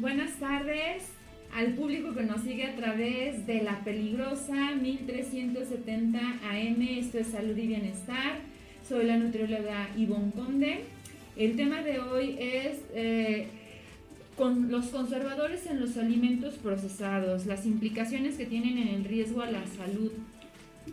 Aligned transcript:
Buenas 0.00 0.38
tardes 0.38 1.02
al 1.54 1.74
público 1.74 2.14
que 2.14 2.22
nos 2.22 2.40
sigue 2.40 2.64
a 2.64 2.74
través 2.74 3.46
de 3.46 3.62
la 3.62 3.84
peligrosa 3.84 4.74
1370 4.74 6.18
AM. 6.18 6.80
Esto 6.80 7.18
es 7.18 7.26
Salud 7.26 7.54
y 7.54 7.66
Bienestar. 7.66 8.38
Soy 8.88 9.04
la 9.04 9.18
nutrióloga 9.18 9.90
Ivonne 9.98 10.32
Conde. 10.32 10.84
El 11.36 11.54
tema 11.54 11.82
de 11.82 12.00
hoy 12.00 12.34
es 12.40 12.78
eh, 12.94 13.48
con 14.38 14.70
los 14.70 14.86
conservadores 14.86 15.66
en 15.66 15.80
los 15.80 15.98
alimentos 15.98 16.54
procesados, 16.54 17.44
las 17.44 17.66
implicaciones 17.66 18.38
que 18.38 18.46
tienen 18.46 18.78
en 18.78 18.88
el 18.88 19.04
riesgo 19.04 19.42
a 19.42 19.50
la 19.50 19.66
salud. 19.66 20.12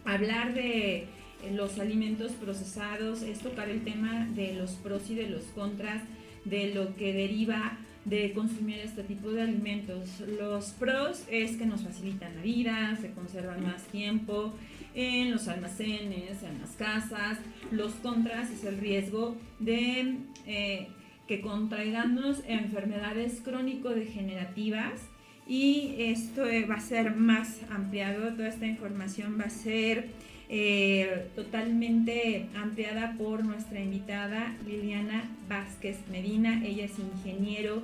Hablar 0.04 0.54
de 0.54 0.96
eh, 0.98 1.08
los 1.54 1.80
alimentos 1.80 2.34
procesados 2.34 3.22
es 3.22 3.40
tocar 3.40 3.70
el 3.70 3.86
tema 3.86 4.28
de 4.36 4.54
los 4.56 4.72
pros 4.72 5.10
y 5.10 5.16
de 5.16 5.30
los 5.30 5.44
contras, 5.56 6.02
de 6.44 6.74
lo 6.74 6.98
que 6.98 7.14
deriva 7.14 7.77
de 8.10 8.32
consumir 8.34 8.80
este 8.80 9.04
tipo 9.04 9.32
de 9.32 9.42
alimentos. 9.42 10.22
Los 10.40 10.72
pros 10.72 11.24
es 11.30 11.58
que 11.58 11.66
nos 11.66 11.84
facilitan 11.84 12.36
la 12.36 12.42
vida, 12.42 12.98
se 13.00 13.12
conservan 13.12 13.64
más 13.64 13.84
tiempo 13.84 14.54
en 14.94 15.32
los 15.32 15.48
almacenes, 15.48 16.42
en 16.44 16.60
las 16.62 16.72
casas. 16.78 17.40
Los 17.72 17.94
contras 17.96 18.50
es 18.50 18.64
el 18.64 18.78
riesgo 18.78 19.36
de 19.60 20.18
eh, 20.46 20.88
que 21.28 21.42
contraigamos 21.42 22.42
enfermedades 22.48 23.42
crónico-degenerativas 23.42 25.02
y 25.46 25.96
esto 25.98 26.44
va 26.70 26.76
a 26.76 26.80
ser 26.80 27.16
más 27.16 27.60
ampliado, 27.70 28.34
toda 28.34 28.50
esta 28.50 28.66
información 28.66 29.38
va 29.40 29.46
a 29.46 29.50
ser 29.50 30.10
eh, 30.50 31.28
totalmente 31.36 32.48
ampliada 32.56 33.16
por 33.18 33.44
nuestra 33.44 33.82
invitada 33.82 34.56
Liliana 34.66 35.30
Vázquez 35.50 35.98
Medina. 36.10 36.66
Ella 36.66 36.86
es 36.86 36.94
ingeniero 37.00 37.84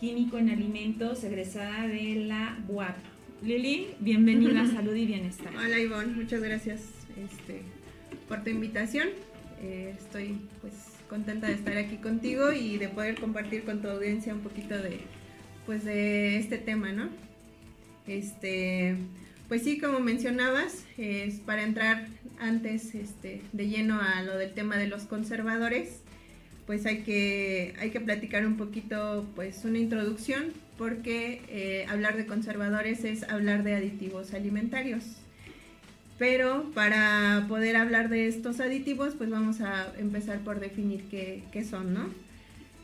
químico 0.00 0.38
en 0.38 0.50
alimentos, 0.50 1.22
egresada 1.22 1.86
de 1.86 2.16
la 2.26 2.58
UAP. 2.68 2.96
Lili, 3.44 3.88
bienvenida 4.00 4.62
a 4.62 4.66
Salud 4.72 4.94
y 4.94 5.06
Bienestar. 5.06 5.54
Hola 5.56 5.78
Ivonne, 5.78 6.12
muchas 6.14 6.42
gracias 6.42 6.80
este, 7.16 7.62
por 8.28 8.42
tu 8.42 8.50
invitación. 8.50 9.08
Eh, 9.62 9.94
estoy 9.96 10.38
pues 10.60 10.72
contenta 11.08 11.46
de 11.46 11.52
estar 11.54 11.76
aquí 11.76 11.98
contigo 11.98 12.52
y 12.52 12.78
de 12.78 12.88
poder 12.88 13.20
compartir 13.20 13.62
con 13.62 13.80
tu 13.80 13.88
audiencia 13.88 14.34
un 14.34 14.40
poquito 14.40 14.76
de 14.76 14.98
pues 15.66 15.84
de 15.84 16.38
este 16.38 16.58
tema, 16.58 16.90
¿no? 16.90 17.08
Este, 18.06 18.96
pues 19.52 19.64
sí, 19.64 19.76
como 19.78 20.00
mencionabas, 20.00 20.86
es 20.96 21.34
para 21.40 21.62
entrar 21.62 22.06
antes 22.40 22.94
este, 22.94 23.42
de 23.52 23.68
lleno 23.68 24.00
a 24.00 24.22
lo 24.22 24.38
del 24.38 24.54
tema 24.54 24.78
de 24.78 24.86
los 24.86 25.02
conservadores, 25.02 26.00
pues 26.64 26.86
hay 26.86 27.02
que, 27.02 27.74
hay 27.78 27.90
que 27.90 28.00
platicar 28.00 28.46
un 28.46 28.56
poquito, 28.56 29.26
pues 29.34 29.66
una 29.66 29.78
introducción, 29.78 30.44
porque 30.78 31.42
eh, 31.50 31.84
hablar 31.90 32.16
de 32.16 32.24
conservadores 32.24 33.04
es 33.04 33.24
hablar 33.24 33.62
de 33.62 33.74
aditivos 33.74 34.32
alimentarios. 34.32 35.04
Pero 36.18 36.70
para 36.72 37.44
poder 37.46 37.76
hablar 37.76 38.08
de 38.08 38.28
estos 38.28 38.58
aditivos, 38.58 39.12
pues 39.18 39.28
vamos 39.28 39.60
a 39.60 39.92
empezar 39.98 40.38
por 40.38 40.60
definir 40.60 41.04
qué, 41.10 41.42
qué 41.52 41.62
son, 41.62 41.92
¿no? 41.92 42.08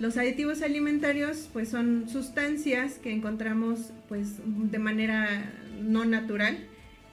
Los 0.01 0.19
aditivos 0.19 0.61
alimentarios 0.61 1.49
pues 1.51 1.71
son 1.71 2.11
sustancias 2.11 2.99
que 2.99 3.11
encontramos 3.11 3.91
pues 4.09 4.35
de 4.45 4.79
manera 4.79 5.51
no 5.81 6.05
natural, 6.05 6.59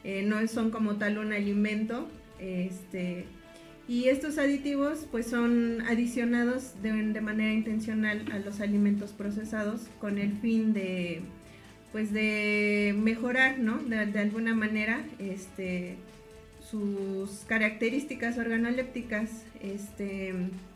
eh, 0.04 0.24
no 0.24 0.46
son 0.48 0.72
como 0.72 0.96
tal 0.98 1.18
un 1.18 1.34
alimento, 1.34 2.10
este, 2.40 3.26
y 3.88 4.06
estos 4.06 4.38
aditivos 4.38 5.06
pues 5.12 5.28
son 5.28 5.82
adicionados 5.82 6.82
de, 6.82 7.22
manera 7.22 7.54
intencional 7.54 8.26
a 8.32 8.40
los 8.40 8.60
alimentos 8.60 9.12
procesados 9.12 9.82
con 10.00 10.18
el 10.18 10.34
fin 10.40 10.74
de 10.74 11.22
pues 11.92 12.12
de 12.12 12.94
mejorar, 12.98 13.58
¿no? 13.58 13.78
De, 13.78 14.20
alguna 14.20 14.54
manera, 14.54 15.06
este, 15.18 15.96
sus 16.70 17.46
características 17.48 18.38
organolépticas, 18.38 19.46
este, 19.62 20.32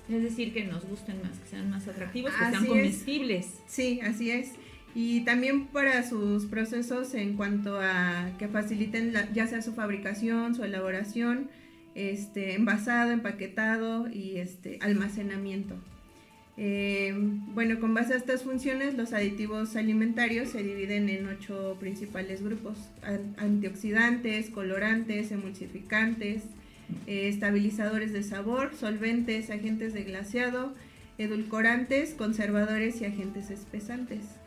es 0.07 0.23
decir, 0.23 0.53
que 0.53 0.63
nos 0.63 0.85
gusten 0.85 1.21
más, 1.21 1.37
que 1.39 1.49
sean 1.49 1.69
más 1.69 1.89
atractivos, 1.89 2.31
que 2.31 2.51
sean 2.51 2.65
comestibles. 2.65 3.47
Sí, 3.67 3.99
así 4.01 4.31
es. 4.31 4.53
Y 4.95 5.21
también 5.21 5.67
para 5.67 6.07
sus 6.07 6.45
procesos 6.45 7.13
en 7.13 7.35
cuanto 7.35 7.79
a 7.79 8.31
que 8.39 8.47
faciliten 8.47 9.13
ya 9.33 9.47
sea 9.47 9.61
su 9.61 9.73
fabricación, 9.73 10.55
su 10.55 10.63
elaboración, 10.63 11.49
este, 11.95 12.55
envasado, 12.55 13.11
empaquetado 13.11 14.09
y 14.09 14.37
este, 14.37 14.79
almacenamiento. 14.81 15.75
Eh, 16.57 17.13
bueno, 17.53 17.79
con 17.79 17.93
base 17.93 18.13
a 18.13 18.17
estas 18.17 18.43
funciones, 18.43 18.95
los 18.95 19.13
aditivos 19.13 19.77
alimentarios 19.77 20.49
se 20.49 20.61
dividen 20.61 21.07
en 21.07 21.27
ocho 21.27 21.77
principales 21.79 22.43
grupos: 22.43 22.77
antioxidantes, 23.37 24.49
colorantes, 24.49 25.31
emulsificantes, 25.31 26.43
eh, 27.07 27.29
estabilizadores 27.29 28.11
de 28.11 28.23
sabor, 28.23 28.75
solventes, 28.75 29.49
agentes 29.51 29.93
de 29.93 30.03
glaseado, 30.03 30.73
edulcorantes, 31.17 32.13
conservadores 32.13 32.99
y 32.99 33.05
agentes 33.05 33.51
espesantes. 33.51 34.38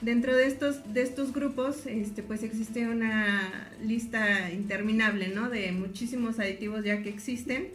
Dentro 0.00 0.36
de 0.36 0.46
estos, 0.46 0.92
de 0.94 1.02
estos 1.02 1.32
grupos, 1.32 1.86
este, 1.86 2.22
pues 2.22 2.42
existe 2.42 2.88
una 2.88 3.70
lista 3.84 4.50
interminable, 4.52 5.28
¿no? 5.28 5.50
De 5.50 5.72
muchísimos 5.72 6.38
aditivos 6.38 6.84
ya 6.84 7.02
que 7.02 7.08
existen. 7.08 7.68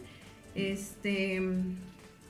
Este, 0.54 1.42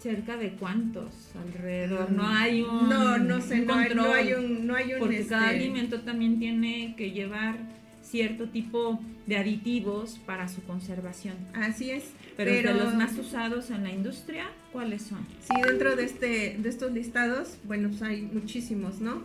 cerca 0.04 0.36
de 0.36 0.50
cuántos 0.50 1.30
alrededor. 1.34 2.10
No 2.10 2.28
hay 2.28 2.60
un 2.60 2.90
no 2.90 3.16
no 3.16 3.40
sé 3.40 3.60
no, 3.60 3.74
hay, 3.74 4.34
un 4.34 4.66
no 4.66 4.74
hay 4.74 4.92
un 4.92 4.98
porque 4.98 5.24
cada 5.26 5.50
este, 5.50 5.64
alimento 5.64 6.00
también 6.02 6.38
tiene 6.38 6.94
que 6.94 7.12
llevar 7.12 7.56
cierto 8.02 8.50
tipo 8.50 9.00
de 9.26 9.38
aditivos 9.38 10.20
para 10.26 10.48
su 10.48 10.62
conservación. 10.64 11.36
Así 11.54 11.90
es. 11.90 12.04
Pero, 12.36 12.50
de 12.50 12.74
los 12.74 12.94
más 12.94 13.16
usados 13.16 13.70
en 13.70 13.82
la 13.82 13.92
industria, 13.92 14.44
¿cuáles 14.72 15.02
son? 15.02 15.26
Sí, 15.40 15.54
dentro 15.66 15.96
de, 15.96 16.04
este, 16.04 16.56
de 16.58 16.68
estos 16.68 16.92
listados, 16.92 17.56
bueno, 17.64 17.88
pues 17.88 18.02
hay 18.02 18.22
muchísimos, 18.22 19.00
¿no? 19.00 19.22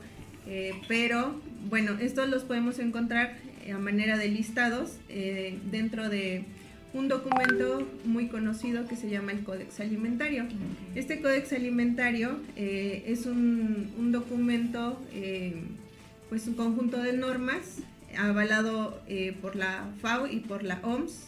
Eh, 0.50 0.74
pero, 0.88 1.40
bueno, 1.70 1.98
estos 2.00 2.28
los 2.30 2.44
podemos 2.44 2.80
encontrar 2.80 3.38
a 3.72 3.78
manera 3.78 4.18
de 4.18 4.30
listados 4.30 4.98
eh, 5.10 5.58
dentro 5.72 6.10
de 6.10 6.44
un 6.94 7.08
documento 7.08 7.88
muy 8.04 8.28
conocido 8.28 8.88
que 8.88 8.96
se 8.96 9.10
llama 9.10 9.32
el 9.32 9.44
Códex 9.44 9.80
Alimentario. 9.80 10.46
Este 10.96 11.22
Códex 11.22 11.54
Alimentario 11.54 12.40
eh, 12.56 13.04
es 13.06 13.28
un, 13.28 13.94
un 13.98 14.12
documento, 14.12 15.00
pues 16.30 16.48
un 16.48 16.56
conjunto 16.56 17.02
de 17.02 17.14
normas 17.14 17.84
avalado 18.18 19.00
eh, 19.08 19.36
por 19.42 19.56
la 19.56 19.90
FAO 20.02 20.28
y 20.28 20.40
por 20.40 20.64
la 20.64 20.80
OMS. 20.84 21.28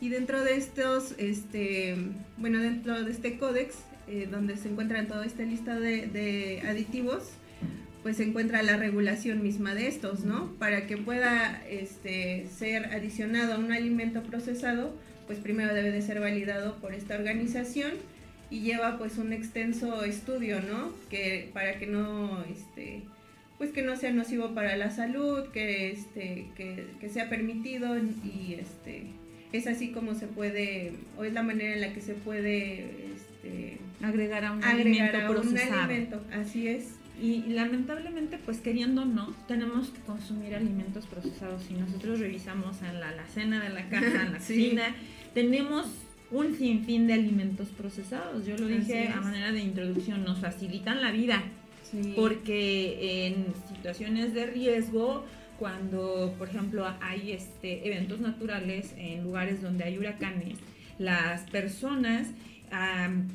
Y 0.00 0.08
dentro 0.08 0.44
de 0.44 0.56
estos, 0.56 1.14
este, 1.18 1.96
bueno, 2.36 2.58
dentro 2.58 3.02
de 3.02 3.10
este 3.10 3.38
códex, 3.38 3.76
eh, 4.06 4.28
donde 4.30 4.56
se 4.56 4.68
encuentran 4.68 5.08
toda 5.08 5.24
esta 5.24 5.44
lista 5.44 5.78
de, 5.78 6.62
aditivos, 6.66 7.30
pues 8.04 8.18
se 8.18 8.24
encuentra 8.24 8.62
la 8.62 8.76
regulación 8.76 9.42
misma 9.42 9.74
de 9.74 9.88
estos, 9.88 10.24
¿no? 10.26 10.52
Para 10.58 10.86
que 10.86 10.98
pueda 10.98 11.64
este, 11.70 12.46
ser 12.54 12.84
adicionado 12.94 13.54
a 13.54 13.58
un 13.58 13.72
alimento 13.72 14.22
procesado, 14.22 14.94
pues 15.26 15.38
primero 15.38 15.72
debe 15.72 15.90
de 15.90 16.02
ser 16.02 16.20
validado 16.20 16.76
por 16.76 16.92
esta 16.92 17.14
organización 17.14 17.92
y 18.50 18.60
lleva 18.60 18.98
pues 18.98 19.16
un 19.16 19.32
extenso 19.32 20.04
estudio, 20.04 20.60
¿no? 20.60 20.92
Que 21.08 21.48
para 21.54 21.78
que 21.78 21.86
no, 21.86 22.44
este, 22.44 23.04
pues 23.56 23.70
que 23.70 23.80
no 23.80 23.96
sea 23.96 24.12
nocivo 24.12 24.54
para 24.54 24.76
la 24.76 24.90
salud, 24.90 25.48
que 25.48 25.90
este, 25.90 26.48
que, 26.56 27.08
sea 27.08 27.30
permitido 27.30 27.96
y 27.96 28.58
este 28.60 29.06
es 29.52 29.66
así 29.66 29.92
como 29.92 30.14
se 30.14 30.26
puede, 30.26 30.92
o 31.16 31.24
es 31.24 31.32
la 31.32 31.42
manera 31.42 31.72
en 31.72 31.80
la 31.80 31.94
que 31.94 32.02
se 32.02 32.12
puede 32.12 32.84
este, 33.14 33.78
agregar 34.02 34.44
a 34.44 34.52
un 34.52 34.62
alimento 34.62 35.26
procesado. 35.26 36.20
así 36.34 36.68
es. 36.68 36.96
Y, 37.20 37.42
lamentablemente, 37.52 38.38
pues 38.44 38.58
queriendo 38.58 39.02
o 39.02 39.04
no, 39.04 39.34
tenemos 39.46 39.90
que 39.90 40.00
consumir 40.00 40.54
alimentos 40.54 41.06
procesados. 41.06 41.62
Si 41.62 41.74
nosotros 41.74 42.18
revisamos 42.18 42.82
en 42.82 43.00
la 43.00 43.12
cena 43.32 43.62
de 43.62 43.70
la 43.70 43.88
casa, 43.88 44.22
en 44.22 44.32
la 44.32 44.38
cocina, 44.38 44.94
tenemos 45.32 45.86
un 46.30 46.56
sinfín 46.56 47.06
de 47.06 47.14
alimentos 47.14 47.68
procesados. 47.68 48.46
Yo 48.46 48.56
lo 48.56 48.66
dije 48.66 49.08
a 49.08 49.20
manera 49.20 49.52
de 49.52 49.60
introducción, 49.60 50.24
nos 50.24 50.38
facilitan 50.40 51.00
la 51.00 51.12
vida 51.12 51.42
porque 52.16 53.26
en 53.26 53.46
situaciones 53.68 54.34
de 54.34 54.46
riesgo, 54.46 55.24
cuando 55.58 56.34
por 56.38 56.48
ejemplo 56.48 56.86
hay 57.00 57.32
este, 57.32 57.86
eventos 57.86 58.20
naturales 58.20 58.94
en 58.96 59.22
lugares 59.22 59.62
donde 59.62 59.84
hay 59.84 59.98
huracanes, 59.98 60.58
las 60.98 61.42
personas 61.50 62.28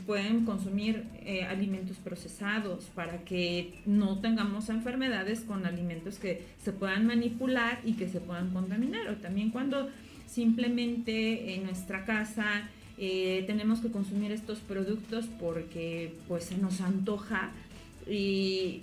pueden 0.05 0.45
consumir 0.45 1.05
eh, 1.25 1.43
alimentos 1.43 1.97
procesados 1.97 2.85
para 2.93 3.23
que 3.23 3.79
no 3.85 4.19
tengamos 4.19 4.69
enfermedades 4.69 5.41
con 5.41 5.65
alimentos 5.65 6.17
que 6.17 6.43
se 6.61 6.73
puedan 6.73 7.05
manipular 7.05 7.79
y 7.85 7.93
que 7.93 8.09
se 8.09 8.19
puedan 8.19 8.49
contaminar. 8.51 9.07
O 9.07 9.15
también 9.15 9.51
cuando 9.51 9.89
simplemente 10.27 11.55
en 11.55 11.63
nuestra 11.63 12.05
casa 12.05 12.69
eh, 12.97 13.45
tenemos 13.47 13.79
que 13.79 13.91
consumir 13.91 14.31
estos 14.31 14.59
productos 14.59 15.25
porque 15.39 16.13
pues 16.27 16.43
se 16.45 16.57
nos 16.57 16.81
antoja 16.81 17.51
y 18.07 18.81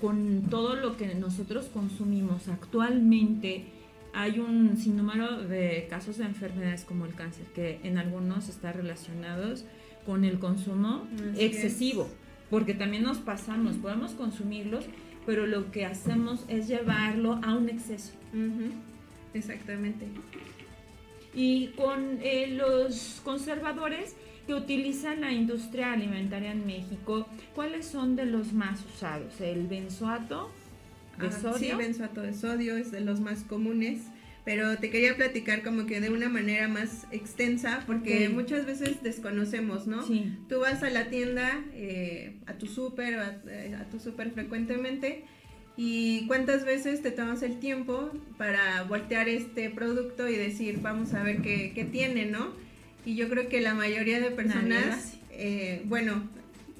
con 0.00 0.44
todo 0.48 0.76
lo 0.76 0.96
que 0.96 1.14
nosotros 1.14 1.66
consumimos 1.66 2.48
actualmente, 2.48 3.64
hay 4.12 4.38
un 4.38 4.76
sinnúmero 4.76 5.42
de 5.42 5.86
casos 5.88 6.18
de 6.18 6.24
enfermedades 6.24 6.84
como 6.84 7.06
el 7.06 7.14
cáncer, 7.14 7.46
que 7.54 7.80
en 7.82 7.98
algunos 7.98 8.48
está 8.48 8.72
relacionados 8.72 9.64
con 10.06 10.24
el 10.24 10.38
consumo 10.38 11.06
excesivo, 11.36 12.08
porque 12.48 12.74
también 12.74 13.02
nos 13.02 13.18
pasamos, 13.18 13.76
podemos 13.76 14.12
consumirlos, 14.12 14.86
pero 15.26 15.46
lo 15.46 15.70
que 15.70 15.84
hacemos 15.84 16.44
es 16.48 16.68
llevarlo 16.68 17.38
a 17.42 17.54
un 17.54 17.68
exceso. 17.68 18.12
Exactamente. 19.34 20.06
Y 21.34 21.68
con 21.68 22.18
eh, 22.22 22.48
los 22.48 23.20
conservadores 23.24 24.16
que 24.46 24.54
utilizan 24.54 25.20
la 25.20 25.32
industria 25.32 25.92
alimentaria 25.92 26.50
en 26.50 26.66
México, 26.66 27.28
¿cuáles 27.54 27.86
son 27.86 28.16
de 28.16 28.26
los 28.26 28.52
más 28.52 28.84
usados? 28.84 29.40
¿El 29.40 29.68
benzoato 29.68 30.50
de 31.20 31.28
ah, 31.28 31.32
sodio? 31.32 31.58
Sí, 31.58 31.72
benzoato 31.76 32.22
de 32.22 32.34
sodio 32.34 32.76
es 32.76 32.90
de 32.90 33.00
los 33.00 33.20
más 33.20 33.44
comunes 33.44 34.00
pero 34.44 34.78
te 34.78 34.90
quería 34.90 35.16
platicar 35.16 35.62
como 35.62 35.86
que 35.86 36.00
de 36.00 36.10
una 36.10 36.28
manera 36.28 36.66
más 36.68 37.06
extensa, 37.10 37.84
porque 37.86 38.28
muchas 38.28 38.66
veces 38.66 39.02
desconocemos, 39.02 39.86
¿no? 39.86 40.06
Sí. 40.06 40.32
Tú 40.48 40.60
vas 40.60 40.82
a 40.82 40.90
la 40.90 41.10
tienda, 41.10 41.62
eh, 41.74 42.36
a 42.46 42.54
tu 42.54 42.66
súper, 42.66 43.18
a, 43.18 43.40
eh, 43.46 43.76
a, 43.78 43.84
tu 43.84 44.00
súper 44.00 44.30
frecuentemente, 44.30 45.24
y 45.76 46.26
cuántas 46.26 46.64
veces 46.64 47.02
te 47.02 47.10
tomas 47.10 47.42
el 47.42 47.58
tiempo 47.60 48.10
para 48.38 48.82
voltear 48.84 49.28
este 49.28 49.70
producto 49.70 50.28
y 50.28 50.36
decir, 50.36 50.80
vamos 50.80 51.14
a 51.14 51.22
ver 51.22 51.42
qué, 51.42 51.72
qué 51.74 51.84
tiene, 51.84 52.26
¿no? 52.26 52.52
Y 53.04 53.16
yo 53.16 53.28
creo 53.28 53.48
que 53.48 53.60
la 53.60 53.74
mayoría 53.74 54.20
de 54.20 54.30
personas, 54.30 55.14
eh, 55.30 55.82
bueno, 55.84 56.28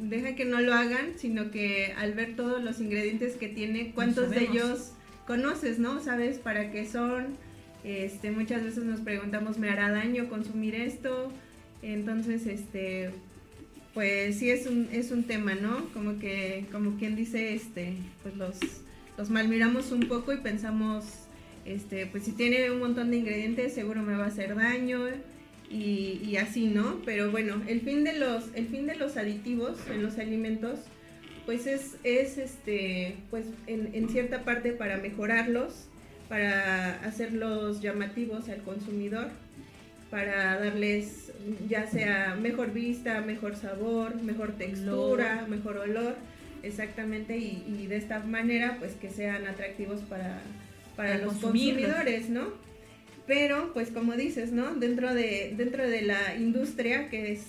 deja 0.01 0.35
que 0.35 0.45
no 0.45 0.61
lo 0.61 0.75
hagan, 0.75 1.19
sino 1.19 1.51
que 1.51 1.93
al 1.97 2.15
ver 2.15 2.35
todos 2.35 2.63
los 2.63 2.81
ingredientes 2.81 3.37
que 3.37 3.49
tiene, 3.49 3.93
cuántos 3.95 4.31
de 4.31 4.45
ellos 4.45 4.93
conoces, 5.27 5.79
¿no? 5.79 6.01
Sabes 6.03 6.39
para 6.39 6.71
qué 6.73 6.87
son. 6.87 7.37
Este, 7.85 8.31
muchas 8.31 8.63
veces 8.63 8.85
nos 8.85 9.01
preguntamos, 9.01 9.59
¿me 9.59 9.71
hará 9.71 9.91
daño 9.91 10.29
consumir 10.29 10.75
esto? 10.75 11.33
Entonces, 11.83 12.47
este, 12.47 13.11
pues 13.95 14.39
sí 14.39 14.51
es 14.51 14.67
un, 14.67 14.89
es 14.93 15.11
un 15.11 15.25
tema, 15.25 15.55
¿no? 15.55 15.87
Como 15.93 16.19
que, 16.19 16.67
como 16.73 16.99
quien 16.99 17.17
dice, 17.17 17.55
este, 17.55 17.95
pues 18.23 18.37
los, 18.37 18.59
los 19.17 19.31
malmiramos 19.31 19.93
un 19.93 20.09
poco 20.09 20.33
y 20.33 20.39
pensamos, 20.39 21.05
este, 21.65 22.07
pues 22.07 22.25
si 22.25 22.33
tiene 22.33 22.71
un 22.71 22.81
montón 22.81 23.11
de 23.11 23.19
ingredientes, 23.19 23.75
seguro 23.75 24.03
me 24.03 24.17
va 24.17 24.25
a 24.25 24.29
hacer 24.29 24.55
daño 24.55 25.07
y, 25.71 26.37
así, 26.37 26.67
¿no? 26.67 27.01
Pero 27.05 27.31
bueno, 27.31 27.63
el 27.69 27.81
fin 27.81 28.03
de 28.03 28.19
los, 28.19 28.45
el 28.55 28.67
fin 28.67 28.87
de 28.87 28.97
los 28.97 29.17
aditivos 29.17 29.79
en 29.89 30.03
los 30.03 30.19
alimentos, 30.19 30.81
pues 31.47 31.67
es, 31.67 31.97
es 32.03 32.39
este, 32.39 33.17
pues 33.31 33.47
en, 33.67 33.95
en 33.95 34.09
cierta 34.09 34.43
parte 34.43 34.73
para 34.73 34.97
mejorarlos, 34.97 35.87
para 36.29 36.95
hacerlos 37.05 37.81
llamativos 37.81 38.49
al 38.49 38.63
consumidor, 38.63 39.29
para 40.11 40.59
darles 40.59 41.33
ya 41.69 41.87
sea 41.87 42.37
mejor 42.41 42.73
vista, 42.73 43.21
mejor 43.21 43.57
sabor, 43.57 44.21
mejor 44.23 44.53
textura, 44.53 45.47
mejor 45.49 45.79
olor, 45.79 46.17
exactamente, 46.63 47.37
y, 47.39 47.87
de 47.87 47.97
esta 47.97 48.21
manera 48.21 48.77
pues 48.79 48.93
que 48.95 49.11
sean 49.11 49.47
atractivos 49.47 50.01
para, 50.01 50.41
para 50.97 51.19
los 51.19 51.35
consumidores, 51.35 52.29
¿no? 52.29 52.70
Pero, 53.31 53.73
pues 53.75 53.93
como 53.93 54.15
dices, 54.15 54.51
¿no? 54.51 54.75
Dentro 54.75 55.15
de, 55.15 55.55
dentro 55.57 55.89
de 55.89 56.03
la 56.03 56.35
industria, 56.35 57.09
que 57.11 57.31
es 57.31 57.43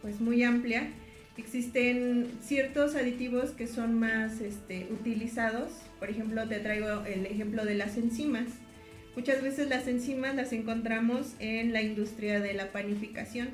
pues 0.00 0.18
muy 0.18 0.42
amplia, 0.42 0.88
existen 1.36 2.30
ciertos 2.42 2.96
aditivos 2.96 3.50
que 3.50 3.66
son 3.66 3.98
más 4.00 4.40
este, 4.40 4.86
utilizados. 4.90 5.72
Por 5.98 6.08
ejemplo, 6.08 6.48
te 6.48 6.58
traigo 6.60 7.04
el 7.04 7.26
ejemplo 7.26 7.66
de 7.66 7.74
las 7.74 7.98
enzimas. 7.98 8.46
Muchas 9.14 9.42
veces 9.42 9.68
las 9.68 9.86
enzimas 9.88 10.34
las 10.36 10.54
encontramos 10.54 11.34
en 11.38 11.74
la 11.74 11.82
industria 11.82 12.40
de 12.40 12.54
la 12.54 12.72
panificación. 12.72 13.50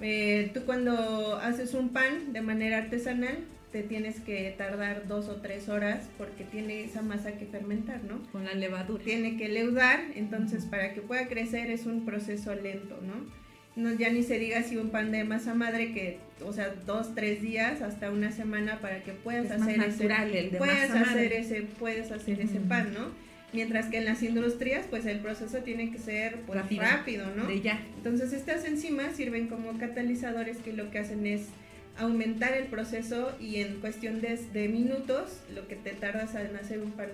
Eh, 0.00 0.52
tú 0.54 0.62
cuando 0.64 1.36
haces 1.36 1.74
un 1.74 1.90
pan 1.90 2.32
de 2.32 2.40
manera 2.40 2.78
artesanal, 2.78 3.36
te 3.74 3.82
tienes 3.82 4.20
que 4.20 4.54
tardar 4.56 5.08
dos 5.08 5.28
o 5.28 5.40
tres 5.40 5.68
horas 5.68 6.08
porque 6.16 6.44
tiene 6.44 6.84
esa 6.84 7.02
masa 7.02 7.32
que 7.32 7.44
fermentar, 7.44 8.04
¿no? 8.04 8.22
Con 8.30 8.44
la 8.44 8.54
levadura. 8.54 9.02
Tiene 9.02 9.36
que 9.36 9.48
leudar, 9.48 10.00
entonces 10.14 10.64
para 10.64 10.94
que 10.94 11.00
pueda 11.00 11.26
crecer 11.26 11.72
es 11.72 11.84
un 11.84 12.04
proceso 12.04 12.54
lento, 12.54 12.96
¿no? 13.02 13.44
no 13.74 13.92
ya 13.98 14.10
ni 14.10 14.22
se 14.22 14.38
diga 14.38 14.62
si 14.62 14.76
un 14.76 14.90
pan 14.90 15.10
de 15.10 15.24
masa 15.24 15.54
madre 15.54 15.92
que, 15.92 16.18
o 16.46 16.52
sea, 16.52 16.72
dos, 16.86 17.16
tres 17.16 17.42
días 17.42 17.82
hasta 17.82 18.12
una 18.12 18.30
semana 18.30 18.78
para 18.78 19.02
que 19.02 19.10
puedas 19.10 19.50
hacer 19.50 19.82
ese, 19.82 20.56
puedes 20.56 20.90
hacer 20.92 21.32
ese, 21.32 21.62
puedes 21.62 22.12
hacer 22.12 22.40
ese 22.40 22.60
pan, 22.60 22.94
¿no? 22.94 23.08
Mientras 23.52 23.86
que 23.86 23.98
en 23.98 24.04
las 24.04 24.22
industrias, 24.22 24.86
pues 24.88 25.04
el 25.06 25.18
proceso 25.18 25.58
tiene 25.64 25.90
que 25.90 25.98
ser 25.98 26.42
pues, 26.46 26.60
rápido, 26.76 27.26
¿no? 27.34 27.48
De 27.48 27.60
ya. 27.60 27.80
Entonces 27.96 28.32
estas 28.32 28.64
enzimas 28.64 29.16
sirven 29.16 29.48
como 29.48 29.76
catalizadores 29.78 30.58
que 30.58 30.72
lo 30.72 30.92
que 30.92 31.00
hacen 31.00 31.26
es 31.26 31.48
aumentar 31.98 32.54
el 32.54 32.64
proceso 32.64 33.32
y 33.40 33.56
en 33.56 33.80
cuestión 33.80 34.20
de, 34.20 34.68
minutos, 34.68 35.40
lo 35.54 35.68
que 35.68 35.76
te 35.76 35.90
tardas 35.90 36.34
en 36.34 36.56
hacer 36.56 36.80
un 36.80 36.92
pan 36.92 37.08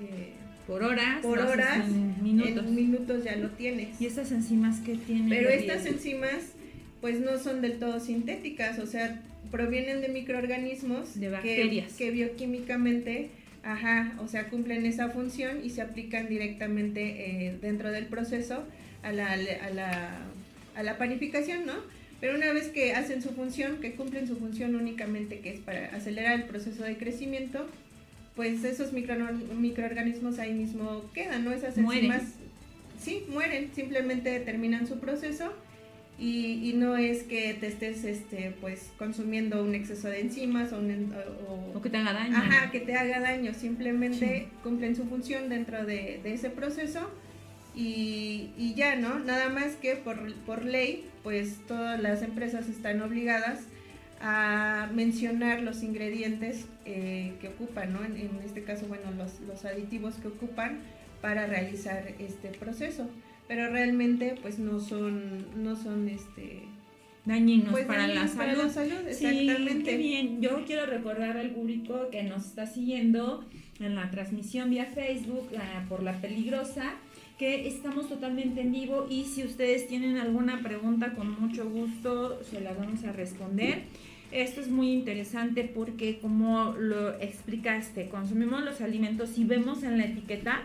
eh, 0.00 0.32
por 0.66 0.82
horas, 0.82 1.22
por 1.22 1.38
horas, 1.38 1.86
en 1.88 2.22
minutos. 2.22 3.24
ya 3.24 3.36
lo 3.36 3.50
tienes. 3.50 4.00
¿Y 4.00 4.06
estas 4.06 4.32
enzimas 4.32 4.80
qué 4.80 4.96
tienen? 4.96 5.28
Pero 5.28 5.48
estas 5.48 5.86
enzimas 5.86 6.52
pues 7.00 7.20
no 7.20 7.38
son 7.38 7.60
del 7.60 7.78
todo 7.78 8.00
sintéticas, 8.00 8.78
o 8.78 8.86
sea, 8.86 9.22
provienen 9.50 10.00
de 10.00 10.08
microorganismos 10.08 11.20
de 11.20 11.30
bacterias 11.30 11.92
que, 11.92 12.10
bioquímicamente 12.10 13.30
Ajá, 13.66 14.12
o 14.20 14.28
sea, 14.28 14.48
cumplen 14.48 14.86
esa 14.86 15.08
función 15.10 15.64
y 15.64 15.70
se 15.70 15.82
aplican 15.82 16.28
directamente 16.28 17.48
eh, 17.48 17.58
dentro 17.60 17.90
del 17.90 18.06
proceso 18.06 18.62
a 19.02 19.10
la, 19.10 19.32
a, 19.32 19.70
la, 19.70 20.18
a 20.76 20.82
la 20.84 20.98
panificación, 20.98 21.66
¿no? 21.66 21.74
Pero 22.20 22.36
una 22.36 22.52
vez 22.52 22.68
que 22.68 22.92
hacen 22.92 23.22
su 23.22 23.30
función, 23.30 23.78
que 23.80 23.94
cumplen 23.94 24.26
su 24.26 24.36
función 24.36 24.74
únicamente, 24.74 25.40
que 25.40 25.50
es 25.50 25.60
para 25.60 25.94
acelerar 25.94 26.40
el 26.40 26.44
proceso 26.44 26.82
de 26.84 26.96
crecimiento, 26.96 27.66
pues 28.34 28.64
esos 28.64 28.92
microorganismos 28.92 30.38
ahí 30.38 30.52
mismo 30.52 31.10
quedan, 31.12 31.44
¿no? 31.44 31.52
Esas 31.52 31.76
enzimas, 31.76 32.22
sí, 33.00 33.24
mueren, 33.28 33.70
simplemente 33.74 34.40
terminan 34.40 34.86
su 34.86 34.98
proceso 34.98 35.52
y, 36.18 36.72
no 36.76 36.96
es 36.96 37.22
que 37.24 37.54
te 37.54 37.66
estés, 37.66 38.04
este, 38.04 38.54
pues, 38.60 38.90
consumiendo 38.98 39.62
un 39.62 39.74
exceso 39.74 40.08
de 40.08 40.20
enzimas 40.20 40.72
o, 40.72 40.80
o, 41.74 41.82
que 41.82 41.90
te 41.90 41.98
haga 41.98 42.14
daño. 42.14 42.36
Ajá, 42.36 42.70
que 42.70 42.80
te 42.80 42.94
haga 42.94 43.20
daño, 43.20 43.52
simplemente 43.52 44.48
cumplen 44.62 44.96
su 44.96 45.04
función 45.04 45.50
dentro 45.50 45.84
de, 45.84 46.20
de 46.22 46.32
ese 46.32 46.48
proceso 46.48 47.10
y, 47.76 48.72
ya, 48.74 48.96
¿no? 48.96 49.18
Nada 49.18 49.50
más 49.50 49.74
que 49.74 49.96
por, 49.96 50.34
por 50.46 50.64
ley, 50.64 51.04
pues 51.22 51.58
todas 51.68 52.00
las 52.00 52.22
empresas 52.22 52.68
están 52.68 53.02
obligadas 53.02 53.60
a 54.20 54.88
mencionar 54.94 55.60
los 55.60 55.82
ingredientes 55.82 56.64
eh, 56.86 57.34
que 57.40 57.48
ocupan, 57.48 57.92
¿no? 57.92 58.02
En, 58.02 58.40
este 58.44 58.64
caso, 58.64 58.86
bueno, 58.86 59.10
los, 59.16 59.40
los, 59.40 59.66
aditivos 59.66 60.14
que 60.14 60.28
ocupan 60.28 60.78
para 61.20 61.46
realizar 61.46 62.14
este 62.18 62.48
proceso. 62.48 63.10
Pero 63.46 63.70
realmente, 63.70 64.36
pues 64.40 64.58
no 64.58 64.80
son, 64.80 65.62
no 65.62 65.76
son 65.76 66.08
este 66.08 66.62
dañinos 67.26 67.72
pues, 67.72 67.86
para, 67.86 68.06
la 68.06 68.26
para, 68.26 68.54
la 68.54 68.70
salud. 68.70 69.06
exactamente. 69.06 69.84
qué 69.84 69.96
bien. 69.98 70.40
Yo 70.40 70.64
quiero 70.64 70.86
recordar 70.86 71.36
al 71.36 71.50
público 71.50 72.08
que 72.10 72.22
nos 72.22 72.46
está 72.46 72.66
siguiendo 72.66 73.44
en 73.80 73.96
la 73.96 74.10
transmisión 74.10 74.70
vía 74.70 74.86
Facebook 74.86 75.48
eh, 75.52 75.58
por 75.88 76.02
La 76.02 76.14
Peligrosa 76.14 76.94
que 77.38 77.68
estamos 77.68 78.08
totalmente 78.08 78.62
en 78.62 78.72
vivo 78.72 79.06
y 79.10 79.24
si 79.24 79.44
ustedes 79.44 79.86
tienen 79.88 80.16
alguna 80.16 80.62
pregunta 80.62 81.12
con 81.12 81.38
mucho 81.40 81.68
gusto 81.68 82.42
se 82.42 82.60
la 82.60 82.72
vamos 82.72 83.04
a 83.04 83.12
responder. 83.12 83.82
Esto 84.32 84.60
es 84.60 84.68
muy 84.68 84.92
interesante 84.92 85.64
porque 85.64 86.18
como 86.18 86.74
lo 86.78 87.14
explicaste, 87.20 88.08
consumimos 88.08 88.64
los 88.64 88.80
alimentos 88.80 89.38
y 89.38 89.44
vemos 89.44 89.82
en 89.82 89.98
la 89.98 90.06
etiqueta 90.06 90.62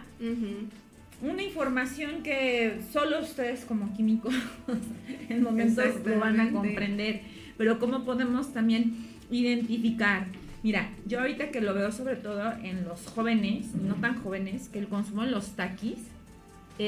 una 1.21 1.43
información 1.43 2.23
que 2.23 2.79
solo 2.91 3.19
ustedes 3.19 3.65
como 3.65 3.93
químicos 3.93 4.33
en 5.29 5.43
momentos 5.43 5.85
lo 6.05 6.19
van 6.19 6.39
a 6.39 6.51
comprender, 6.51 7.21
pero 7.57 7.79
cómo 7.79 8.05
podemos 8.05 8.53
también 8.53 8.95
identificar. 9.29 10.25
Mira, 10.63 10.89
yo 11.05 11.19
ahorita 11.19 11.51
que 11.51 11.61
lo 11.61 11.73
veo 11.73 11.91
sobre 11.91 12.15
todo 12.15 12.53
en 12.63 12.85
los 12.85 13.05
jóvenes, 13.07 13.75
no 13.75 13.95
tan 13.95 14.21
jóvenes, 14.21 14.69
que 14.69 14.79
el 14.79 14.87
consumo 14.87 15.23
de 15.23 15.31
los 15.31 15.55
taquis 15.55 16.10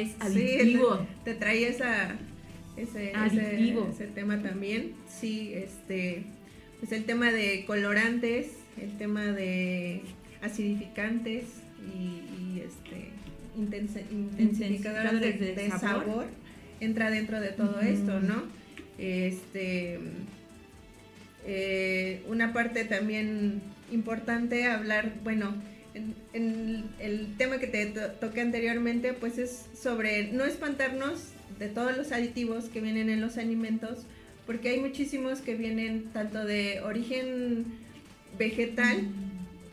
es 0.02 0.12
adictivo. 0.20 1.06
te, 1.24 1.34
trae 1.34 1.68
esa, 1.68 2.16
ese, 2.78 3.14
ese, 3.14 4.08
tema 4.08 4.42
también. 4.42 4.94
Sí, 5.08 5.54
este, 5.54 6.24
pues 6.80 6.92
el 6.92 7.06
tema 7.06 7.32
de 7.32 7.66
colorantes, 7.66 8.52
el 8.82 8.98
tema 8.98 9.24
de 9.24 10.02
acidificantes 10.42 11.46
y, 11.96 12.60
este, 12.60 13.10
intensificadores 13.58 15.40
de, 15.40 15.70
sabor. 15.72 16.26
entra 16.80 17.10
dentro 17.12 17.40
de 17.40 17.50
todo 17.50 17.82
esto, 17.82 18.20
¿no? 18.20 18.44
Este 18.98 20.00
Eh, 21.46 22.24
una 22.28 22.54
parte 22.54 22.86
también 22.86 23.62
importante 23.92 24.66
hablar, 24.66 25.14
bueno, 25.24 25.54
en, 25.94 26.86
el 27.00 27.36
tema 27.38 27.60
que 27.60 27.68
te 27.68 27.86
toqué 28.20 28.42
anteriormente, 28.42 29.14
pues 29.14 29.38
es 29.38 29.66
sobre 29.80 30.32
no 30.32 30.46
espantarnos 30.46 31.30
de 31.60 31.68
todos 31.68 31.96
los 31.98 32.12
aditivos 32.12 32.66
que 32.66 32.82
vienen 32.82 33.10
en 33.10 33.22
los 33.22 33.38
alimentos, 33.38 34.06
porque 34.46 34.70
hay 34.70 34.80
muchísimos 34.80 35.40
que 35.42 35.56
vienen 35.56 36.06
tanto 36.14 36.46
de 36.46 36.82
origen 36.82 37.66
vegetal, 38.38 39.08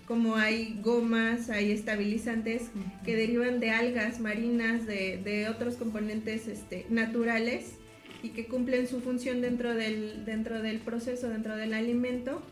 como 0.07 0.37
hay 0.37 0.79
gomas, 0.83 1.51
hay 1.51 1.71
estabilizantes 1.71 2.63
que 3.05 3.15
derivan 3.15 3.61
de 3.61 3.71
algas 3.71 4.19
marinas, 4.19 4.87
de, 4.87 5.47
otros 5.49 5.77
componentes 5.77 6.49
este, 6.49 6.85
naturales 6.91 7.75
y 8.23 8.31
que 8.31 8.47
cumplen 8.47 8.89
su 8.89 9.01
función 9.01 9.41
dentro 9.41 9.75
del, 9.75 10.25
dentro 10.25 10.61
del 10.63 10.79
proceso, 10.79 11.29
dentro 11.29 11.57
del 11.57 11.75
alimento. 11.75 12.43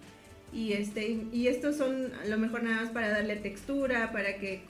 Y, 0.52 0.72
este, 0.72 1.18
y 1.32 1.46
estos 1.48 1.76
son 1.76 2.12
a 2.22 2.26
lo 2.26 2.38
mejor 2.38 2.62
nada 2.62 2.82
más 2.82 2.90
para 2.90 3.10
darle 3.10 3.36
textura, 3.36 4.12
para 4.12 4.36
que, 4.36 4.62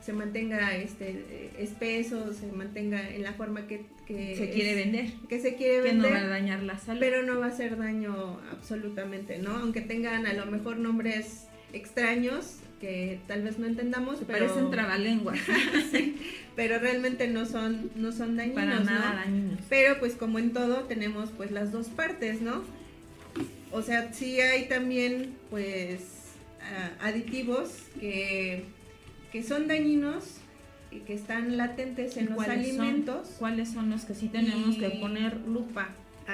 se 0.00 0.12
mantenga 0.12 0.76
este, 0.76 1.50
espeso, 1.58 2.32
se 2.32 2.46
mantenga 2.52 3.10
en 3.10 3.24
la 3.24 3.32
forma 3.32 3.66
que, 3.66 3.84
se 4.06 4.50
quiere 4.50 4.76
vender. 4.76 5.12
Que 5.28 5.40
se 5.40 5.56
quiere 5.56 5.80
vender. 5.80 6.12
Que 6.12 6.14
no 6.14 6.20
va 6.20 6.26
a 6.26 6.28
dañar 6.28 6.62
la 6.62 6.78
salud. 6.78 7.00
Pero 7.00 7.24
no 7.24 7.40
va 7.40 7.46
a 7.46 7.48
hacer 7.48 7.76
daño 7.76 8.38
absolutamente, 8.52 9.38
¿no? 9.38 9.50
Aunque 9.56 9.80
tengan 9.80 10.26
a 10.26 10.32
lo 10.32 10.46
mejor 10.46 10.78
nombres 10.78 11.48
extraños 11.72 12.58
que 12.80 13.18
tal 13.26 13.42
vez 13.42 13.58
no 13.58 13.66
entendamos, 13.66 14.20
pero 14.26 14.46
parecen 14.46 14.70
trabalenguas. 14.70 15.38
pero 16.56 16.78
realmente 16.78 17.26
no 17.26 17.46
son 17.46 17.90
no 17.96 18.12
son 18.12 18.36
dañinos, 18.36 18.64
Para 18.64 18.80
nada 18.80 19.14
dañinos. 19.24 19.60
Pero 19.68 19.98
pues 19.98 20.14
como 20.14 20.38
en 20.38 20.52
todo 20.52 20.84
tenemos 20.84 21.30
pues 21.30 21.50
las 21.50 21.72
dos 21.72 21.88
partes, 21.88 22.40
¿no? 22.42 22.62
O 23.72 23.82
sea, 23.82 24.12
sí 24.12 24.40
hay 24.40 24.68
también 24.68 25.34
pues 25.50 26.00
aditivos 27.00 27.70
que, 28.00 28.64
que 29.32 29.42
son 29.42 29.68
dañinos 29.68 30.38
y 30.90 31.00
que 31.00 31.14
están 31.14 31.56
latentes 31.56 32.16
en 32.16 32.30
los 32.30 32.46
alimentos. 32.46 33.36
¿Cuáles 33.38 33.70
son 33.70 33.90
los 33.90 34.04
que 34.04 34.14
sí 34.14 34.28
tenemos 34.28 34.76
que 34.76 34.90
poner 34.90 35.36
lupa 35.46 35.90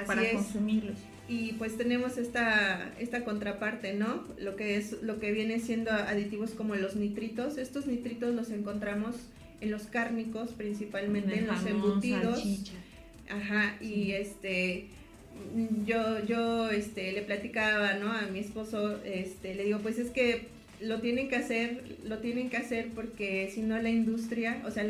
para 0.07 0.31
consumirlos? 0.33 0.97
y 1.29 1.53
pues 1.53 1.77
tenemos 1.79 2.19
esta, 2.19 2.93
esta 2.99 3.25
contraparte, 3.25 3.95
¿no? 3.95 4.25
Lo 4.39 4.57
que 4.57 4.77
es 4.77 5.03
lo 5.03 5.21
que 5.21 5.33
viene 5.33 5.61
siendo 5.61 5.91
aditivos 5.91 6.51
como 6.51 6.75
los 6.75 6.97
nitritos. 6.97 7.59
Estos 7.59 7.87
nitritos 7.87 8.35
los 8.35 8.51
encontramos 8.51 9.17
en 9.61 9.71
los 9.71 9.85
cárnicos, 9.85 10.51
principalmente 10.51 11.39
en, 11.39 11.47
los 11.47 11.65
embutidos. 11.65 12.43
Ajá, 13.31 13.77
y 13.81 14.13
este 14.13 14.89
yo 15.85 16.25
yo 16.25 16.71
este 16.71 17.13
le 17.13 17.23
platicaba, 17.23 17.95
¿no? 17.95 18.13
A 18.13 18.23
mi 18.23 18.39
esposo 18.39 19.03
este 19.05 19.55
le 19.55 19.65
digo, 19.65 19.79
pues 19.81 19.99
es 19.99 20.11
que 20.11 20.47
lo 20.83 21.01
tienen 21.01 21.29
que 21.29 21.37
hacer, 21.37 21.83
lo 22.05 22.19
tienen 22.19 22.51
que 22.51 22.57
hacer 22.57 22.89
porque 22.95 23.51
si 23.55 23.63
no 23.63 23.81
la 23.81 23.91
industria, 23.91 24.63
o 24.67 24.71
sea, 24.71 24.85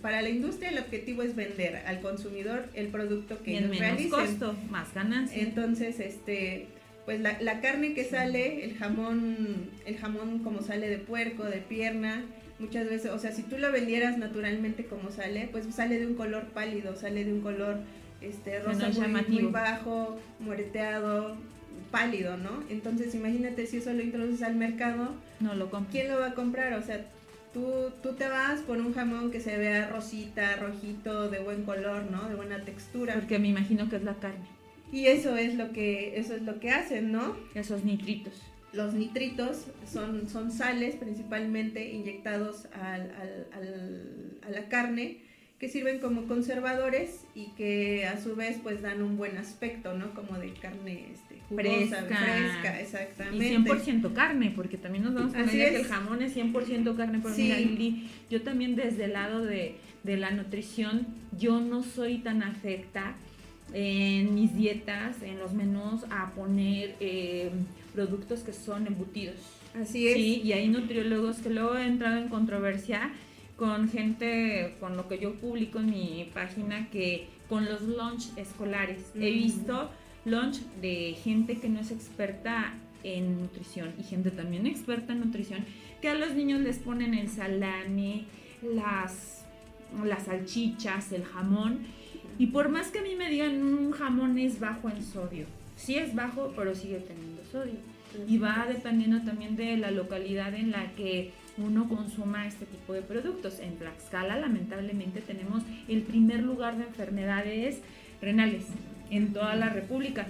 para 0.00 0.22
la 0.22 0.28
industria 0.28 0.70
el 0.70 0.78
objetivo 0.78 1.22
es 1.22 1.34
vender 1.34 1.82
al 1.86 2.00
consumidor 2.00 2.68
el 2.74 2.88
producto 2.88 3.42
que 3.42 3.52
y 3.52 3.56
en 3.56 3.70
menos 3.70 4.06
costo, 4.06 4.54
más 4.70 4.94
ganancia. 4.94 5.42
Entonces, 5.42 5.98
este, 5.98 6.66
pues 7.04 7.20
la, 7.20 7.40
la, 7.42 7.60
carne 7.60 7.92
que 7.94 8.04
sale, 8.04 8.64
el 8.64 8.76
jamón, 8.76 9.70
el 9.84 9.96
jamón 9.96 10.38
como 10.40 10.62
sale 10.62 10.88
de 10.88 10.98
puerco, 10.98 11.44
de 11.44 11.58
pierna, 11.58 12.24
muchas 12.60 12.88
veces, 12.88 13.10
o 13.10 13.18
sea, 13.18 13.32
si 13.32 13.42
tú 13.42 13.58
lo 13.58 13.72
vendieras 13.72 14.18
naturalmente 14.18 14.84
como 14.84 15.10
sale, 15.10 15.48
pues 15.50 15.66
sale 15.74 15.98
de 15.98 16.06
un 16.06 16.14
color 16.14 16.44
pálido, 16.54 16.94
sale 16.94 17.24
de 17.24 17.32
un 17.32 17.40
color 17.40 17.78
este 18.22 18.60
rosa 18.60 18.88
muy, 18.88 19.22
muy 19.22 19.52
bajo, 19.52 20.18
moreteado, 20.40 21.36
pálido, 21.90 22.36
¿no? 22.36 22.62
Entonces 22.70 23.14
imagínate 23.14 23.66
si 23.66 23.78
eso 23.78 23.92
lo 23.92 24.02
introduces 24.02 24.42
al 24.42 24.56
mercado, 24.56 25.14
no 25.40 25.54
lo 25.54 25.70
¿quién 25.90 26.10
lo 26.10 26.20
va 26.20 26.28
a 26.28 26.34
comprar? 26.34 26.72
O 26.74 26.82
sea, 26.82 27.06
tú, 27.52 27.92
tú 28.02 28.14
te 28.14 28.28
vas 28.28 28.60
por 28.60 28.78
un 28.78 28.94
jamón 28.94 29.30
que 29.30 29.40
se 29.40 29.56
vea 29.56 29.88
rosita, 29.88 30.56
rojito, 30.56 31.28
de 31.28 31.40
buen 31.40 31.64
color, 31.64 32.10
¿no? 32.10 32.28
De 32.28 32.34
buena 32.34 32.64
textura. 32.64 33.14
Porque 33.14 33.38
me 33.38 33.48
imagino 33.48 33.88
que 33.88 33.96
es 33.96 34.02
la 34.02 34.14
carne. 34.14 34.46
Y 34.90 35.06
eso 35.06 35.36
es 35.36 35.54
lo 35.54 35.72
que, 35.72 36.18
eso 36.18 36.34
es 36.34 36.42
lo 36.42 36.60
que 36.60 36.70
hacen, 36.70 37.12
¿no? 37.12 37.36
Esos 37.54 37.84
nitritos. 37.84 38.34
Los 38.72 38.94
nitritos 38.94 39.66
son, 39.90 40.28
son 40.28 40.50
sales 40.50 40.96
principalmente 40.96 41.92
inyectados 41.92 42.66
al, 42.72 43.10
al, 43.12 44.38
a 44.46 44.50
la 44.50 44.68
carne 44.68 45.18
que 45.62 45.68
sirven 45.68 46.00
como 46.00 46.24
conservadores 46.24 47.20
y 47.36 47.52
que 47.56 48.04
a 48.04 48.20
su 48.20 48.34
vez 48.34 48.58
pues 48.64 48.82
dan 48.82 49.00
un 49.00 49.16
buen 49.16 49.36
aspecto, 49.36 49.94
¿no? 49.94 50.12
Como 50.12 50.36
de 50.36 50.52
carne 50.54 51.06
este, 51.12 51.38
jugosa, 51.48 52.02
fresca, 52.02 52.80
exactamente. 52.80 53.46
Y 53.46 53.56
100% 53.58 54.12
carne, 54.12 54.52
porque 54.56 54.76
también 54.76 55.04
nos 55.04 55.14
damos 55.14 55.32
cuenta 55.32 55.52
que 55.52 55.76
el 55.76 55.84
jamón 55.84 56.20
es 56.20 56.36
100% 56.36 56.96
carne. 56.96 57.20
Pero 57.22 57.32
sí. 57.32 58.10
yo 58.28 58.42
también 58.42 58.74
desde 58.74 59.04
el 59.04 59.12
lado 59.12 59.44
de, 59.44 59.76
la 60.02 60.32
nutrición, 60.32 61.06
yo 61.38 61.60
no 61.60 61.84
soy 61.84 62.18
tan 62.18 62.42
afecta 62.42 63.14
en 63.72 64.34
mis 64.34 64.56
dietas, 64.56 65.22
en 65.22 65.38
los 65.38 65.52
menús, 65.52 66.02
a 66.10 66.32
poner 66.32 66.96
eh, 66.98 67.52
productos 67.94 68.40
que 68.40 68.52
son 68.52 68.88
embutidos. 68.88 69.36
Así 69.80 70.08
es. 70.08 70.14
Sí, 70.14 70.42
y 70.42 70.54
hay 70.54 70.66
nutriólogos 70.66 71.36
que 71.36 71.50
luego 71.50 71.74
han 71.74 71.86
entrado 71.86 72.18
en 72.18 72.28
controversia 72.28 73.12
con 73.56 73.88
gente, 73.88 74.76
con 74.80 74.96
lo 74.96 75.08
que 75.08 75.18
yo 75.18 75.34
publico 75.34 75.78
en 75.78 75.90
mi 75.90 76.30
página, 76.32 76.88
que 76.90 77.28
con 77.48 77.66
los 77.66 77.82
lunch 77.82 78.36
escolares. 78.36 79.12
He 79.14 79.30
visto 79.30 79.90
lunch 80.24 80.60
de 80.80 81.16
gente 81.22 81.58
que 81.58 81.68
no 81.68 81.80
es 81.80 81.90
experta 81.90 82.74
en 83.04 83.40
nutrición 83.40 83.92
y 83.98 84.04
gente 84.04 84.30
también 84.30 84.66
experta 84.66 85.12
en 85.12 85.20
nutrición, 85.20 85.64
que 86.00 86.08
a 86.08 86.14
los 86.14 86.34
niños 86.34 86.60
les 86.60 86.78
ponen 86.78 87.14
el 87.14 87.28
salami, 87.28 88.26
las, 88.62 89.44
las 90.04 90.24
salchichas, 90.24 91.12
el 91.12 91.24
jamón. 91.24 91.80
Y 92.38 92.46
por 92.46 92.68
más 92.68 92.90
que 92.90 93.00
a 93.00 93.02
mí 93.02 93.14
me 93.14 93.28
digan 93.28 93.62
un 93.62 93.92
jamón 93.92 94.38
es 94.38 94.58
bajo 94.58 94.88
en 94.88 95.02
sodio, 95.02 95.46
sí 95.76 95.96
es 95.96 96.14
bajo, 96.14 96.52
pero 96.56 96.74
sigue 96.74 96.98
teniendo 97.00 97.44
sodio. 97.44 97.74
Y 98.28 98.38
va 98.38 98.66
dependiendo 98.68 99.22
también 99.22 99.56
de 99.56 99.76
la 99.78 99.90
localidad 99.90 100.54
en 100.54 100.70
la 100.70 100.92
que 100.92 101.32
uno 101.58 101.88
consuma 101.88 102.46
este 102.46 102.66
tipo 102.66 102.92
de 102.92 103.02
productos. 103.02 103.60
En 103.60 103.76
Tlaxcala, 103.76 104.38
lamentablemente, 104.38 105.20
tenemos 105.20 105.62
el 105.88 106.02
primer 106.02 106.42
lugar 106.42 106.76
de 106.78 106.84
enfermedades 106.84 107.80
renales 108.20 108.64
en 109.10 109.32
toda 109.32 109.54
la 109.56 109.68
República. 109.68 110.26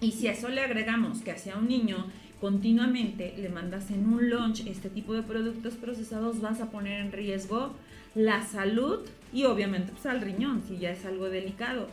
Y 0.00 0.12
si 0.12 0.28
a 0.28 0.32
eso 0.32 0.48
le 0.48 0.60
agregamos 0.60 1.20
que 1.20 1.32
hacia 1.32 1.56
un 1.56 1.68
niño 1.68 2.06
continuamente 2.40 3.34
le 3.38 3.48
mandas 3.48 3.90
en 3.90 4.06
un 4.06 4.28
lunch 4.28 4.66
este 4.66 4.90
tipo 4.90 5.14
de 5.14 5.22
productos 5.22 5.74
procesados, 5.74 6.40
vas 6.40 6.60
a 6.60 6.70
poner 6.70 7.00
en 7.00 7.12
riesgo 7.12 7.74
la 8.14 8.44
salud 8.44 9.00
y 9.32 9.44
obviamente 9.44 9.92
pues, 9.92 10.06
al 10.06 10.20
riñón, 10.20 10.62
si 10.66 10.78
ya 10.78 10.90
es 10.90 11.04
algo 11.04 11.28
delicado. 11.28 11.88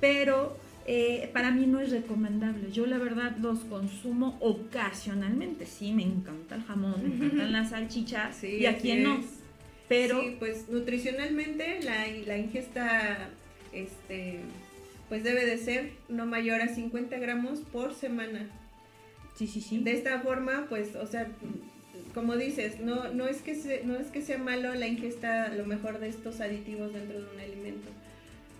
Pero 0.00 0.56
eh, 0.88 1.30
para 1.32 1.50
mí 1.50 1.66
no 1.66 1.80
es 1.80 1.90
recomendable. 1.90 2.70
Yo 2.70 2.86
la 2.86 2.98
verdad 2.98 3.36
los 3.38 3.60
consumo 3.60 4.36
ocasionalmente. 4.40 5.66
Sí, 5.66 5.92
me 5.92 6.04
encanta 6.04 6.54
el 6.54 6.62
jamón, 6.62 7.02
me 7.02 7.16
encantan 7.16 7.52
las 7.52 7.70
salchichas 7.70 8.44
y 8.44 8.66
a 8.66 8.78
quién 8.78 9.02
no. 9.02 9.20
Pero 9.88 10.20
sí, 10.20 10.36
pues 10.38 10.68
nutricionalmente 10.68 11.80
la, 11.82 12.06
la, 12.26 12.38
ingesta 12.38 13.30
este 13.72 14.40
pues 15.08 15.22
debe 15.22 15.44
de 15.44 15.58
ser 15.58 15.92
no 16.08 16.26
mayor 16.26 16.60
a 16.60 16.68
50 16.68 17.18
gramos 17.18 17.60
por 17.60 17.94
semana. 17.94 18.48
Sí, 19.34 19.46
sí, 19.46 19.60
sí. 19.60 19.78
De 19.78 19.92
esta 19.92 20.20
forma, 20.20 20.66
pues, 20.68 20.96
o 20.96 21.06
sea, 21.06 21.28
como 22.14 22.36
dices, 22.36 22.80
no, 22.80 23.12
no, 23.12 23.26
es 23.28 23.42
que 23.42 23.82
no 23.84 23.96
es 23.96 24.06
que 24.08 24.22
sea 24.22 24.38
malo 24.38 24.74
la 24.74 24.86
ingesta 24.86 25.44
a 25.44 25.54
lo 25.54 25.66
mejor 25.66 25.98
de 25.98 26.08
estos 26.08 26.40
aditivos 26.40 26.92
dentro 26.92 27.20
de 27.20 27.30
un 27.32 27.40
alimento 27.40 27.88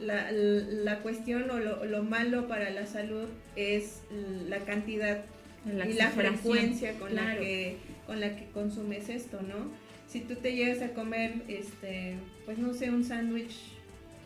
la, 0.00 0.30
la 0.30 0.98
cuestión 1.00 1.50
o 1.50 1.59
lo, 1.59 2.02
malo 2.02 2.48
para 2.48 2.70
la 2.70 2.87
salud 2.87 3.28
es 3.56 4.02
la 4.48 4.59
cantidad 4.61 5.24
y 5.66 5.94
la 5.94 6.11
frecuencia 6.11 6.92
con 6.98 7.14
la 7.14 7.37
que 7.37 7.76
con 8.06 8.20
la 8.20 8.37
que 8.37 8.46
consumes 8.46 9.09
esto, 9.09 9.40
¿no? 9.42 9.70
Si 10.09 10.20
tú 10.20 10.37
te 10.37 10.54
llegas 10.54 10.80
a 10.80 10.94
comer, 10.94 11.42
este, 11.48 12.14
pues 12.44 12.56
no 12.59 12.72
sé, 12.72 12.90
un 12.90 13.04
sándwich 13.04 13.56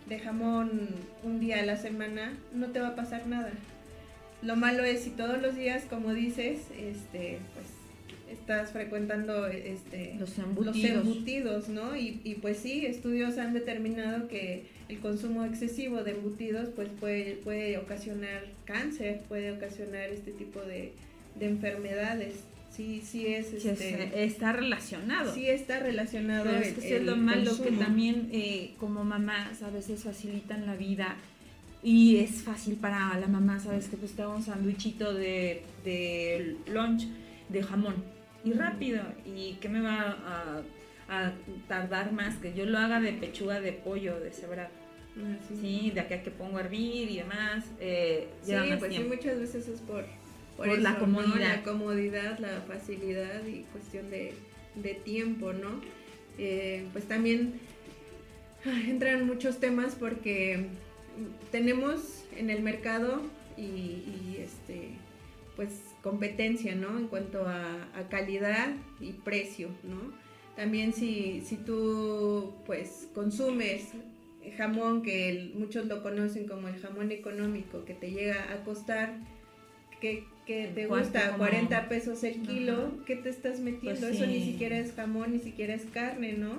de 0.06 0.18
jamón 0.18 0.88
un 1.22 1.40
día 1.40 1.60
a 1.60 1.64
la 1.64 1.76
semana, 1.76 2.34
no 2.52 2.66
te 2.66 2.80
va 2.80 2.88
a 2.88 2.94
pasar 2.94 3.26
nada. 3.26 3.52
Lo 4.42 4.56
malo 4.56 4.84
es 4.84 5.04
si 5.04 5.10
todos 5.10 5.40
los 5.40 5.56
días, 5.56 5.84
como 5.88 6.12
dices, 6.12 6.58
este, 6.78 7.38
pues 7.54 7.66
estás 8.32 8.70
frecuentando 8.70 9.46
este, 9.46 10.16
los, 10.18 10.38
embutidos. 10.38 11.68
¿no? 11.68 11.96
Y, 11.96 12.20
y, 12.24 12.36
pues 12.36 12.58
sí, 12.58 12.86
estudios 12.86 13.38
han 13.38 13.52
determinado 13.52 14.28
que 14.28 14.64
el 14.88 14.98
consumo 14.98 15.44
excesivo 15.44 16.02
de 16.02 16.12
embutidos 16.12 16.68
pues 16.74 16.88
puede, 16.98 17.36
puede 17.36 17.78
ocasionar 17.78 18.44
cáncer, 18.64 19.22
puede 19.28 19.52
ocasionar 19.52 20.10
este 20.10 20.32
tipo 20.32 20.60
de, 20.60 20.92
enfermedades. 21.40 22.34
Sí, 22.76 23.02
sí 23.04 23.26
es, 23.26 23.52
este, 23.52 24.24
está 24.24 24.52
relacionado. 24.52 25.34
Sí 25.34 25.48
está 25.48 25.80
relacionado. 25.80 26.50
es 26.50 26.74
que 26.74 26.96
es 26.96 27.02
lo 27.02 27.16
malo 27.16 27.50
que 27.62 27.72
también 27.72 28.28
eh, 28.32 28.72
como 28.78 29.04
mamás 29.04 29.62
a 29.62 29.70
veces 29.70 30.04
facilitan 30.04 30.66
la 30.66 30.76
vida 30.76 31.16
y 31.82 32.16
es 32.16 32.42
fácil 32.42 32.76
para 32.76 33.18
la 33.18 33.26
mamá, 33.26 33.58
¿sabes? 33.58 33.88
Que 33.88 33.96
pues 33.96 34.12
te 34.12 34.22
hago 34.22 34.36
un 34.36 34.42
sándwichito 34.42 35.14
de, 35.14 35.62
de 35.84 36.56
lunch 36.68 37.06
de 37.48 37.62
jamón 37.62 38.19
y 38.44 38.52
rápido. 38.52 39.02
¿Y 39.24 39.54
qué 39.60 39.68
me 39.68 39.80
va 39.80 40.16
a, 40.26 40.62
a 41.08 41.32
tardar 41.68 42.12
más? 42.12 42.36
Que 42.36 42.54
yo 42.54 42.66
lo 42.66 42.78
haga 42.78 43.00
de 43.00 43.12
pechuga 43.12 43.60
de 43.60 43.72
pollo 43.72 44.18
de 44.20 44.32
cebra. 44.32 44.70
Ah, 45.18 45.36
Sí, 45.60 45.90
de 45.92 46.00
acá 46.00 46.22
que 46.22 46.30
pongo 46.30 46.58
a 46.58 46.60
hervir 46.60 47.10
y 47.10 47.16
demás. 47.18 47.64
Eh, 47.80 48.28
Sí, 48.42 48.52
pues 48.78 48.94
sí, 48.94 49.02
muchas 49.04 49.40
veces 49.40 49.68
es 49.68 49.80
por, 49.80 50.04
Por 50.56 50.68
eso, 50.68 50.80
la 50.80 50.92
¿no? 50.92 50.98
comodidad. 51.00 51.38
La 51.56 51.62
comodidad, 51.62 52.38
la 52.38 52.60
facilidad 52.66 53.44
y 53.46 53.62
cuestión 53.72 54.08
de, 54.10 54.34
de 54.76 54.94
tiempo, 54.94 55.52
¿no? 55.52 55.80
Eh, 56.38 56.86
pues 56.92 57.04
también 57.06 57.54
ah, 58.64 58.80
entran 58.86 59.26
muchos 59.26 59.58
temas 59.58 59.94
porque 59.96 60.66
tenemos 61.50 62.24
en 62.36 62.48
el 62.50 62.62
mercado 62.62 63.20
y, 63.56 63.62
y, 63.62 64.36
este 64.42 64.90
pues 65.56 65.70
competencia, 66.02 66.74
¿no? 66.74 66.98
En 66.98 67.08
cuanto 67.08 67.46
a, 67.46 67.88
a 67.94 68.08
calidad 68.08 68.68
y 69.00 69.12
precio, 69.12 69.68
¿no? 69.84 70.12
También 70.56 70.92
si, 70.92 71.42
si 71.42 71.56
tú 71.56 72.52
pues 72.66 73.08
consumes 73.14 73.88
jamón 74.56 75.02
que 75.02 75.28
el- 75.28 75.54
muchos 75.54 75.86
lo 75.86 76.02
conocen 76.02 76.46
como 76.46 76.68
el 76.68 76.78
jamón 76.80 77.12
económico 77.12 77.84
que 77.84 77.94
te 77.94 78.10
llega 78.10 78.52
a 78.52 78.64
costar 78.64 79.14
que, 80.00 80.24
que 80.46 80.70
te 80.74 80.86
gusta 80.86 81.26
Como- 81.32 81.38
40 81.38 81.88
pesos 81.88 82.24
el 82.24 82.40
kilo, 82.42 82.72
Ajá. 82.72 83.04
¿qué 83.06 83.16
te 83.16 83.28
estás 83.28 83.60
metiendo? 83.60 84.00
Pues 84.00 84.16
Eso 84.16 84.26
ni 84.26 84.42
siquiera 84.42 84.78
es 84.78 84.92
jamón, 84.94 85.32
ni 85.32 85.38
siquiera 85.40 85.74
es 85.74 85.84
carne, 85.92 86.32
¿no? 86.32 86.54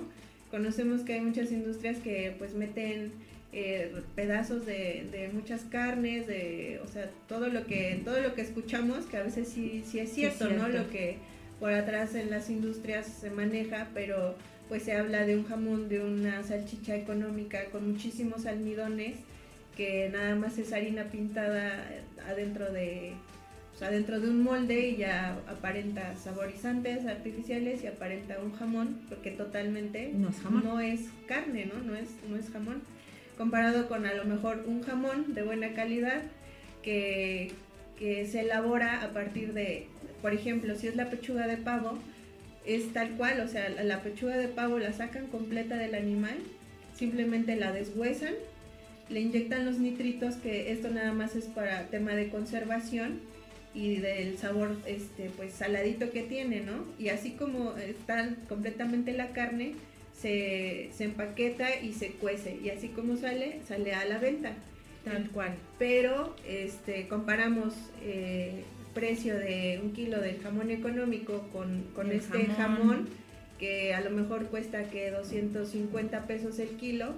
Conocemos 0.50 1.00
que 1.02 1.14
hay 1.14 1.20
muchas 1.20 1.50
industrias 1.50 1.98
que 1.98 2.34
pues 2.38 2.54
meten 2.54 3.12
eh, 3.52 3.92
pedazos 4.14 4.64
de, 4.64 5.06
de 5.12 5.28
muchas 5.32 5.62
carnes, 5.62 6.26
de, 6.26 6.80
o 6.82 6.88
sea, 6.88 7.10
todo 7.28 7.48
lo 7.48 7.66
que 7.66 8.00
todo 8.04 8.20
lo 8.20 8.34
que 8.34 8.40
escuchamos, 8.42 9.04
que 9.06 9.18
a 9.18 9.22
veces 9.22 9.48
sí, 9.48 9.84
sí 9.86 9.98
es 9.98 10.12
cierto, 10.12 10.44
¿no? 10.48 10.66
cierto. 10.66 10.78
Lo 10.78 10.90
que 10.90 11.18
por 11.60 11.72
atrás 11.72 12.14
en 12.14 12.30
las 12.30 12.50
industrias 12.50 13.06
se 13.06 13.30
maneja, 13.30 13.88
pero 13.94 14.34
pues 14.68 14.84
se 14.84 14.94
habla 14.94 15.26
de 15.26 15.36
un 15.36 15.44
jamón, 15.44 15.88
de 15.88 16.00
una 16.00 16.42
salchicha 16.42 16.96
económica 16.96 17.66
con 17.66 17.92
muchísimos 17.92 18.46
almidones, 18.46 19.16
que 19.76 20.08
nada 20.10 20.34
más 20.34 20.56
es 20.58 20.72
harina 20.72 21.04
pintada 21.04 21.84
adentro 22.26 22.72
de, 22.72 23.12
o 23.74 23.78
sea, 23.78 23.90
dentro 23.90 24.18
de 24.18 24.30
un 24.30 24.42
molde 24.42 24.88
y 24.88 24.96
ya 24.96 25.36
aparenta 25.46 26.14
saborizantes 26.16 27.04
artificiales 27.06 27.84
y 27.84 27.86
aparenta 27.86 28.38
un 28.42 28.52
jamón, 28.54 29.00
porque 29.08 29.30
totalmente 29.30 30.10
No 30.14 30.30
es 30.30 30.40
jamón. 30.40 30.64
no 30.64 30.80
es 30.80 31.00
carne, 31.26 31.66
¿no? 31.66 31.82
No 31.82 31.94
es, 31.94 32.08
no 32.28 32.36
es 32.36 32.48
jamón. 32.50 32.80
Comparado 33.36 33.88
con 33.88 34.06
a 34.06 34.14
lo 34.14 34.24
mejor 34.24 34.64
un 34.66 34.82
jamón 34.82 35.34
de 35.34 35.42
buena 35.42 35.74
calidad 35.74 36.22
que, 36.82 37.52
que 37.98 38.26
se 38.26 38.40
elabora 38.40 39.02
a 39.02 39.10
partir 39.10 39.52
de, 39.52 39.86
por 40.20 40.32
ejemplo, 40.32 40.74
si 40.76 40.88
es 40.88 40.96
la 40.96 41.10
pechuga 41.10 41.46
de 41.46 41.56
pavo, 41.56 41.98
es 42.66 42.92
tal 42.92 43.10
cual, 43.12 43.40
o 43.40 43.48
sea, 43.48 43.68
la, 43.68 44.02
pechuga 44.02 44.36
de 44.36 44.48
pavo 44.48 44.78
la 44.78 44.92
sacan 44.92 45.26
completa 45.26 45.76
del 45.76 45.94
animal, 45.94 46.36
simplemente 46.96 47.56
la 47.56 47.72
deshuesan, 47.72 48.34
le 49.08 49.20
inyectan 49.20 49.66
los 49.66 49.78
nitritos, 49.78 50.36
que 50.36 50.70
esto 50.72 50.88
nada 50.90 51.12
más 51.12 51.34
es 51.34 51.46
para 51.46 51.86
tema 51.88 52.12
de 52.12 52.28
conservación 52.28 53.20
y 53.74 53.96
del 53.96 54.38
sabor 54.38 54.76
este 54.86 55.30
pues 55.36 55.52
saladito 55.54 56.10
que 56.10 56.22
tiene, 56.22 56.60
¿no? 56.60 56.84
Y 56.98 57.08
así 57.08 57.32
como 57.32 57.76
está 57.76 58.28
completamente 58.48 59.12
la 59.12 59.28
carne, 59.28 59.74
se, 60.22 60.90
se 60.96 61.04
empaqueta 61.04 61.80
y 61.80 61.92
se 61.92 62.12
cuece 62.12 62.56
y 62.62 62.70
así 62.70 62.88
como 62.88 63.16
sale, 63.16 63.58
sale 63.66 63.92
a 63.92 64.04
la 64.04 64.18
venta. 64.18 64.54
Tal 65.04 65.28
cual. 65.30 65.54
Pero 65.80 66.36
este 66.46 67.08
comparamos 67.08 67.74
eh, 68.02 68.62
precio 68.94 69.36
de 69.36 69.80
un 69.82 69.92
kilo 69.92 70.20
del 70.20 70.40
jamón 70.40 70.70
económico 70.70 71.48
con, 71.52 71.82
con 71.94 72.12
este 72.12 72.46
jamón. 72.46 72.78
jamón. 72.78 73.08
que 73.58 73.94
a 73.94 74.00
lo 74.00 74.10
mejor 74.10 74.46
cuesta 74.46 74.84
que 74.90 75.10
250 75.10 76.26
pesos 76.26 76.60
el 76.60 76.68
kilo, 76.76 77.14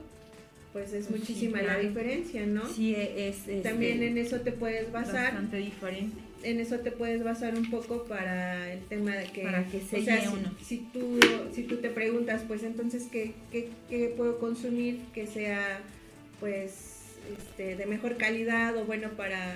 pues 0.73 0.95
es 0.95 1.07
Pues 1.07 1.21
sí, 1.23 1.33
muchísima 1.33 1.61
la 1.63 1.79
diferencia, 1.79 2.47
¿no? 2.47 2.67
Sí, 2.67 2.95
es, 2.95 3.47
es, 3.49 3.63
También 3.63 4.03
eh, 4.03 4.09
en 4.09 4.19
eso 4.19 4.41
te 4.41 4.53
puedes 4.53 4.91
basar 4.91 5.25
bastante 5.25 5.59
diferente. 5.59 6.24
En 6.45 6.61
eso 6.61 6.79
te 6.81 6.91
puedes 6.93 7.25
basar 7.25 7.55
un 7.57 7.71
poco 7.71 8.05
para 8.05 8.73
el 8.73 8.81
tema 8.85 9.17
de 9.17 9.25
que 9.27 9.43
Para 9.43 9.65
que 9.67 9.81
se 9.81 9.99
o 9.99 10.03
sea, 10.05 10.17
llene 10.17 10.29
si, 10.29 10.35
uno. 10.37 10.55
si 10.63 10.77
tú 10.93 11.21
si 11.55 11.63
tú 11.65 11.77
te 11.79 11.91
preguntas 11.91 12.43
pues 12.47 12.63
entonces 12.63 13.05
qué, 13.11 13.33
qué, 13.51 13.69
qué 13.89 14.13
puedo 14.17 14.39
consumir 14.39 14.99
que 15.15 15.27
sea 15.27 15.81
pues 16.41 17.01
este 17.39 17.77
de 17.77 17.87
mejor 17.87 18.17
calidad 18.17 18.77
o 18.77 18.85
bueno 18.85 19.09
para 19.11 19.55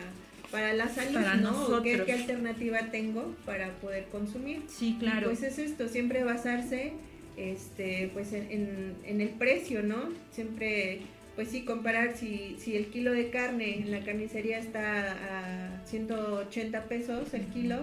para 0.50 0.72
la 0.72 0.88
salud 0.88 1.12
Para 1.14 1.36
no 1.36 1.50
¿O 1.50 1.82
qué, 1.82 1.92
nosotros. 1.92 2.06
qué 2.06 2.12
alternativa 2.12 2.78
tengo 2.90 3.34
para 3.44 3.68
poder 3.80 4.04
consumir 4.06 4.62
Sí, 4.68 4.96
Y, 4.96 4.98
claro. 4.98 5.26
pues 5.28 5.42
es 5.42 5.58
esto 5.58 5.88
siempre 5.88 6.24
basarse 6.24 6.92
este 7.36 8.10
pues 8.14 8.32
en, 8.32 8.50
en- 8.50 8.94
en 9.04 9.20
el 9.20 9.28
precio 9.28 9.82
no 9.82 10.08
siempre 10.32 11.00
pues 11.38 11.50
sí 11.50 11.62
comparar 11.62 12.16
si, 12.16 12.56
si 12.58 12.76
el 12.76 12.86
kilo 12.86 13.12
de 13.12 13.30
carne 13.30 13.78
en 13.78 13.92
la 13.92 14.00
carnicería 14.00 14.58
está 14.58 15.12
a 15.12 15.86
180 15.86 16.82
pesos 16.86 17.32
el 17.32 17.46
kilo 17.46 17.76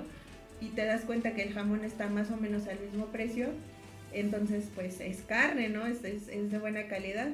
y 0.60 0.72
te 0.72 0.84
das 0.84 1.06
cuenta 1.06 1.36
que 1.36 1.44
el 1.44 1.54
jamón 1.54 1.86
está 1.86 2.10
más 2.10 2.32
o 2.32 2.36
menos 2.36 2.68
al 2.68 2.78
mismo 2.82 3.06
precio 3.14 3.48
entonces 4.12 4.66
pues 4.76 5.00
es 5.00 5.22
carne 5.22 5.70
no 5.70 5.88
es, 5.88 6.04
es, 6.04 6.28
es 6.28 6.52
de 6.52 6.60
buena 6.60 6.88
calidad. 6.88 7.30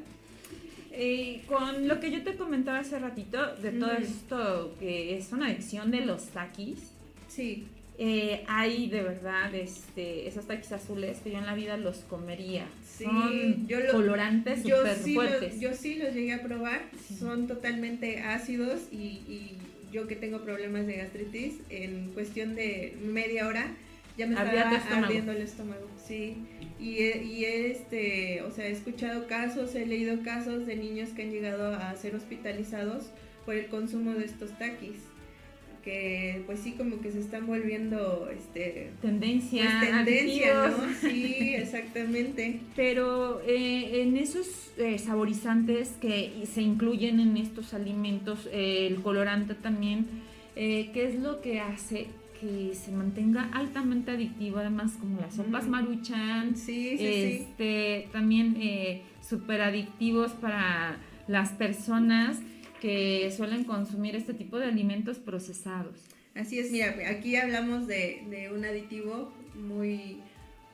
Eh, 0.92 1.42
con 1.48 1.88
lo 1.88 2.00
que 2.00 2.12
yo 2.12 2.22
te 2.22 2.36
comentaba 2.36 2.78
hace 2.78 3.00
ratito, 3.00 3.56
de 3.56 3.72
todo 3.72 3.94
esto 3.94 4.76
que 4.80 5.18
es 5.18 5.32
una 5.32 5.48
adicción 5.48 5.90
de 5.90 6.02
los 6.02 6.28
taquis, 6.28 6.92
sí 7.30 7.66
eh, 8.04 8.44
hay 8.48 8.88
de 8.90 9.04
verdad 9.04 9.54
este, 9.54 10.28
esos 10.28 10.48
taquis 10.48 10.72
azules 10.72 11.20
que 11.24 11.30
yo 11.32 11.38
en 11.38 11.46
la 11.46 11.54
vida 11.54 11.78
los 11.78 11.98
comería. 12.00 12.66
Sí, 12.84 13.04
Son 13.04 13.68
yo 13.68 13.80
lo- 13.80 13.92
colorantes 13.92 14.64
yo 14.64 14.78
súper 14.78 14.96
sí, 14.98 15.14
fuertes. 15.14 15.54
los, 15.54 15.62
yo 15.62 15.74
sí 15.76 15.96
los 15.96 16.12
llegué 16.16 16.34
a 16.34 16.42
probar, 16.42 16.82
Sí. 17.08 17.16
son 17.18 17.46
totalmente 17.46 18.20
ácidos 18.22 18.82
y, 18.92 18.98
y 19.30 19.58
yo 19.92 20.08
que 20.08 20.16
tengo 20.16 20.40
problemas 20.42 20.88
de 20.88 20.94
gastritis, 20.98 21.56
en 21.70 22.10
cuestión 22.16 22.56
de 22.56 22.98
media 23.06 23.48
hora 23.48 23.68
ya 24.18 24.26
me 24.26 24.36
Ardía 24.36 24.70
tu 24.70 24.76
estaba 24.78 25.06
ardiendo 25.06 25.32
el 25.34 25.42
estómago, 25.42 25.88
sí. 26.08 26.36
Y, 26.80 26.98
y 27.04 27.46
este, 27.46 28.42
o 28.42 28.50
sea, 28.52 28.68
he 28.68 28.72
escuchado 28.72 29.28
casos, 29.28 29.76
he 29.76 29.86
leído 29.86 30.24
casos 30.24 30.66
de 30.66 30.76
niños 30.76 31.10
que 31.10 31.22
han 31.22 31.32
llegado 31.32 31.76
a 31.76 31.96
ser 31.96 32.16
hospitalizados 32.16 33.06
por 33.46 33.54
el 33.56 33.68
consumo 33.68 34.14
de 34.14 34.26
estos 34.26 34.50
taquis, 34.58 34.98
que 35.84 36.44
pues 36.46 36.60
sí 36.60 36.74
como 36.74 37.00
que 37.02 37.12
se 37.12 37.20
están 37.20 37.48
volviendo, 37.48 38.30
este, 38.36 38.92
tendencia, 39.02 39.64
pues 39.80 39.92
tendencia, 40.06 40.64
adictivos. 40.66 40.88
¿no? 40.88 40.94
Sí, 41.12 41.54
exactamente. 41.56 42.60
Pero 42.76 43.42
eh, 43.48 44.02
en 44.04 44.18
esos 44.18 44.72
eh, 44.78 44.98
saborizantes 45.00 45.90
que 46.02 46.32
se 46.52 46.62
incluyen 46.62 47.20
en 47.20 47.38
estos 47.38 47.74
alimentos, 47.74 48.48
eh, 48.52 48.88
el 48.88 49.02
colorante 49.02 49.56
también, 49.56 50.06
eh, 50.56 50.90
¿qué 50.94 51.08
es 51.08 51.16
lo 51.20 51.42
que 51.42 51.60
hace 51.60 52.08
que 52.40 52.74
se 52.76 52.92
mantenga 52.92 53.50
altamente 53.54 54.12
adictivo? 54.12 54.58
Además, 54.58 54.94
como 55.00 55.20
las 55.22 55.36
sopas 55.36 55.68
Mm. 55.68 55.70
maruchan, 55.72 56.56
Sí, 56.56 56.92
sí, 56.92 56.98
sí. 56.98 57.04
este, 57.50 58.08
también 58.12 58.58
eh, 58.60 59.04
súper 59.28 59.62
adictivos 59.62 60.32
para 60.34 60.98
las 61.28 61.50
personas 61.52 62.40
que 62.82 63.32
suelen 63.36 63.64
consumir 63.64 64.16
este 64.16 64.34
tipo 64.34 64.58
de 64.60 64.66
alimentos 64.66 65.20
procesados. 65.20 66.00
Así 66.36 66.60
es, 66.60 66.72
mira, 66.72 66.96
aquí 67.10 67.36
hablamos 67.36 67.88
de, 67.88 68.50
un 68.54 68.66
aditivo 68.66 69.32
muy, 69.54 70.18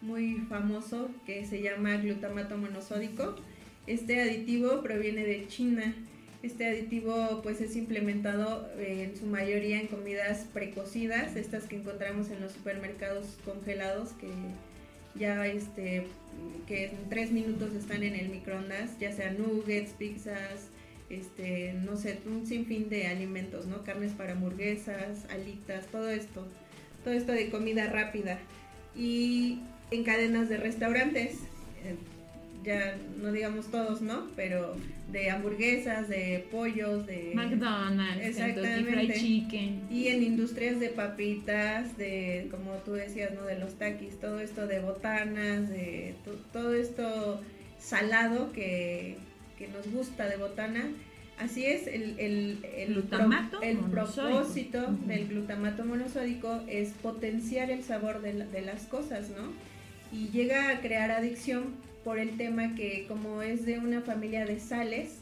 muy 0.01 0.37
famoso 0.49 1.09
que 1.25 1.45
se 1.45 1.61
llama 1.61 1.97
glutamato 1.97 2.57
monosódico. 2.57 3.35
Este 3.87 4.21
aditivo 4.21 4.81
proviene 4.81 5.25
de 5.25 5.47
China. 5.47 5.93
Este 6.43 6.67
aditivo 6.67 7.41
pues 7.43 7.59
es 7.59 7.75
implementado 7.75 8.69
en 8.77 9.17
su 9.17 9.25
mayoría 9.25 9.81
en 9.81 9.87
comidas 9.87 10.45
precocidas, 10.53 11.35
estas 11.35 11.65
que 11.65 11.75
encontramos 11.75 12.29
en 12.29 12.39
los 12.41 12.53
supermercados 12.53 13.37
congelados 13.43 14.11
que 14.13 14.29
ya 15.15 15.45
este 15.47 16.05
que 16.67 16.85
en 16.85 17.09
tres 17.09 17.31
minutos 17.31 17.73
están 17.73 18.03
en 18.03 18.13
el 18.13 18.29
microondas, 18.29 18.97
ya 18.99 19.11
sea 19.11 19.31
nuggets, 19.31 19.91
pizzas, 19.93 20.69
este, 21.09 21.73
no 21.85 21.95
sé, 21.97 22.19
un 22.25 22.45
sinfín 22.45 22.89
de 22.89 23.07
alimentos, 23.07 23.65
¿no? 23.65 23.83
Carnes 23.83 24.11
para 24.13 24.33
hamburguesas, 24.33 25.25
alitas, 25.29 25.85
todo 25.87 26.09
esto, 26.09 26.45
todo 27.03 27.13
esto 27.13 27.31
de 27.31 27.49
comida 27.49 27.87
rápida. 27.87 28.39
Y 28.95 29.59
en 29.91 30.03
cadenas 30.03 30.49
de 30.49 30.57
restaurantes, 30.57 31.35
eh, 31.85 31.95
ya 32.63 32.97
no 33.21 33.31
digamos 33.31 33.67
todos, 33.71 34.01
¿no? 34.01 34.27
Pero 34.35 34.75
de 35.11 35.29
hamburguesas, 35.29 36.09
de 36.09 36.45
pollos, 36.51 37.07
de... 37.07 37.31
McDonald's, 37.33 38.21
Kentucky 38.21 38.33
Fried 38.33 38.59
Exactamente. 38.59 39.13
Chicken. 39.13 39.81
Y 39.89 40.07
en 40.07 40.23
industrias 40.23 40.79
de 40.81 40.89
papitas, 40.89 41.97
de, 41.97 42.47
como 42.51 42.73
tú 42.83 42.93
decías, 42.93 43.33
¿no? 43.33 43.45
De 43.45 43.57
los 43.57 43.75
taquis, 43.75 44.19
todo 44.19 44.41
esto 44.41 44.67
de 44.67 44.81
botanas, 44.81 45.69
de 45.69 46.15
to- 46.25 46.41
todo 46.51 46.73
esto 46.73 47.39
salado 47.79 48.51
que, 48.51 49.15
que 49.57 49.67
nos 49.67 49.87
gusta 49.91 50.27
de 50.27 50.37
botana, 50.37 50.85
Así 51.39 51.65
es, 51.67 51.85
el, 51.85 52.15
el, 52.19 52.57
el, 52.75 52.93
Glutamato 52.95 53.61
el 53.61 53.77
propósito 53.77 54.87
del 55.05 55.27
glutamato 55.27 55.85
monosódico 55.85 56.61
es 56.67 56.89
potenciar 57.03 57.69
el 57.69 57.83
sabor 57.83 58.23
de, 58.23 58.33
la- 58.33 58.45
de 58.47 58.61
las 58.61 58.87
cosas, 58.87 59.29
¿no? 59.29 59.51
Y 60.11 60.29
llega 60.29 60.71
a 60.71 60.81
crear 60.81 61.11
adicción 61.11 61.75
por 62.03 62.17
el 62.17 62.37
tema 62.37 62.73
que 62.73 63.05
como 63.07 63.43
es 63.43 63.67
de 63.67 63.77
una 63.77 64.01
familia 64.01 64.45
de 64.47 64.59
sales, 64.59 65.19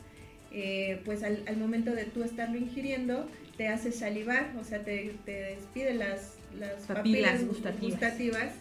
eh, 0.53 1.01
pues 1.03 1.21
al, 1.23 1.43
al 1.47 1.57
momento 1.57 1.91
de 1.91 2.05
tú 2.05 2.23
estarlo 2.23 2.57
ingiriendo, 2.57 3.27
te 3.57 3.67
hace 3.67 3.91
salivar, 3.91 4.53
o 4.57 4.63
sea, 4.63 4.79
te, 4.85 5.15
te 5.25 5.31
despide 5.33 5.95
las, 5.95 6.35
las 6.57 6.83
Papilas 6.83 7.31
papilas, 7.41 7.45
gustativas. 7.45 7.91
gustativas 7.91 8.53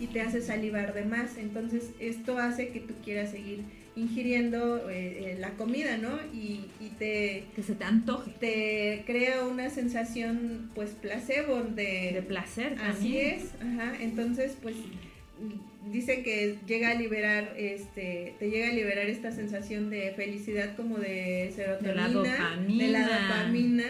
y 0.00 0.06
te 0.06 0.22
hace 0.22 0.40
salivar 0.40 0.94
de 0.94 1.04
más. 1.04 1.36
Entonces, 1.36 1.90
esto 2.00 2.38
hace 2.38 2.68
que 2.68 2.80
tú 2.80 2.94
quieras 3.04 3.32
seguir 3.32 3.64
ingiriendo 3.94 4.88
eh, 4.90 5.32
eh, 5.32 5.36
la 5.38 5.50
comida, 5.50 5.98
¿no? 5.98 6.18
Y, 6.32 6.66
y 6.80 6.88
te, 6.98 7.44
Que 7.54 7.62
se 7.62 7.74
te 7.74 7.84
antoje. 7.84 8.30
te 8.40 9.02
crea 9.06 9.44
una 9.44 9.68
sensación, 9.70 10.70
pues, 10.74 10.90
placebo 10.90 11.62
de... 11.62 12.10
De 12.14 12.22
placer 12.26 12.74
Así 12.80 13.12
también. 13.14 13.34
es, 13.34 13.44
ajá. 13.60 13.92
Entonces, 14.00 14.56
pues, 14.62 14.76
dice 15.90 16.22
que 16.22 16.56
llega 16.66 16.90
a 16.90 16.94
liberar, 16.94 17.54
este, 17.58 18.34
te 18.38 18.50
llega 18.50 18.68
a 18.68 18.72
liberar 18.72 19.08
esta 19.08 19.32
sensación 19.32 19.90
de 19.90 20.12
felicidad 20.16 20.76
como 20.76 20.98
de 20.98 21.52
serotonina, 21.54 22.08
dopamina. 22.08 22.84
de 22.84 22.90
la 22.90 23.00
dopamina, 23.08 23.84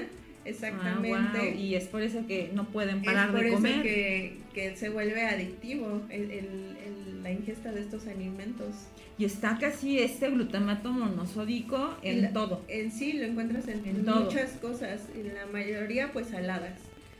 Ah, 0.44 0.48
exactamente. 0.48 1.08
guau, 1.38 1.54
Y 1.56 1.74
es 1.76 1.84
por 1.84 2.02
eso 2.02 2.26
que 2.26 2.50
no 2.52 2.64
pueden 2.70 2.98
Es 2.98 3.04
parar 3.04 3.30
por 3.30 3.40
de 3.40 3.46
eso 3.48 3.56
comer. 3.56 3.82
que, 3.82 4.32
que 4.54 4.74
se 4.76 4.88
vuelve 4.88 5.22
adictivo 5.22 6.02
el- 6.10 6.30
el- 6.32 6.76
el- 6.84 7.01
la 7.22 7.30
ingesta 7.32 7.72
de 7.72 7.80
estos 7.80 8.06
alimentos. 8.06 8.74
Y 9.18 9.24
está 9.24 9.58
casi 9.60 9.98
este 9.98 10.28
glutamato 10.30 10.90
monosódico 10.92 11.96
en 12.02 12.22
La- 12.22 12.32
todo. 12.32 12.64
En 12.68 12.90
sí 12.90 13.12
lo 13.14 13.24
encuentras 13.24 13.68
en, 13.68 13.80
En 13.84 13.96
en 13.96 14.04
muchas 14.04 14.52
cosas, 14.52 15.02
en 15.14 15.34
la 15.34 15.46
mayoría 15.46 16.12
pues 16.12 16.28
saladas. 16.28 16.78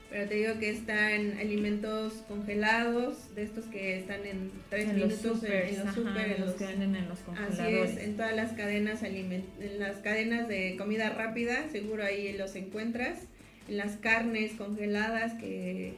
Pero 0.09 0.29
te 0.29 0.35
digo 0.35 0.59
que 0.59 0.69
están 0.69 1.37
alimentos 1.39 2.13
congelados, 2.27 3.33
de 3.35 3.43
estos 3.43 3.65
que 3.65 3.97
están 3.99 4.23
en 4.25 4.51
tres 4.69 4.87
En 4.89 4.99
los 4.99 5.07
minutos 5.09 5.25
en- 5.25 5.33
supers, 5.35 5.69
en, 5.71 5.77
los 5.79 5.87
ajá, 5.87 5.93
super, 5.95 6.25
en 6.25 6.29
los 6.31 6.39
los- 6.49 6.55
que 6.55 6.65
venden 6.65 6.95
en 6.95 7.09
los 7.09 7.17
Así 7.19 7.25
congeladores. 7.25 7.91
es, 7.91 7.97
en 8.03 8.15
todas 8.17 8.35
las 8.35 8.51
cadenas 8.53 9.01
aliment 9.03 9.45
en 9.59 9.79
las 9.79 9.95
cadenas 9.97 10.47
de 10.47 10.75
comida 10.77 11.09
rápida, 11.09 11.67
seguro 11.71 12.03
ahí 12.03 12.31
los 12.37 12.55
encuentras, 12.55 13.21
en 13.69 13.77
las 13.77 13.95
carnes 13.97 14.51
congeladas 14.57 15.33
que 15.33 15.93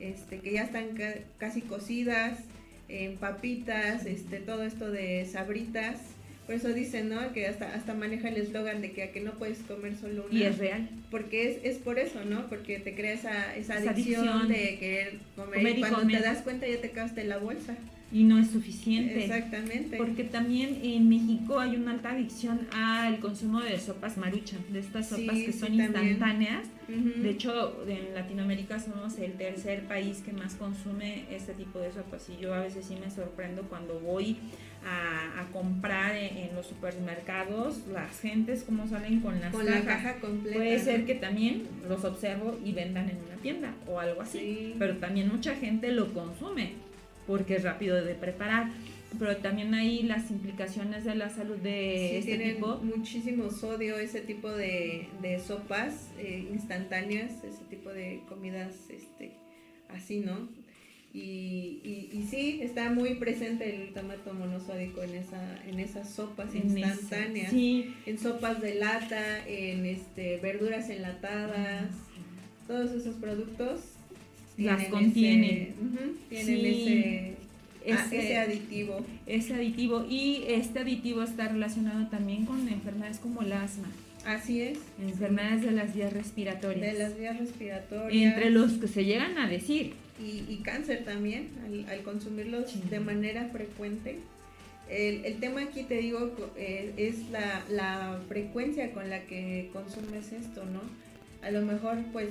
este 0.00 0.38
que 0.38 0.52
ya 0.52 0.62
están 0.62 0.90
ca- 0.96 1.18
casi 1.38 1.60
cocidas, 1.60 2.38
en 2.88 3.16
papitas, 3.16 4.06
este 4.06 4.38
todo 4.38 4.62
esto 4.64 4.90
de 4.90 5.26
sabritas. 5.30 5.98
Por 6.46 6.54
eso 6.54 6.68
dicen, 6.72 7.10
¿no? 7.10 7.32
Que 7.34 7.46
hasta 7.46 7.74
hasta 7.74 7.92
maneja 7.92 8.28
el 8.30 8.38
eslogan 8.38 8.80
de 8.80 8.92
que 8.92 9.02
a 9.02 9.12
que 9.12 9.20
no 9.20 9.32
puedes 9.32 9.58
comer 9.58 9.94
solo 9.96 10.24
una. 10.30 10.38
Y 10.38 10.44
es 10.44 10.56
real. 10.58 10.88
Porque 11.10 11.50
es, 11.50 11.58
es 11.62 11.76
por 11.76 11.98
eso, 11.98 12.24
¿no? 12.24 12.48
Porque 12.48 12.78
te 12.78 12.94
crea 12.94 13.12
esa, 13.12 13.54
esa 13.54 13.78
Esa 13.78 13.90
adicción, 13.90 14.26
adicción. 14.28 14.48
de 14.48 14.78
querer 14.78 15.18
comer, 15.36 15.56
Comer 15.58 15.74
y 15.74 15.76
y 15.76 15.80
cuando 15.80 15.98
comer. 16.00 16.16
te 16.22 16.22
das 16.24 16.42
cuenta 16.42 16.66
ya 16.66 16.80
te 16.80 16.86
acabaste 16.88 17.24
la 17.24 17.36
bolsa. 17.36 17.76
Y 18.10 18.24
no 18.24 18.38
es 18.38 18.48
suficiente. 18.50 19.24
Exactamente. 19.24 19.98
Porque 19.98 20.24
también 20.24 20.80
en 20.82 21.10
México 21.10 21.60
hay 21.60 21.76
una 21.76 21.90
alta 21.90 22.12
adicción 22.12 22.66
al 22.72 23.18
consumo 23.18 23.60
de 23.60 23.78
sopas 23.78 24.16
maruchan, 24.16 24.60
de 24.70 24.78
estas 24.78 25.10
sopas 25.10 25.36
Sí, 25.36 25.44
que 25.44 25.52
son 25.52 25.74
instantáneas. 25.74 26.66
De 26.88 27.28
hecho, 27.28 27.84
en 27.86 28.14
Latinoamérica 28.14 28.80
somos 28.80 29.18
el 29.18 29.32
tercer 29.34 29.82
país 29.82 30.22
que 30.24 30.32
más 30.32 30.54
consume 30.54 31.24
este 31.30 31.52
tipo 31.52 31.78
de 31.80 31.92
sopas 31.92 32.26
y 32.30 32.40
yo 32.40 32.54
a 32.54 32.60
veces 32.60 32.86
sí 32.86 32.96
me 32.98 33.10
sorprendo 33.10 33.64
cuando 33.64 34.00
voy 34.00 34.38
a, 34.86 35.42
a 35.42 35.52
comprar 35.52 36.16
en, 36.16 36.34
en 36.38 36.54
los 36.54 36.66
supermercados, 36.66 37.82
las 37.92 38.18
gentes 38.20 38.62
cómo 38.64 38.86
salen 38.88 39.20
con 39.20 39.38
las 39.38 39.52
con 39.52 39.66
la 39.66 39.82
caja 39.82 40.14
completa. 40.18 40.56
Puede 40.56 40.78
ser 40.78 41.04
que 41.04 41.14
también 41.14 41.64
los 41.86 42.04
observo 42.04 42.58
y 42.64 42.72
vendan 42.72 43.10
en 43.10 43.16
una 43.26 43.36
tienda 43.42 43.74
o 43.86 44.00
algo 44.00 44.22
así, 44.22 44.38
Sí. 44.38 44.74
pero 44.78 44.96
también 44.96 45.28
mucha 45.28 45.54
gente 45.56 45.92
lo 45.92 46.12
consume 46.14 46.72
porque 47.28 47.54
es 47.56 47.62
rápido 47.62 48.02
de 48.04 48.14
preparar. 48.16 48.72
Pero 49.18 49.36
también 49.38 49.72
hay 49.72 50.02
las 50.02 50.30
implicaciones 50.30 51.04
de 51.04 51.14
la 51.14 51.30
salud 51.30 51.56
de 51.58 52.08
Sí, 52.10 52.16
este 52.16 52.36
tienen 52.36 52.56
tipo. 52.56 52.76
muchísimo 52.78 53.50
sodio 53.50 53.96
ese 53.98 54.20
tipo 54.20 54.50
de, 54.50 55.08
de 55.22 55.38
sopas 55.38 56.10
eh, 56.18 56.46
instantáneas, 56.52 57.32
ese 57.44 57.64
tipo 57.70 57.88
de 57.90 58.20
comidas 58.28 58.74
este, 58.90 59.32
así, 59.88 60.18
¿no? 60.20 60.48
Y, 61.14 61.80
y, 61.84 62.10
y 62.18 62.26
sí, 62.30 62.60
está 62.62 62.90
muy 62.90 63.14
presente 63.14 63.74
el 63.74 63.84
glutamato 63.84 64.34
monosódico 64.34 65.02
en, 65.02 65.14
esa, 65.14 65.64
en 65.66 65.80
esas 65.80 66.10
sopas 66.10 66.54
en 66.54 66.76
instantáneas, 66.78 67.50
Sí, 67.50 67.94
en 68.04 68.18
sopas 68.18 68.60
de 68.60 68.74
lata, 68.74 69.46
en 69.48 69.86
este, 69.86 70.36
verduras 70.36 70.90
enlatadas, 70.90 71.88
todos 72.66 72.90
esos 72.92 73.14
productos 73.16 73.80
Las 74.58 74.78
tienen 74.78 74.90
contienen. 74.90 75.50
ese- 75.50 75.74
ujú, 75.80 76.16
tienen 76.28 76.46
Sí. 76.46 76.64
ese, 77.84 77.92
ah, 77.92 78.04
ese- 78.06 78.18
ese 78.18 78.36
aditivo. 78.38 79.06
ese 79.26 79.54
aditivo 79.54 80.04
y 80.08 80.42
este 80.48 80.80
aditivo 80.80 81.22
está 81.22 81.48
relacionado 81.48 82.06
también 82.08 82.44
con 82.44 82.68
enfermedades 82.68 83.18
como 83.18 83.42
el 83.42 83.52
asma, 83.52 83.86
Así 84.26 84.60
es. 84.60 84.78
enfermedades 85.00 85.62
de 85.62 85.70
las 85.70 85.94
vías 85.94 86.12
respiratorias. 86.12 86.92
De 86.92 86.98
las 86.98 87.18
vías 87.18 87.38
respiratorias. 87.38 88.34
Entre 88.34 88.50
los 88.50 88.72
que 88.72 88.88
se 88.88 89.04
llegan 89.04 89.38
a 89.38 89.48
decir, 89.48 89.92
y, 90.20 90.52
y 90.52 90.56
cáncer 90.64 91.04
también, 91.04 91.48
al, 91.64 91.88
al 91.88 92.02
consumirlos 92.02 92.70
Sí. 92.72 92.82
de 92.90 92.98
manera 93.00 93.48
frecuente. 93.52 94.16
El, 94.90 95.24
el 95.26 95.34
tema 95.38 95.62
aquí, 95.62 95.82
te 95.84 95.98
digo, 95.98 96.34
eh, 96.56 96.92
es 96.96 97.28
la, 97.30 97.62
la 97.70 98.18
frecuencia 98.26 98.90
con 98.92 99.08
la 99.10 99.20
que 99.26 99.68
consumes 99.72 100.32
esto, 100.32 100.64
¿no? 100.64 100.80
A 101.46 101.50
lo 101.52 101.60
mejor, 101.64 101.98
pues, 102.12 102.30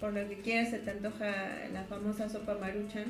por 0.00 0.12
lo 0.12 0.28
que 0.28 0.36
quieras, 0.36 0.70
se 0.70 0.78
te 0.78 0.90
antoja 0.90 1.26
la 1.72 1.84
famosa 1.84 2.28
sopa 2.28 2.56
maruchan. 2.60 3.04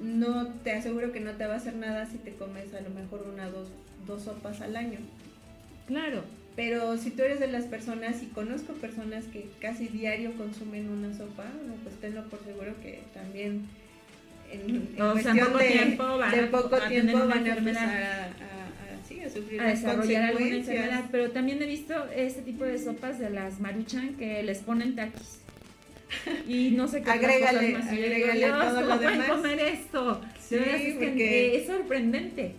No, 0.00 0.48
te 0.64 0.72
aseguro 0.72 1.12
que 1.12 1.20
no 1.20 1.32
te 1.32 1.46
va 1.46 1.54
a 1.54 1.56
hacer 1.56 1.74
nada 1.74 2.06
si 2.06 2.16
te 2.18 2.32
comes 2.34 2.72
a 2.72 2.80
lo 2.80 2.90
mejor 2.90 3.26
una 3.32 3.48
o 3.48 3.50
dos, 3.50 3.68
dos 4.06 4.22
sopas 4.22 4.60
al 4.60 4.76
año. 4.76 4.98
claro, 5.86 6.22
Pero 6.56 6.96
si 6.96 7.10
tú 7.10 7.22
eres 7.22 7.40
de 7.40 7.48
las 7.48 7.64
personas, 7.64 8.22
y 8.22 8.26
conozco 8.26 8.72
personas 8.74 9.24
que 9.26 9.50
casi 9.60 9.88
diario 9.88 10.32
consumen 10.36 10.88
una 10.88 11.14
sopa, 11.14 11.44
pues 11.82 11.96
tenlo 11.96 12.24
por 12.28 12.42
seguro 12.44 12.72
que 12.82 13.02
también 13.12 13.66
en, 14.50 14.88
en 14.96 15.02
O 15.02 15.18
sea, 15.18 15.32
en 15.32 15.38
cuestión 15.38 15.46
poco 15.46 15.58
de, 15.58 15.68
tiempo 15.68 16.18
van 16.18 16.30
de 16.30 16.42
poco 16.46 16.76
a 16.76 16.88
tiempo 16.88 17.18
van 17.18 17.46
a 17.46 17.56
empezar 17.56 18.02
a, 18.02 18.28
sí, 19.06 19.20
a 19.20 19.30
sufrir 19.30 19.60
a 19.60 19.68
desarrollar 19.68 20.22
alguna 20.24 20.56
enfermedad. 20.56 21.04
Pero 21.10 21.30
también 21.30 21.62
he 21.62 21.66
visto 21.66 21.94
este 22.14 22.42
tipo 22.42 22.64
de 22.64 22.78
sopas 22.78 23.18
de 23.18 23.30
las 23.30 23.60
maruchan 23.60 24.14
que 24.14 24.42
les 24.42 24.58
ponen 24.58 24.96
taquis. 24.96 25.40
Y 26.48 26.70
no 26.72 26.88
sé 26.88 27.02
qué 27.02 27.10
Agrégale, 27.10 27.72
más. 27.72 27.88
Agrégale 27.88 28.38
"Dios, 28.38 28.58
todo 28.58 28.74
¿cómo 28.74 28.86
lo 28.86 28.98
demás?" 28.98 29.28
comer 29.30 29.58
esto? 29.60 30.20
Sí, 30.40 30.54
De 30.56 30.74
es 30.88 30.96
que 30.98 31.06
porque- 31.06 31.56
es 31.58 31.66
sorprendente. 31.66 32.52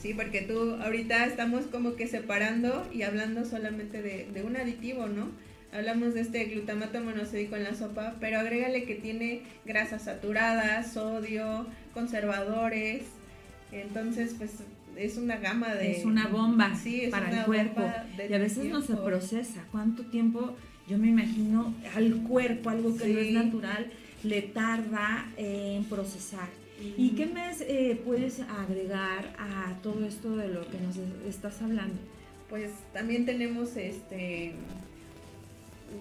Sí, 0.00 0.14
porque 0.14 0.42
tú 0.42 0.74
ahorita 0.82 1.26
estamos 1.26 1.64
como 1.66 1.94
que 1.94 2.06
separando 2.08 2.88
y 2.92 3.02
hablando 3.02 3.44
solamente 3.44 4.02
de, 4.02 4.26
de 4.32 4.42
un 4.42 4.56
aditivo, 4.56 5.06
¿no? 5.06 5.28
Hablamos 5.72 6.12
de 6.14 6.20
este 6.22 6.44
glutamato 6.46 7.00
monosódico 7.00 7.56
en 7.56 7.64
la 7.64 7.74
sopa, 7.74 8.16
pero 8.20 8.38
agrégale 8.40 8.84
que 8.84 8.94
tiene 8.96 9.42
grasas 9.64 10.02
saturadas, 10.02 10.92
sodio, 10.92 11.66
conservadores. 11.94 13.02
Entonces, 13.70 14.34
pues 14.36 14.50
es 14.96 15.16
una 15.16 15.36
gama 15.38 15.74
de... 15.74 15.92
es 15.92 16.04
una 16.04 16.26
bomba 16.26 16.74
Sí, 16.76 17.04
es 17.04 17.10
para 17.10 17.28
una 17.28 17.38
el 17.40 17.44
cuerpo. 17.46 17.90
Y 18.28 18.32
a 18.34 18.38
veces 18.38 18.64
no 18.66 18.82
se 18.82 18.94
procesa. 18.96 19.64
¿Cuánto 19.70 20.02
tiempo? 20.04 20.54
Yo 20.88 20.98
me 20.98 21.08
imagino 21.08 21.74
al 21.94 22.22
cuerpo, 22.22 22.70
algo 22.70 22.96
que 22.96 23.08
no 23.08 23.20
es 23.20 23.32
natural, 23.32 23.90
le 24.24 24.42
tarda 24.42 25.26
en 25.36 25.84
procesar. 25.84 26.48
¿Y 26.96 27.10
qué 27.10 27.26
más 27.26 27.60
eh, 27.60 28.00
puedes 28.04 28.40
agregar 28.40 29.32
a 29.38 29.78
todo 29.82 30.04
esto 30.04 30.36
de 30.36 30.48
lo 30.48 30.68
que 30.68 30.78
nos 30.78 30.96
estás 31.28 31.62
hablando? 31.62 31.94
Pues 32.48 32.70
también 32.92 33.24
tenemos 33.24 33.76
este, 33.76 34.54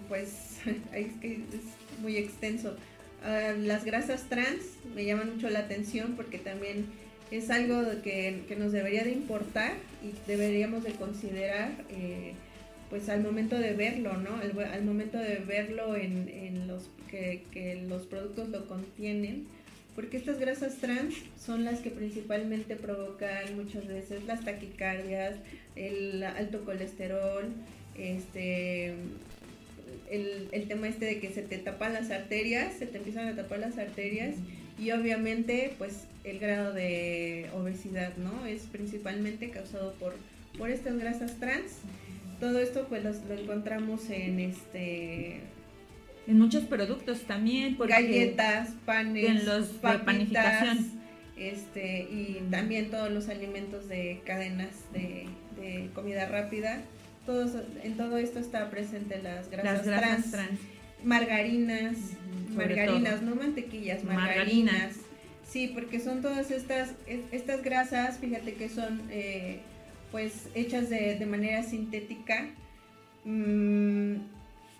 pues 0.10 0.58
es 0.94 1.14
que 1.22 1.34
es 1.34 2.02
muy 2.02 2.18
extenso. 2.18 2.76
Ah, 3.24 3.54
las 3.58 3.86
grasas 3.86 4.24
trans 4.28 4.62
me 4.96 5.06
llaman 5.06 5.36
mucho 5.36 5.50
la 5.50 5.60
atención 5.60 6.14
porque 6.16 6.40
también 6.40 6.86
es 7.30 7.50
algo 7.50 7.84
que, 8.04 8.44
que 8.48 8.56
nos 8.56 8.72
debería 8.72 9.04
de 9.04 9.12
importar 9.12 9.74
y 10.04 10.14
deberíamos 10.28 10.84
de 10.84 10.94
considerar 10.94 11.72
eh, 11.90 12.34
pues 12.92 13.08
al 13.08 13.24
momento 13.24 13.58
de 13.58 13.72
verlo, 13.72 14.18
¿no? 14.18 14.36
Al, 14.36 14.84
momento 14.84 15.18
de 15.18 15.38
verlo 15.38 15.96
en, 15.96 16.28
en 16.28 16.68
los 16.68 16.90
que, 17.10 17.42
que 17.50 17.82
los 17.88 18.06
productos 18.06 18.50
lo 18.50 18.68
contienen. 18.68 19.48
Porque 19.96 20.18
estas 20.18 20.40
grasas 20.40 20.76
trans 20.78 21.16
son 21.40 21.64
las 21.64 21.80
que 21.80 21.90
principalmente 21.90 22.76
provocan 22.76 23.56
muchas 23.56 23.88
veces 23.88 24.26
las 24.26 24.44
taquicardias, 24.44 25.36
el 25.78 26.22
alto 26.24 26.66
colesterol, 26.66 27.46
este 27.98 28.94
el, 30.10 30.50
el 30.52 30.68
tema 30.68 30.90
este 30.90 31.06
de 31.06 31.20
que 31.20 31.32
se 31.32 31.42
te 31.44 31.58
tapan 31.60 31.94
las 31.94 32.12
arterias, 32.12 32.74
se 32.78 32.88
te 32.88 32.98
empiezan 32.98 33.28
a 33.28 33.36
tapar 33.36 33.60
las 33.60 33.78
arterias 33.78 34.36
y 34.78 34.92
obviamente 34.92 35.74
pues 35.78 36.06
el 36.26 36.40
grado 36.40 36.74
de 36.74 37.50
obesidad, 37.54 38.18
¿no? 38.18 38.46
Es 38.46 38.64
principalmente 38.64 39.50
causado 39.50 39.94
por, 39.94 40.14
por 40.58 40.70
estas 40.70 40.98
grasas 40.98 41.40
trans 41.40 41.78
todo 42.42 42.60
esto 42.60 42.88
pues 42.90 43.04
los- 43.06 43.24
lo 43.24 43.36
encontramos 43.36 44.10
en 44.10 44.40
este 44.42 45.40
En 46.28 46.38
muchos 46.40 46.66
productos 46.66 47.22
también. 47.22 47.78
porque- 47.78 47.94
galletas, 47.94 48.72
panes, 48.86 49.26
en 49.30 49.46
los 49.46 49.74
de 49.74 49.80
papitas, 49.80 50.06
panificación. 50.06 51.02
este 51.38 52.02
y 52.04 52.46
también 52.52 52.90
todos 52.92 53.10
los 53.12 53.30
alimentos 53.30 53.88
de 53.88 54.22
cadenas 54.26 54.76
de, 54.94 55.28
de 55.60 55.90
comida 55.96 56.28
rápida. 56.28 56.82
Todos, 57.26 57.52
en 57.84 57.96
todo 57.98 58.18
esto 58.18 58.40
está 58.40 58.70
presente 58.70 59.22
las 59.22 59.50
grasas, 59.50 59.74
Las 59.78 59.86
grasas 59.86 60.02
trans, 60.02 60.32
trans. 60.32 60.60
margarinas, 61.04 61.98
sobre 62.54 62.76
margarinas, 62.76 63.20
todo. 63.22 63.30
no 63.30 63.36
mantequillas, 63.36 64.04
Margarinas. 64.04 64.38
margarinas. 64.74 64.96
Sí, 65.48 65.68
porque 65.74 66.00
son 66.00 66.22
todas 66.22 66.50
estas 66.52 66.92
es- 67.08 67.20
estas 67.32 67.62
grasas, 67.62 68.18
fíjate 68.20 68.54
que 68.54 68.70
son 68.70 69.02
eh, 69.12 69.60
pues 70.12 70.48
hechas 70.56 70.90
de, 70.90 71.16
de 71.16 71.26
manera 71.26 71.64
sintética. 71.64 72.50
mm, 73.24 74.16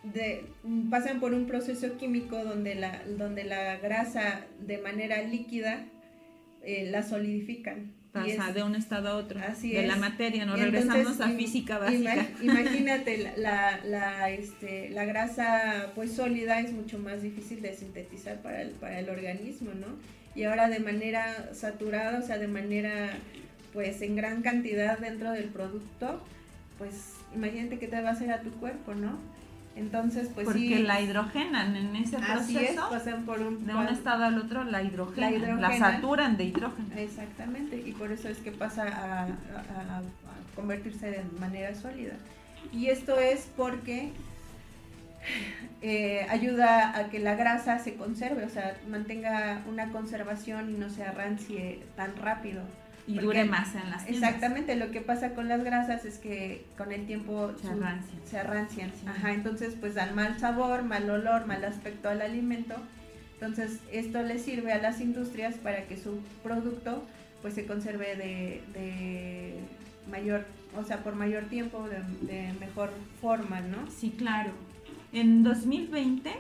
de- 0.04 0.46
pasan 0.90 1.20
por 1.20 1.34
un 1.34 1.46
proceso 1.46 1.98
químico 1.98 2.44
donde 2.44 2.76
la, 2.76 3.04
donde 3.18 3.44
la 3.44 3.78
grasa 3.78 4.46
de 4.60 4.78
manera 4.80 5.22
líquida 5.22 5.86
eh, 6.64 6.90
la 6.92 7.04
solidifican. 7.04 7.94
Pasa 8.12 8.50
es- 8.50 8.56
de 8.56 8.64
un 8.64 8.76
estado 8.76 9.10
a 9.10 9.16
otro. 9.16 9.40
Así 9.40 9.72
de 9.72 9.82
es. 9.84 9.88
la 9.88 9.96
materia, 9.96 10.46
nos 10.46 10.60
entonces, 10.60 10.86
regresamos 10.92 11.22
a 11.22 11.30
física 11.30 11.78
básica. 11.78 12.28
Imagínate, 12.42 13.18
la, 13.20 13.38
la, 13.38 13.80
la, 13.86 14.30
este, 14.32 14.90
la 14.90 15.06
grasa 15.06 15.92
pues 15.96 16.12
sólida 16.14 16.60
es 16.60 16.74
mucho 16.74 16.98
más 17.00 17.22
difícil 17.22 17.62
de 17.62 17.74
sintetizar 17.74 18.42
para 18.42 18.62
el, 18.64 18.72
para 18.72 19.00
el 19.00 19.10
organismo, 19.10 19.72
¿no? 19.74 19.88
Y 20.36 20.44
ahora 20.44 20.68
de 20.70 20.80
manera 20.80 21.54
saturada, 21.54 22.20
o 22.20 22.22
sea, 22.22 22.38
de 22.38 22.48
manera 22.48 23.12
pues 23.74 24.02
en 24.02 24.16
gran 24.16 24.42
cantidad 24.42 24.98
dentro 25.00 25.32
del 25.32 25.46
producto, 25.46 26.22
pues 26.78 27.14
imagínate 27.36 27.80
qué 27.80 27.88
te 27.88 28.02
va 28.02 28.10
a 28.10 28.14
hacer 28.14 28.32
a 28.32 28.42
tu 28.42 28.52
cuerpo, 28.52 28.94
¿no? 28.94 29.18
Entonces, 29.76 30.30
pues 30.34 30.46
porque 30.46 30.60
sí. 30.60 30.84
la 30.84 31.00
hidrogenan 31.00 31.76
en 31.78 31.96
ese 31.96 32.18
así 32.18 32.58
es, 32.58 32.72
proceso. 32.74 32.90
pasan 32.90 33.24
por 33.24 33.40
un... 33.40 33.66
de 33.66 33.74
un 33.74 33.88
estado 33.88 34.26
al 34.26 34.38
otro 34.38 34.66
la 34.66 34.84
hidrogenan, 34.84 35.32
la, 35.32 35.38
hidrogenan. 35.38 35.80
saturan 35.96 36.36
de 36.38 36.44
hidrógeno. 36.44 36.88
Exactamente, 36.98 37.78
y 37.86 37.94
por 37.94 38.12
eso 38.12 38.28
es 38.28 38.38
que 38.40 38.52
pasa 38.52 38.84
a, 38.84 39.24
a- 39.24 39.26
a- 39.26 39.98
a 40.00 40.02
convertirse 40.56 41.10
de 41.12 41.24
manera 41.40 41.74
sólida. 41.74 42.14
Y 42.74 42.88
esto 42.88 43.18
es 43.18 43.48
porque 43.56 44.12
eh, 45.82 46.26
ayuda 46.30 46.98
a 46.98 47.10
que 47.10 47.20
la 47.20 47.36
grasa 47.36 47.80
se 47.80 47.96
conserve, 47.96 48.44
o 48.44 48.50
sea, 48.50 48.76
mantenga 48.90 49.62
una 49.70 49.90
conservación 49.92 50.70
y 50.72 50.78
no 50.78 50.90
se 50.90 51.04
arrancie 51.04 51.82
tan 51.96 52.16
rápido. 52.18 52.62
Y 53.08 53.14
Porque- 53.14 53.26
dure 53.26 53.46
más 53.46 53.74
en 53.76 53.90
las 53.90 54.06
tiendas. 54.06 54.32
Exactamente, 54.32 54.76
lo 54.76 54.92
que 54.92 55.02
pasa 55.02 55.34
con 55.34 55.48
las 55.48 55.64
grasas 55.64 56.06
es 56.06 56.18
que 56.20 56.66
con 56.78 56.92
el 56.92 57.06
tiempo 57.08 57.52
Se 57.62 57.68
arrancian. 57.68 58.22
se 58.26 58.38
arrancian. 58.40 58.92
Sí. 58.92 59.08
Ajá, 59.08 59.34
entonces 59.34 59.76
pues 59.80 59.96
dan 59.96 60.14
mal 60.16 60.40
sabor, 60.40 60.84
mal 60.84 61.10
olor, 61.10 61.46
mal 61.48 61.64
aspecto 61.66 62.10
al 62.10 62.22
alimento. 62.22 62.76
Entonces 63.34 63.80
esto 63.92 64.22
le 64.22 64.38
sirve 64.38 64.72
a 64.72 64.78
las 64.78 65.02
industrias 65.02 65.56
para 65.56 65.86
que 65.88 65.98
su 65.98 66.20
producto 66.44 67.04
pues 67.42 67.56
se 67.56 67.66
conserve 67.66 68.16
de, 68.16 68.62
de 68.80 69.56
mayor, 70.12 70.46
o 70.78 70.84
sea, 70.84 70.98
por 71.04 71.16
mayor 71.16 71.46
tiempo, 71.46 71.88
de, 71.90 72.32
de 72.32 72.54
mejor 72.60 72.92
forma, 73.20 73.62
¿no? 73.62 73.90
Sí, 73.90 74.12
claro. 74.16 74.52
En 75.12 75.42
2020 75.42 76.32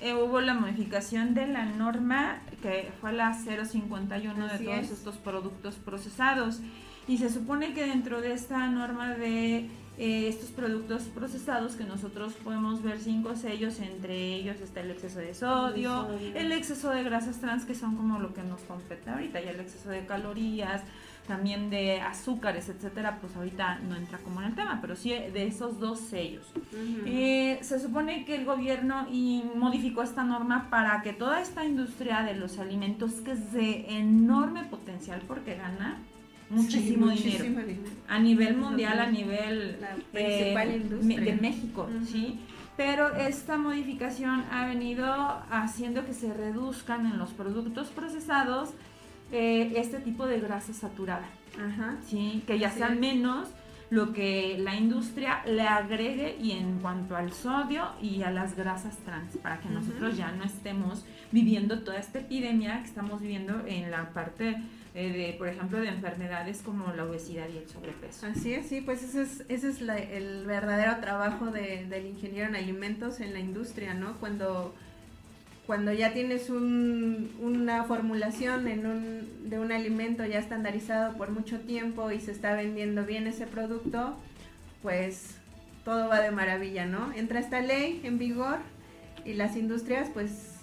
eh, 0.00 0.14
hubo 0.14 0.40
la 0.40 0.54
modificación 0.54 1.34
de 1.34 1.46
la 1.46 1.64
norma 1.66 2.40
que 2.62 2.90
fue 3.00 3.12
la 3.12 3.32
051 3.34 4.48
de 4.48 4.58
todos 4.58 4.78
es. 4.78 4.90
estos 4.90 5.16
productos 5.18 5.76
procesados. 5.76 6.60
Y 7.08 7.18
se 7.18 7.28
supone 7.30 7.72
que 7.74 7.86
dentro 7.86 8.20
de 8.20 8.32
esta 8.32 8.66
norma 8.68 9.14
de 9.14 9.68
eh, 9.98 10.28
estos 10.28 10.50
productos 10.50 11.02
procesados 11.04 11.74
que 11.74 11.84
nosotros 11.84 12.34
podemos 12.44 12.82
ver 12.82 12.98
cinco 13.00 13.34
sellos, 13.34 13.80
entre 13.80 14.34
ellos 14.34 14.60
está 14.60 14.80
el 14.80 14.90
exceso 14.92 15.18
de 15.18 15.34
sodio, 15.34 16.04
De 16.04 16.08
sodio. 16.18 16.34
el 16.36 16.52
exceso 16.52 16.90
de 16.90 17.02
grasas 17.02 17.40
trans 17.40 17.64
que 17.64 17.74
son 17.74 17.96
como 17.96 18.18
lo 18.18 18.32
que 18.32 18.42
nos 18.42 18.60
compete 18.62 19.10
ahorita, 19.10 19.40
y 19.42 19.48
el 19.48 19.60
exceso 19.60 19.90
de 19.90 20.06
calorías, 20.06 20.82
también 21.30 21.70
de 21.70 22.00
azúcares, 22.00 22.68
etcétera, 22.68 23.18
pues 23.20 23.36
ahorita 23.36 23.78
no 23.88 23.94
entra 23.94 24.18
como 24.18 24.40
en 24.40 24.48
el 24.48 24.54
tema, 24.56 24.80
pero 24.80 24.96
sí 24.96 25.10
de 25.10 25.46
esos 25.46 25.78
dos 25.78 26.00
sellos. 26.00 26.44
Ujú. 26.56 27.02
Eh, 27.06 27.60
se 27.62 27.78
supone 27.78 28.24
que 28.24 28.34
el 28.34 28.44
gobierno 28.44 29.06
y 29.12 29.44
modificó 29.54 30.02
esta 30.02 30.24
norma 30.24 30.66
para 30.70 31.02
que 31.02 31.12
toda 31.12 31.40
esta 31.40 31.64
industria 31.64 32.22
de 32.24 32.34
los 32.34 32.58
alimentos, 32.58 33.12
que 33.24 33.30
es 33.30 33.52
de 33.52 33.86
enorme 33.96 34.64
potencial 34.64 35.22
porque 35.28 35.54
gana 35.54 35.98
muchísimo, 36.50 37.12
Sí, 37.12 37.22
dinero 37.22 37.44
muchísimo 37.44 37.60
dinero. 37.60 37.90
a 38.08 38.18
nivel 38.18 38.56
mundial, 38.56 38.98
a 38.98 39.06
nivel 39.06 39.78
eh, 40.14 40.52
de 40.98 41.38
México, 41.40 41.88
Ujú. 41.94 42.06
¿sí? 42.06 42.40
Pero 42.76 43.14
esta 43.14 43.56
modificación 43.56 44.42
ha 44.50 44.66
venido 44.66 45.06
haciendo 45.50 46.04
que 46.04 46.12
se 46.12 46.34
reduzcan 46.34 47.06
en 47.06 47.18
los 47.18 47.30
productos 47.30 47.86
procesados 47.88 48.70
eh, 49.32 49.72
este 49.76 49.98
tipo 50.00 50.26
de 50.26 50.40
grasa 50.40 50.72
saturada, 50.72 51.28
Ajá. 51.58 51.96
¿sí? 52.06 52.42
Que 52.46 52.58
ya 52.58 52.70
sea 52.70 52.88
menos 52.90 53.48
lo 53.90 54.12
que 54.12 54.56
la 54.60 54.76
industria 54.76 55.42
le 55.46 55.62
agregue 55.62 56.36
y 56.40 56.52
en 56.52 56.78
cuanto 56.78 57.16
al 57.16 57.32
sodio 57.32 57.88
y 58.00 58.22
a 58.22 58.30
las 58.30 58.54
grasas 58.56 58.96
trans, 58.98 59.36
para 59.38 59.58
que 59.60 59.68
nosotros 59.68 60.16
ya 60.16 60.30
no 60.30 60.44
estemos 60.44 61.04
viviendo 61.32 61.80
toda 61.80 61.98
esta 61.98 62.20
epidemia 62.20 62.78
que 62.82 62.86
estamos 62.88 63.20
viviendo 63.20 63.64
en 63.66 63.90
la 63.90 64.10
parte 64.10 64.56
eh, 64.94 65.12
de, 65.12 65.34
por 65.38 65.48
ejemplo, 65.48 65.80
de 65.80 65.88
enfermedades 65.88 66.62
como 66.62 66.92
la 66.94 67.04
obesidad 67.04 67.46
y 67.52 67.58
el 67.58 67.68
sobrepeso. 67.68 68.26
Así 68.26 68.52
es, 68.52 68.66
sí, 68.66 68.80
pues 68.80 69.02
ese 69.02 69.22
es, 69.22 69.44
ese 69.48 69.68
es 69.70 69.80
la- 69.80 69.98
el 69.98 70.44
verdadero 70.46 70.96
trabajo 71.00 71.46
de- 71.46 71.84
del 71.86 72.06
ingeniero 72.06 72.48
en 72.48 72.56
alimentos 72.56 73.20
en 73.20 73.32
la 73.32 73.38
industria, 73.40 73.94
¿no? 73.94 74.14
Cuando, 74.18 74.74
cuando 75.70 75.92
ya 75.92 76.12
tienes 76.12 76.50
un- 76.50 77.30
una 77.40 77.84
formulación 77.84 78.66
en 78.66 78.86
un, 78.86 79.48
de 79.48 79.60
un 79.60 79.70
alimento 79.70 80.26
ya 80.26 80.40
estandarizado 80.40 81.16
por 81.16 81.30
mucho 81.30 81.60
tiempo 81.60 82.10
y 82.10 82.18
se 82.20 82.32
está 82.32 82.54
vendiendo 82.54 83.04
bien 83.06 83.28
ese 83.28 83.46
producto, 83.46 84.16
pues 84.82 85.36
todo 85.84 86.08
va 86.08 86.20
de 86.22 86.32
maravilla, 86.32 86.86
¿no? 86.86 87.12
Entra 87.12 87.38
esta 87.38 87.60
ley 87.60 88.00
en 88.02 88.18
vigor 88.18 88.58
y 89.24 89.34
las 89.34 89.54
industrias, 89.54 90.08
pues, 90.12 90.56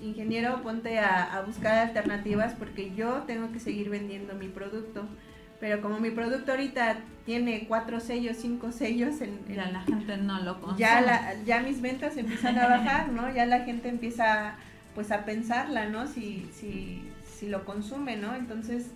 ingeniero, 0.00 0.62
ponte 0.62 1.00
a, 1.00 1.36
a 1.36 1.42
buscar 1.42 1.78
alternativas 1.88 2.54
porque 2.54 2.94
yo 2.94 3.24
tengo 3.26 3.50
que 3.50 3.58
seguir 3.58 3.90
vendiendo 3.90 4.34
mi 4.34 4.46
producto. 4.46 5.02
Pero 5.62 5.80
como 5.80 6.00
mi 6.00 6.10
producto 6.10 6.50
ahorita 6.50 6.96
tiene 7.24 7.66
cuatro 7.68 8.00
sellos, 8.00 8.36
cinco 8.36 8.72
sellos, 8.72 9.20
en, 9.20 9.38
en- 9.48 9.54
Ya 9.54 9.70
la 9.70 9.82
gente 9.82 10.16
no 10.16 10.40
lo 10.40 10.60
consume. 10.60 10.80
ya, 10.80 11.00
la, 11.00 11.34
ya 11.46 11.60
mis 11.62 11.80
ventas 11.80 12.16
empiezan 12.16 12.58
a 12.58 12.66
bajar, 12.66 13.10
¿no? 13.10 13.32
Ya 13.32 13.46
la 13.46 13.60
gente 13.60 13.88
empieza 13.88 14.56
pues 14.96 15.12
a 15.12 15.24
pensarla, 15.24 15.88
¿no? 15.88 16.08
Si, 16.08 16.50
si, 16.52 17.00
si 17.38 17.46
lo 17.48 17.64
consume, 17.64 18.16
¿no? 18.16 18.34
Entonces 18.34 18.88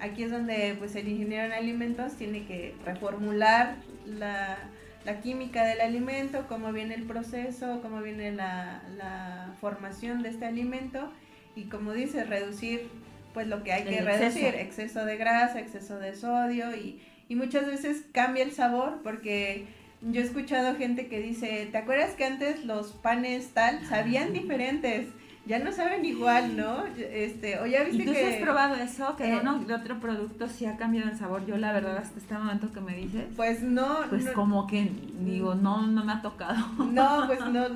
aquí 0.00 0.22
es 0.22 0.30
donde 0.30 0.74
pues 0.78 0.96
el 0.96 1.08
ingeniero 1.08 1.44
en 1.44 1.52
alimentos 1.52 2.14
tiene 2.14 2.46
que 2.46 2.74
reformular 2.86 3.76
la, 4.06 4.56
la 5.04 5.20
química 5.20 5.66
del 5.66 5.82
alimento, 5.82 6.46
cómo 6.48 6.72
viene 6.72 6.94
el 6.94 7.02
proceso, 7.02 7.80
cómo 7.82 8.00
viene 8.00 8.32
la, 8.32 8.80
la 8.96 9.52
formación 9.60 10.22
de 10.22 10.30
este 10.30 10.46
alimento 10.46 11.12
y 11.54 11.64
como 11.64 11.92
dice, 11.92 12.24
reducir 12.24 12.88
pues 13.34 13.48
lo 13.48 13.62
que 13.62 13.72
hay 13.72 13.84
que 13.84 14.00
reducir, 14.00 14.54
exceso 14.54 15.04
de 15.04 15.16
grasa, 15.18 15.60
exceso 15.60 15.98
de 15.98 16.14
sodio 16.14 16.74
y, 16.74 17.02
y 17.28 17.34
muchas 17.34 17.66
veces 17.66 18.04
cambia 18.12 18.44
el 18.44 18.52
sabor 18.52 19.00
porque 19.02 19.66
yo 20.00 20.20
he 20.20 20.24
escuchado 20.24 20.76
gente 20.76 21.08
que 21.08 21.20
dice, 21.20 21.68
¿te 21.70 21.78
acuerdas 21.78 22.12
que 22.12 22.24
antes 22.24 22.64
los 22.64 22.92
panes 22.92 23.48
tal 23.54 23.84
sabían 23.86 24.32
diferentes? 24.32 25.08
Ya 25.46 25.58
no 25.58 25.72
saben 25.72 26.04
igual, 26.06 26.56
¿no? 26.56 26.84
Este, 26.96 27.58
o 27.58 27.66
ya 27.66 27.82
¿Y 27.82 27.90
viste 27.90 28.04
tú 28.04 28.14
sí 28.14 28.16
que 28.16 28.34
has 28.34 28.42
probado 28.42 28.76
eso? 28.76 29.14
Que 29.16 29.30
eh, 29.30 29.42
otro 29.74 30.00
producto 30.00 30.48
sí 30.48 30.64
ha 30.64 30.78
cambiado 30.78 31.10
el 31.10 31.18
sabor. 31.18 31.44
Yo 31.44 31.58
la 31.58 31.72
verdad 31.72 31.98
hasta 31.98 32.18
este 32.18 32.32
momento 32.32 32.72
que 32.72 32.80
me 32.80 32.96
dices, 32.96 33.26
pues 33.36 33.62
no, 33.62 33.98
pues 34.08 34.24
no, 34.24 34.32
como 34.32 34.66
que 34.66 34.90
digo, 35.20 35.54
no, 35.54 35.86
no 35.86 36.02
me 36.02 36.12
ha 36.12 36.22
tocado. 36.22 36.66
no, 36.78 37.24
pues 37.26 37.40
no, 37.52 37.68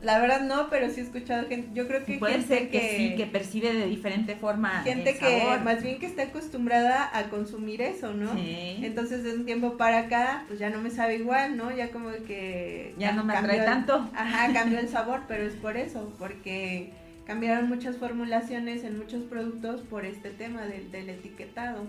la 0.00 0.20
verdad 0.20 0.42
no, 0.42 0.68
pero 0.70 0.90
sí 0.90 1.00
he 1.00 1.02
escuchado 1.02 1.48
gente, 1.48 1.70
yo 1.74 1.88
creo 1.88 2.04
que 2.04 2.18
Puede 2.18 2.34
gente 2.34 2.46
ser 2.48 2.70
que, 2.70 2.96
sí, 2.96 3.16
que 3.16 3.26
percibe 3.26 3.72
de 3.72 3.86
diferente 3.86 4.36
forma 4.36 4.82
gente 4.82 5.10
el 5.10 5.18
que 5.18 5.40
sabor. 5.40 5.60
más 5.62 5.82
bien 5.82 5.98
que 5.98 6.06
está 6.06 6.22
acostumbrada 6.22 7.10
a 7.12 7.24
consumir 7.30 7.82
eso, 7.82 8.14
¿no? 8.14 8.32
Sí. 8.36 8.78
Entonces 8.82 9.24
de 9.24 9.34
un 9.34 9.44
tiempo 9.44 9.76
para 9.76 9.98
acá, 10.00 10.44
pues 10.46 10.60
ya 10.60 10.70
no 10.70 10.80
me 10.80 10.90
sabe 10.90 11.16
igual, 11.16 11.56
¿no? 11.56 11.74
Ya 11.74 11.90
como 11.90 12.10
que... 12.26 12.94
Ya 12.96 13.10
no 13.12 13.24
me 13.24 13.34
atrae 13.36 13.58
el- 13.58 13.64
tanto. 13.64 14.08
Ajá, 14.14 14.52
cambió 14.52 14.78
el 14.78 14.88
sabor, 14.96 15.22
pero 15.26 15.44
es 15.44 15.54
por 15.54 15.76
eso, 15.76 16.14
porque 16.18 16.92
cambiaron 17.26 17.68
muchas 17.68 17.96
formulaciones 17.96 18.84
en 18.84 18.98
muchos 18.98 19.24
productos 19.24 19.80
por 19.82 20.04
este 20.06 20.30
tema 20.30 20.62
del, 20.66 20.90
del 20.92 21.10
etiquetado. 21.10 21.82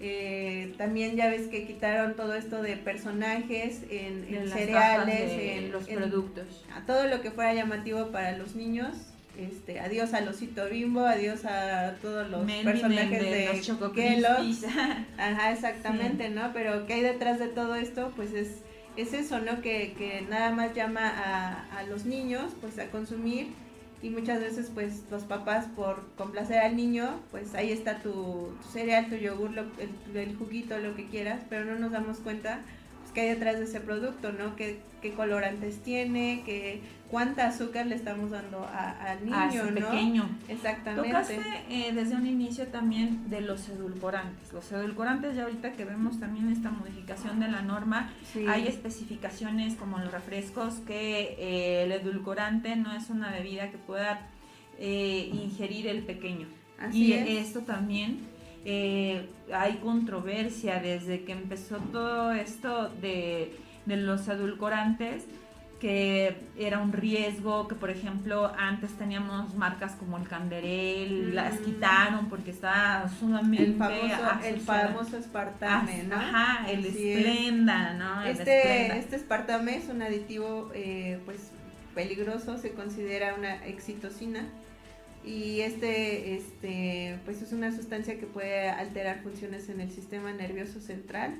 Eh, 0.00 0.74
también 0.78 1.16
ya 1.16 1.28
ves 1.28 1.48
que 1.48 1.66
quitaron 1.66 2.14
todo 2.14 2.34
esto 2.34 2.62
de 2.62 2.76
personajes 2.76 3.80
en, 3.90 4.48
cereales, 4.48 5.30
de 5.30 5.56
en 5.58 5.72
los 5.72 5.88
en- 5.88 5.96
productos. 5.96 6.64
a 6.74 6.86
todo 6.86 7.06
lo 7.06 7.20
que 7.20 7.30
fuera 7.30 7.52
llamativo 7.54 8.08
para 8.08 8.36
los 8.36 8.54
niños. 8.54 8.94
Este, 9.36 9.78
adiós 9.78 10.14
al 10.14 10.26
osito 10.26 10.68
bimbo, 10.68 11.00
adiós 11.06 11.44
a 11.44 11.94
todos 12.02 12.28
los 12.28 12.50
personajes 12.64 13.22
de, 13.22 13.30
de, 13.30 13.46
los 13.46 13.92
Kellogg's. 13.92 14.64
Ajá, 15.18 15.52
exactamente, 15.52 16.28
¿no? 16.28 16.52
Pero 16.52 16.86
¿qué 16.86 16.94
hay 16.94 17.02
detrás 17.02 17.38
de 17.38 17.46
todo 17.46 17.76
esto? 17.76 18.12
Pues 18.16 18.32
es 18.32 18.62
es 18.98 19.14
eso, 19.14 19.38
¿no? 19.38 19.62
Que, 19.62 19.94
que 19.96 20.26
nada 20.28 20.50
más 20.50 20.74
llama 20.74 21.08
a, 21.08 21.78
a, 21.78 21.82
los 21.84 22.04
niños 22.04 22.52
pues 22.60 22.78
a 22.80 22.90
consumir 22.90 23.46
y 24.02 24.10
muchas 24.10 24.40
veces 24.40 24.70
pues 24.72 25.02
los 25.10 25.24
papás 25.24 25.66
por 25.74 26.02
complacer 26.16 26.58
al 26.58 26.76
niño 26.76 27.20
pues 27.30 27.54
ahí 27.54 27.72
está 27.72 28.00
tu, 28.00 28.52
cereal, 28.72 29.08
tu 29.08 29.16
yogur, 29.16 29.50
el, 29.78 30.16
el, 30.16 30.36
juguito, 30.36 30.78
lo 30.78 30.94
que 30.94 31.06
quieras, 31.06 31.42
pero 31.48 31.64
no 31.64 31.78
nos 31.78 31.92
damos 31.92 32.18
cuenta 32.18 32.60
pues, 33.00 33.12
que 33.12 33.22
hay 33.22 33.28
detrás 33.30 33.58
de 33.58 33.64
ese 33.64 33.80
producto, 33.80 34.32
¿no? 34.32 34.54
¿Qué, 34.54 34.80
qué 35.02 35.12
colorantes 35.12 35.78
tiene, 35.78 36.42
qué, 36.44 36.80
cuánta 37.10 37.46
azúcar 37.46 37.86
le 37.86 37.94
estamos 37.94 38.30
dando 38.30 38.66
al 38.68 39.24
niño, 39.24 39.36
a 39.36 39.74
pequeño. 39.74 40.28
Exactamente. 40.48 41.08
Tocaste 41.08 41.40
eh, 41.70 41.92
desde 41.94 42.14
un 42.16 42.26
inicio 42.26 42.66
también 42.68 43.28
de 43.30 43.40
los 43.40 43.68
edulcorantes. 43.68 44.52
Los 44.52 44.70
edulcorantes, 44.72 45.36
ya 45.36 45.44
ahorita 45.44 45.72
que 45.72 45.84
vemos 45.84 46.20
también 46.20 46.50
esta 46.50 46.70
modificación 46.70 47.40
de 47.40 47.48
la 47.48 47.62
norma, 47.62 48.10
hay 48.48 48.66
especificaciones 48.66 49.74
como 49.74 49.98
los 49.98 50.12
refrescos 50.12 50.74
que 50.86 51.36
eh, 51.38 51.84
el 51.84 51.92
edulcorante 51.92 52.76
no 52.76 52.92
es 52.92 53.10
una 53.10 53.30
bebida 53.30 53.70
que 53.70 53.78
pueda 53.78 54.28
eh, 54.78 55.30
ingerir 55.32 55.86
el 55.86 56.02
pequeño. 56.02 56.46
y 56.92 57.12
esto 57.12 57.60
también 57.60 58.20
hay 58.64 59.76
controversia 59.82 60.78
desde 60.78 61.24
que 61.24 61.32
empezó 61.32 61.76
todo 61.90 62.32
esto 62.32 62.90
de, 63.00 63.56
de 63.86 63.96
los 63.96 64.28
edulcorantes 64.28 65.24
que 65.80 66.36
era 66.58 66.78
un 66.80 66.92
riesgo, 66.92 67.68
que 67.68 67.74
por 67.74 67.90
ejemplo 67.90 68.52
antes 68.58 68.92
teníamos 68.98 69.54
marcas 69.54 69.92
como 69.92 70.16
el 70.16 70.26
Canderel, 70.26 71.34
las 71.34 71.60
mm. 71.60 71.64
quitaron 71.64 72.28
porque 72.28 72.50
estaba 72.50 73.08
sumamente 73.08 73.64
el 73.64 73.76
famoso, 73.76 74.44
el 74.44 74.60
famoso 74.60 75.16
espartame, 75.16 76.02
¿no? 76.04 76.16
Ajá, 76.16 76.68
el 76.68 76.84
esplenda, 76.84 77.94
¿no? 77.94 78.24
este, 78.24 78.98
este 78.98 79.16
espartame 79.16 79.76
es 79.76 79.88
un 79.88 80.02
aditivo 80.02 80.70
eh, 80.74 81.20
pues 81.24 81.52
peligroso, 81.94 82.58
se 82.58 82.72
considera 82.72 83.34
una 83.34 83.64
excitocina 83.66 84.46
y 85.24 85.60
este, 85.60 86.36
este 86.36 87.18
pues 87.24 87.40
es 87.42 87.52
una 87.52 87.70
sustancia 87.70 88.18
que 88.18 88.26
puede 88.26 88.68
alterar 88.68 89.22
funciones 89.22 89.68
en 89.68 89.80
el 89.80 89.90
sistema 89.90 90.32
nervioso 90.32 90.80
central 90.80 91.36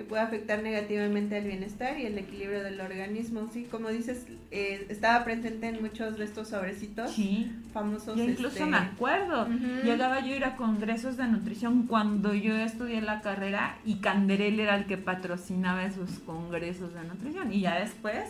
que 0.00 0.04
puede 0.04 0.22
afectar 0.22 0.62
negativamente 0.62 1.36
al 1.36 1.44
bienestar 1.44 2.00
y 2.00 2.06
el 2.06 2.16
equilibrio 2.16 2.62
del 2.62 2.80
organismo. 2.80 3.50
Sí, 3.52 3.64
como 3.70 3.90
dices, 3.90 4.24
eh, 4.50 4.86
estaba 4.88 5.24
presente 5.24 5.68
en 5.68 5.82
muchos 5.82 6.16
de 6.16 6.24
estos 6.24 6.48
sobrecitos 6.48 7.14
famosos. 7.74 8.16
Yo 8.16 8.24
incluso 8.24 8.56
este, 8.56 8.64
me 8.64 8.78
acuerdo, 8.78 9.46
llegaba 9.84 10.20
yo 10.20 10.32
a 10.32 10.36
ir 10.36 10.44
a 10.46 10.56
congresos 10.56 11.18
de 11.18 11.26
nutrición 11.26 11.86
cuando 11.86 12.32
yo 12.32 12.56
estudié 12.56 13.02
la 13.02 13.20
carrera 13.20 13.76
y 13.84 13.96
Canderel 13.96 14.58
era 14.58 14.74
el 14.74 14.86
que 14.86 14.96
patrocinaba 14.96 15.84
esos 15.84 16.18
congresos 16.20 16.94
de 16.94 17.04
nutrición 17.04 17.52
y 17.52 17.60
ya 17.60 17.78
después 17.78 18.24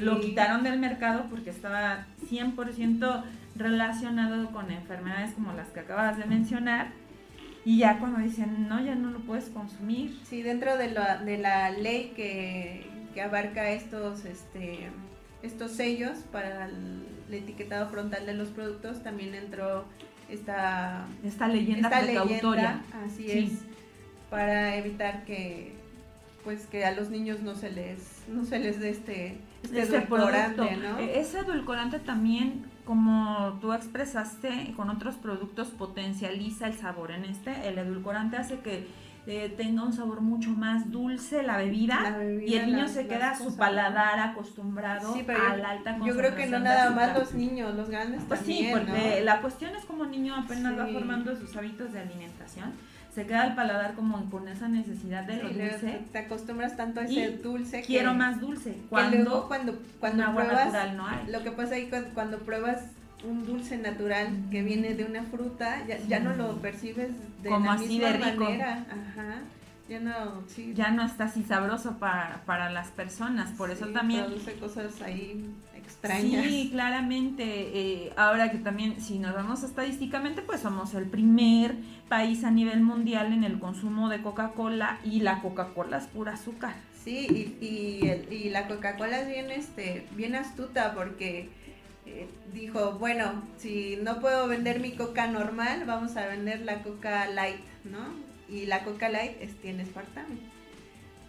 lo 0.00 0.20
quitaron 0.20 0.64
del 0.64 0.80
mercado 0.80 1.26
porque 1.30 1.50
estaba 1.50 2.06
100% 2.28 3.22
relacionado 3.54 4.50
con 4.50 4.72
enfermedades 4.72 5.32
como 5.34 5.52
las 5.52 5.68
que 5.68 5.78
acabas 5.78 6.18
de 6.18 6.24
mencionar 6.24 6.88
y 7.68 7.76
ya 7.76 7.98
cuando 7.98 8.20
dicen, 8.20 8.66
no, 8.66 8.82
ya 8.82 8.94
no 8.94 9.10
lo 9.10 9.18
puedes 9.18 9.50
consumir. 9.50 10.18
Sí, 10.24 10.40
dentro 10.40 10.78
de 10.78 10.90
la, 10.90 11.18
de 11.18 11.36
la 11.36 11.68
ley 11.68 12.14
que, 12.16 12.86
abarca 13.22 13.68
estos, 13.72 14.24
este, 14.24 14.88
estos 15.42 15.72
sellos 15.72 16.16
para 16.32 16.64
el, 16.64 17.04
etiquetado 17.30 17.90
frontal 17.90 18.24
de 18.24 18.32
los 18.32 18.48
productos, 18.48 19.02
también 19.02 19.34
entró 19.34 19.84
esta, 20.30 21.04
esta 21.22 21.46
leyenda 21.46 21.90
esta 21.90 22.00
precautoria. 22.00 22.82
así 23.04 23.30
es, 23.30 23.52
para 24.30 24.76
evitar 24.76 25.26
que 25.26 25.74
pues 26.44 26.64
que 26.68 26.86
a 26.86 26.92
los 26.92 27.10
niños 27.10 27.40
no 27.40 27.54
se 27.54 27.70
les 27.70 28.22
no 28.28 28.46
se 28.46 28.60
les 28.60 28.80
dé 28.80 28.88
este 28.88 29.36
este, 29.62 29.82
este 29.82 29.96
edulcorante, 29.96 30.76
¿no? 30.76 30.98
E-, 31.00 31.20
ese 31.20 31.40
edulcorante 31.40 31.98
también 31.98 32.64
como 32.88 33.58
tú 33.60 33.74
expresaste, 33.74 34.72
con 34.74 34.88
otros 34.88 35.16
productos 35.16 35.68
potencializa 35.68 36.68
el 36.68 36.72
sabor. 36.72 37.10
En 37.10 37.26
este, 37.26 37.68
el 37.68 37.76
edulcorante 37.76 38.38
hace 38.38 38.60
que 38.60 38.88
eh, 39.26 39.52
tenga 39.58 39.82
un 39.82 39.92
sabor 39.92 40.22
mucho 40.22 40.48
más 40.48 40.90
dulce 40.90 41.42
la 41.42 41.58
bebida, 41.58 42.18
y 42.46 42.54
el 42.54 42.64
niño 42.64 42.88
se 42.88 43.06
queda 43.06 43.32
a 43.32 43.36
su 43.36 43.58
paladar 43.58 44.18
acostumbrado 44.20 45.12
a 45.14 45.56
la 45.58 45.68
alta 45.68 45.98
concentración 45.98 46.06
Yo 46.06 46.16
creo 46.16 46.34
que 46.34 46.46
no 46.46 46.60
nada 46.60 46.90
más 46.92 47.18
los 47.18 47.34
niños, 47.34 47.74
los 47.74 47.90
grandes 47.90 48.22
pues 48.26 48.40
también, 48.40 48.64
sí, 48.64 48.72
porque 48.72 49.20
la 49.22 49.42
cuestión 49.42 49.76
es 49.76 49.84
como 49.84 50.04
un 50.04 50.10
niño 50.10 50.34
apenas 50.34 50.78
va 50.78 50.86
formando 50.86 51.36
sus 51.36 51.54
hábitos 51.56 51.92
de 51.92 52.00
alimentación 52.00 52.72
se 53.18 53.26
queda 53.26 53.48
el 53.48 53.56
paladar 53.56 53.94
como 53.94 54.30
con 54.30 54.46
esa 54.46 54.68
necesidad 54.68 55.24
de 55.24 55.42
lo 55.42 55.48
dulce. 55.48 56.02
Te 56.12 56.18
acostumbras 56.18 56.76
tanto 56.76 57.00
a 57.00 57.04
ese 57.04 57.30
dulce. 57.38 57.82
Quiero 57.82 58.14
más 58.14 58.40
dulce. 58.40 58.76
Cuando, 58.88 59.48
cuando, 59.48 59.76
cuando 59.98 60.32
pruebas, 60.32 60.94
no 60.94 61.04
hay. 61.04 61.26
lo 61.26 61.42
que 61.42 61.50
pasa 61.50 61.74
ahí 61.74 61.90
cuando, 62.14 62.38
pruebas 62.38 62.78
un 63.24 63.44
dulce 63.44 63.76
natural 63.76 64.28
que 64.52 64.62
viene 64.62 64.94
de 64.94 65.04
una 65.04 65.24
fruta, 65.24 65.84
ya, 65.88 65.98
ya 66.06 66.20
no 66.20 66.36
lo 66.36 66.58
percibes 66.58 67.10
de 67.42 67.48
como 67.48 67.66
la 67.66 67.72
así 67.72 67.88
misma 67.88 68.08
de 68.10 68.18
rico. 68.18 68.44
manera. 68.44 68.86
Ajá. 68.88 69.40
Ya 69.88 69.98
no, 69.98 70.42
sí. 70.46 70.74
ya 70.76 70.90
no 70.92 71.04
está 71.04 71.24
así 71.24 71.42
sabroso 71.42 71.98
para, 71.98 72.42
para 72.44 72.70
las 72.70 72.88
personas, 72.88 73.50
por 73.52 73.72
eso 73.72 73.86
también... 73.86 74.26
Produce 74.26 74.52
cosas 74.60 75.02
ahí 75.02 75.44
extrañas. 75.88 76.44
Sí, 76.44 76.68
claramente. 76.70 77.44
Eh, 77.44 78.12
ahora 78.16 78.50
que 78.50 78.58
también, 78.58 79.00
si 79.00 79.18
nos 79.18 79.34
vamos 79.34 79.62
estadísticamente, 79.62 80.42
pues 80.42 80.60
somos 80.60 80.94
el 80.94 81.06
primer 81.06 81.74
país 82.08 82.44
a 82.44 82.50
nivel 82.50 82.80
mundial 82.82 83.32
en 83.32 83.44
el 83.44 83.58
consumo 83.58 84.08
de 84.08 84.22
Coca-Cola 84.22 85.00
y 85.04 85.20
la 85.20 85.40
Coca-Cola 85.40 85.98
es 85.98 86.06
pura 86.06 86.34
azúcar. 86.34 86.74
Sí, 87.04 87.26
y, 87.30 87.64
y, 87.64 88.34
y 88.34 88.50
la 88.50 88.68
Coca-Cola 88.68 89.20
es 89.20 89.28
bien, 89.28 89.50
este, 89.50 90.06
bien 90.14 90.34
astuta 90.34 90.94
porque 90.94 91.48
eh, 92.06 92.28
dijo, 92.52 92.98
bueno, 92.98 93.42
si 93.56 93.98
no 94.02 94.20
puedo 94.20 94.46
vender 94.46 94.80
mi 94.80 94.92
Coca 94.92 95.26
normal, 95.26 95.84
vamos 95.86 96.16
a 96.16 96.26
vender 96.26 96.60
la 96.60 96.82
Coca 96.82 97.26
Light, 97.28 97.64
¿no? 97.84 98.00
Y 98.54 98.66
la 98.66 98.84
Coca 98.84 99.08
Light 99.08 99.40
es, 99.40 99.54
tiene 99.60 99.82
espartame 99.82 100.57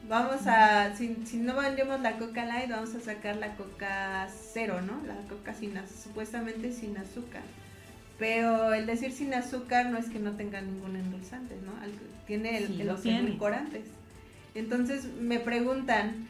vamos 0.10 0.47
a, 0.47 0.95
si, 0.97 1.16
si, 1.26 1.38
no 1.38 1.55
vendemos 1.55 2.01
la 2.01 2.18
Coca 2.18 2.43
Light, 2.43 2.70
vamos 2.70 2.93
a 2.95 2.99
sacar 2.99 3.38
la 3.38 3.55
Coca 3.55 4.28
Cero, 4.51 4.82
¿no? 4.82 5.01
La 5.07 5.16
Coca 5.30 5.53
sin, 5.53 5.74
supuestamente 5.88 6.74
sin 6.74 6.97
azúcar. 6.97 7.43
Pero 8.18 8.74
el 8.74 8.86
decir 8.86 9.12
sin 9.14 9.34
azúcar 9.34 9.86
no 9.91 9.97
es 9.97 10.10
que 10.10 10.20
no 10.20 10.32
tenga 10.32 10.60
ningún 10.60 10.95
endulzante, 10.95 11.55
¿no? 11.64 11.72
Tiene 12.28 12.57
el, 12.57 12.86
los 12.86 13.05
edulcorantes. 13.05 13.86
Entonces 14.55 15.05
me 15.22 15.39
preguntan, 15.39 16.28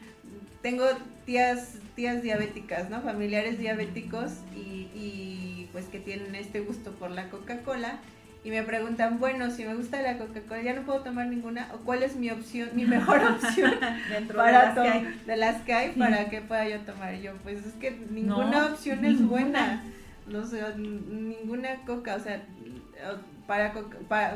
tengo 0.61 0.85
tías, 1.25 1.75
tías 1.95 2.21
diabéticas, 2.21 2.89
¿no? 2.89 3.01
Familiares 3.01 3.57
diabéticos 3.57 4.33
y, 4.55 4.89
y 4.93 5.69
pues 5.71 5.85
que 5.85 5.99
tienen 5.99 6.35
este 6.35 6.59
gusto 6.59 6.91
por 6.91 7.11
la 7.11 7.29
Coca-Cola 7.29 7.99
y 8.43 8.51
me 8.51 8.63
preguntan, 8.63 9.19
bueno, 9.19 9.51
si 9.51 9.65
me 9.65 9.75
gusta 9.75 10.01
la 10.01 10.17
Coca-Cola, 10.17 10.61
ya 10.61 10.73
no 10.73 10.83
puedo 10.83 11.01
tomar 11.01 11.27
ninguna, 11.27 11.69
o 11.73 11.77
cuál 11.79 12.03
es 12.03 12.15
mi 12.15 12.29
opción, 12.29 12.69
mi 12.73 12.85
mejor 12.85 13.21
opción 13.31 13.73
Dentro 14.09 14.37
para 14.37 14.73
de, 14.73 14.75
las 14.75 14.75
que 14.75 14.89
hay. 14.89 15.21
de 15.25 15.37
las 15.37 15.61
que 15.63 15.73
hay 15.73 15.89
para 15.91 16.29
que 16.29 16.41
pueda 16.41 16.67
yo 16.67 16.79
tomar. 16.79 17.15
yo, 17.15 17.33
pues 17.43 17.65
es 17.65 17.73
que 17.73 17.91
ninguna 18.09 18.67
opción 18.67 19.03
es 19.03 19.25
buena. 19.25 19.83
No 20.27 20.45
sé, 20.45 20.61
ninguna 20.77 21.75
coca, 21.85 22.15
o 22.15 22.19
sea, 22.19 22.41
para 23.47 23.73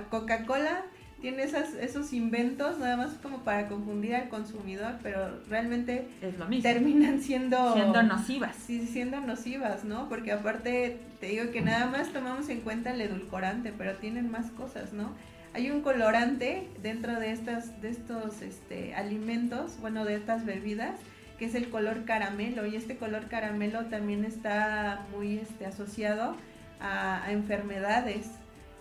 Coca-Cola 0.10 0.84
tiene 1.24 1.44
esas, 1.44 1.74
esos 1.76 2.12
inventos 2.12 2.80
nada 2.80 2.98
más 2.98 3.12
como 3.24 3.46
para 3.46 3.70
confundir 3.70 4.14
al 4.14 4.28
consumidor, 4.28 4.96
pero 5.02 5.40
realmente 5.50 6.06
es 6.22 6.38
lo 6.38 6.48
mismo. 6.48 6.64
terminan 6.64 7.22
siendo, 7.22 7.76
siendo 7.76 8.04
nocivas. 8.04 8.54
Sí, 8.58 8.86
siendo 8.86 9.22
nocivas, 9.22 9.86
¿no? 9.86 10.10
Porque 10.10 10.34
aparte 10.34 11.00
te 11.22 11.28
digo 11.28 11.50
que 11.52 11.62
nada 11.62 11.86
más 11.86 12.12
tomamos 12.12 12.50
en 12.50 12.60
cuenta 12.60 12.92
el 12.92 13.00
edulcorante, 13.00 13.72
pero 13.72 13.96
tienen 13.96 14.30
más 14.32 14.52
cosas, 14.52 14.92
¿no? 14.92 15.14
Hay 15.54 15.72
un 15.72 15.80
colorante 15.80 16.68
dentro 16.82 17.18
de 17.18 17.32
estas 17.32 17.82
de 17.82 17.92
estos 17.92 18.42
este, 18.42 18.94
alimentos, 18.94 19.78
bueno, 19.80 20.04
de 20.04 20.16
estas 20.16 20.46
bebidas, 20.46 21.00
que 21.40 21.46
es 21.46 21.56
el 21.56 21.70
color 21.70 22.04
caramelo 22.04 22.66
y 22.66 22.76
este 22.76 22.98
color 22.98 23.28
caramelo 23.30 23.86
también 23.86 24.26
está 24.26 25.06
muy 25.16 25.38
este, 25.38 25.66
asociado 25.68 26.36
a, 26.82 27.24
a 27.24 27.32
enfermedades. 27.32 28.28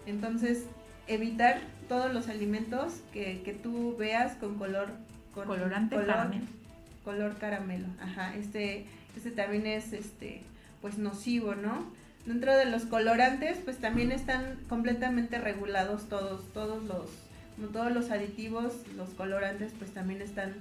Entonces, 0.07 0.65
evitar 1.07 1.61
todos 1.89 2.13
los 2.13 2.29
alimentos 2.29 3.01
que, 3.13 3.43
que 3.45 3.53
tú 3.53 3.97
veas 3.99 4.35
con 4.37 4.57
color 4.57 4.89
con 5.35 5.47
colorante 5.47 5.97
color, 5.97 6.09
caramelo. 6.09 6.47
color 7.05 7.39
caramelo. 7.39 7.87
Ajá 8.01 8.35
este 8.37 8.87
este 9.17 9.31
también 9.31 9.67
es 9.67 9.93
este 9.93 10.43
pues 10.81 10.99
nocivo 10.99 11.55
no 11.55 11.87
dentro 12.27 12.57
de 12.57 12.67
los 12.67 12.85
colorantes 12.85 13.59
pues 13.65 13.79
también 13.79 14.13
están 14.13 14.59
completamente 14.69 15.39
regulados 15.39 16.09
todos 16.09 16.45
todos 16.53 16.83
los 16.85 17.09
todos 17.73 17.93
los 17.93 18.11
aditivos 18.11 18.75
los 18.97 19.11
colorantes 19.11 19.73
pues 19.79 19.93
también 19.93 20.23
están 20.23 20.55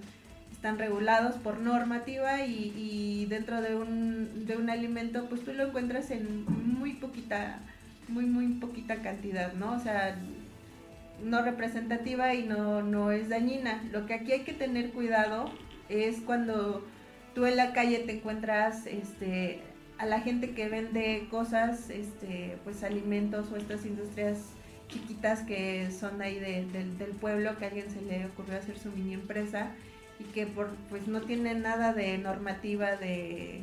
están 0.52 0.78
regulados 0.78 1.36
por 1.36 1.60
normativa 1.60 2.46
y, 2.46 2.72
y 2.78 3.26
dentro 3.26 3.62
de 3.62 3.76
un, 3.76 4.46
de 4.46 4.58
un 4.58 4.70
alimento 4.70 5.26
pues 5.26 5.44
tú 5.44 5.54
lo 5.54 5.68
encuentras 5.68 6.12
en 6.12 6.46
muy 6.46 6.94
poquita 6.94 7.60
muy 8.08 8.26
muy 8.26 8.48
poquita 8.60 8.98
cantidad 8.98 9.54
no 9.54 9.74
o 9.74 9.80
sea 9.80 10.16
no 11.24 11.42
representativa 11.42 12.34
y 12.34 12.44
no, 12.44 12.82
no 12.82 13.12
es 13.12 13.30
dañina. 13.30 13.84
Lo 13.92 14.06
que 14.06 14.14
aquí 14.14 14.32
hay 14.32 14.42
que 14.42 14.54
tener 14.54 14.92
cuidado 14.92 15.52
es 15.90 16.22
cuando 16.22 16.86
tú 17.34 17.46
en 17.46 17.56
la 17.56 17.74
calle 17.74 18.00
te 18.00 18.14
encuentras 18.14 18.86
este, 18.86 19.62
a 19.98 20.06
la 20.06 20.22
gente 20.22 20.52
que 20.52 20.70
vende 20.70 21.28
cosas, 21.30 21.90
este, 21.90 22.58
pues 22.64 22.84
alimentos 22.84 23.52
o 23.52 23.58
estas 23.58 23.86
industrias 23.86 24.38
chiquitas 24.88 25.42
que 25.42 25.90
son 25.92 26.22
ahí 26.22 26.38
del 26.40 27.12
pueblo, 27.20 27.58
que 27.58 27.66
a 27.66 27.68
alguien 27.70 27.90
se 27.90 28.02
le 28.02 28.26
ocurrió 28.26 28.58
hacer 28.58 28.78
su 28.78 28.92
mini 28.92 29.14
empresa 29.14 29.72
y 30.20 30.24
que 30.26 30.46
por, 30.46 30.70
pues 30.90 31.08
no 31.08 31.22
tienen 31.22 31.62
nada 31.62 31.94
de 31.94 32.18
normativa 32.18 32.96
de 32.98 33.62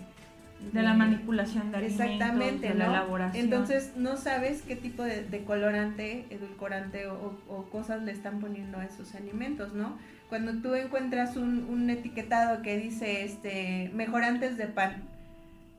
de, 0.61 0.83
la 0.83 0.95
manipulación 0.95 1.71
de 1.71 1.79
alimentos, 1.79 2.07
exactamente, 2.07 2.69
de 2.69 2.75
la 2.75 2.87
elaboración. 2.87 3.45
Entonces 3.45 3.93
no 3.97 4.17
sabes 4.17 4.63
qué 4.63 4.77
tipo 4.77 5.03
de, 5.03 5.45
colorante, 5.47 6.27
edulcorante 6.31 7.07
o, 7.07 7.69
cosas 7.71 8.03
le 8.03 8.13
están 8.13 8.41
poniendo 8.41 8.79
a 8.79 8.85
esos 8.85 9.15
alimentos, 9.15 9.75
¿no? 9.75 9.99
Cuando 10.29 10.61
tú 10.61 10.75
encuentras 10.75 11.37
un, 11.37 11.67
un 11.71 11.89
etiquetado 11.89 12.63
que 12.63 12.77
dice 12.77 13.25
este 13.25 13.91
mejorantes 13.95 14.57
de 14.59 14.67
pan, 14.67 15.03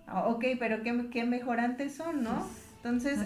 ah, 0.08 0.28
ok, 0.28 0.46
pero 0.58 0.82
¿qué, 0.82 1.10
qué 1.12 1.24
mejorantes 1.24 1.96
son, 1.96 2.24
no? 2.24 2.32
Entonces 2.32 2.68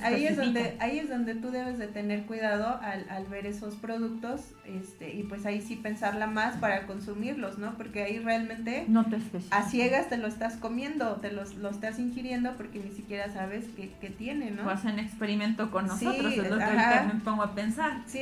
ahí 0.02 0.26
es 0.26 0.38
donde 0.38 0.76
ahí 0.80 0.98
es 0.98 1.10
donde 1.10 1.36
tú 1.36 1.52
debes 1.52 1.78
de 1.78 1.88
tener 1.88 2.26
cuidado 2.26 2.80
al, 2.82 3.08
al, 3.10 3.26
ver 3.26 3.46
esos 3.46 3.76
productos 3.76 4.42
este 4.66 5.14
y 5.14 5.24
pues 5.24 5.46
ahí 5.46 5.62
sí 5.62 5.76
pensarla 5.76 6.26
más 6.26 6.58
para 6.58 6.88
consumirlos, 6.88 7.60
¿no? 7.60 7.78
Porque 7.78 8.04
ahí 8.04 8.18
realmente 8.18 8.86
no 8.88 9.06
te 9.06 9.18
a 9.52 9.64
ciegas 9.70 10.10
te 10.10 10.18
lo 10.18 10.28
estás 10.28 10.56
comiendo, 10.56 11.18
te 11.18 11.32
los, 11.32 11.56
lo 11.56 11.70
estás 11.70 12.00
ingiriendo 12.00 12.54
porque 12.58 12.80
ni 12.80 12.92
siquiera 12.92 13.32
sabes 13.32 13.66
qué, 13.76 13.92
qué 14.02 14.10
tiene, 14.10 14.50
¿no? 14.50 14.66
O 14.66 14.70
hacen 14.70 14.98
experimento 14.98 15.70
con 15.70 15.86
nosotros, 15.86 16.34
es 16.34 16.50
lo 16.50 16.58
que 16.58 16.64
ahorita 16.64 17.12
me 17.14 17.20
pongo 17.20 17.44
a 17.44 17.54
pensar. 17.54 18.02
Sí, 18.08 18.20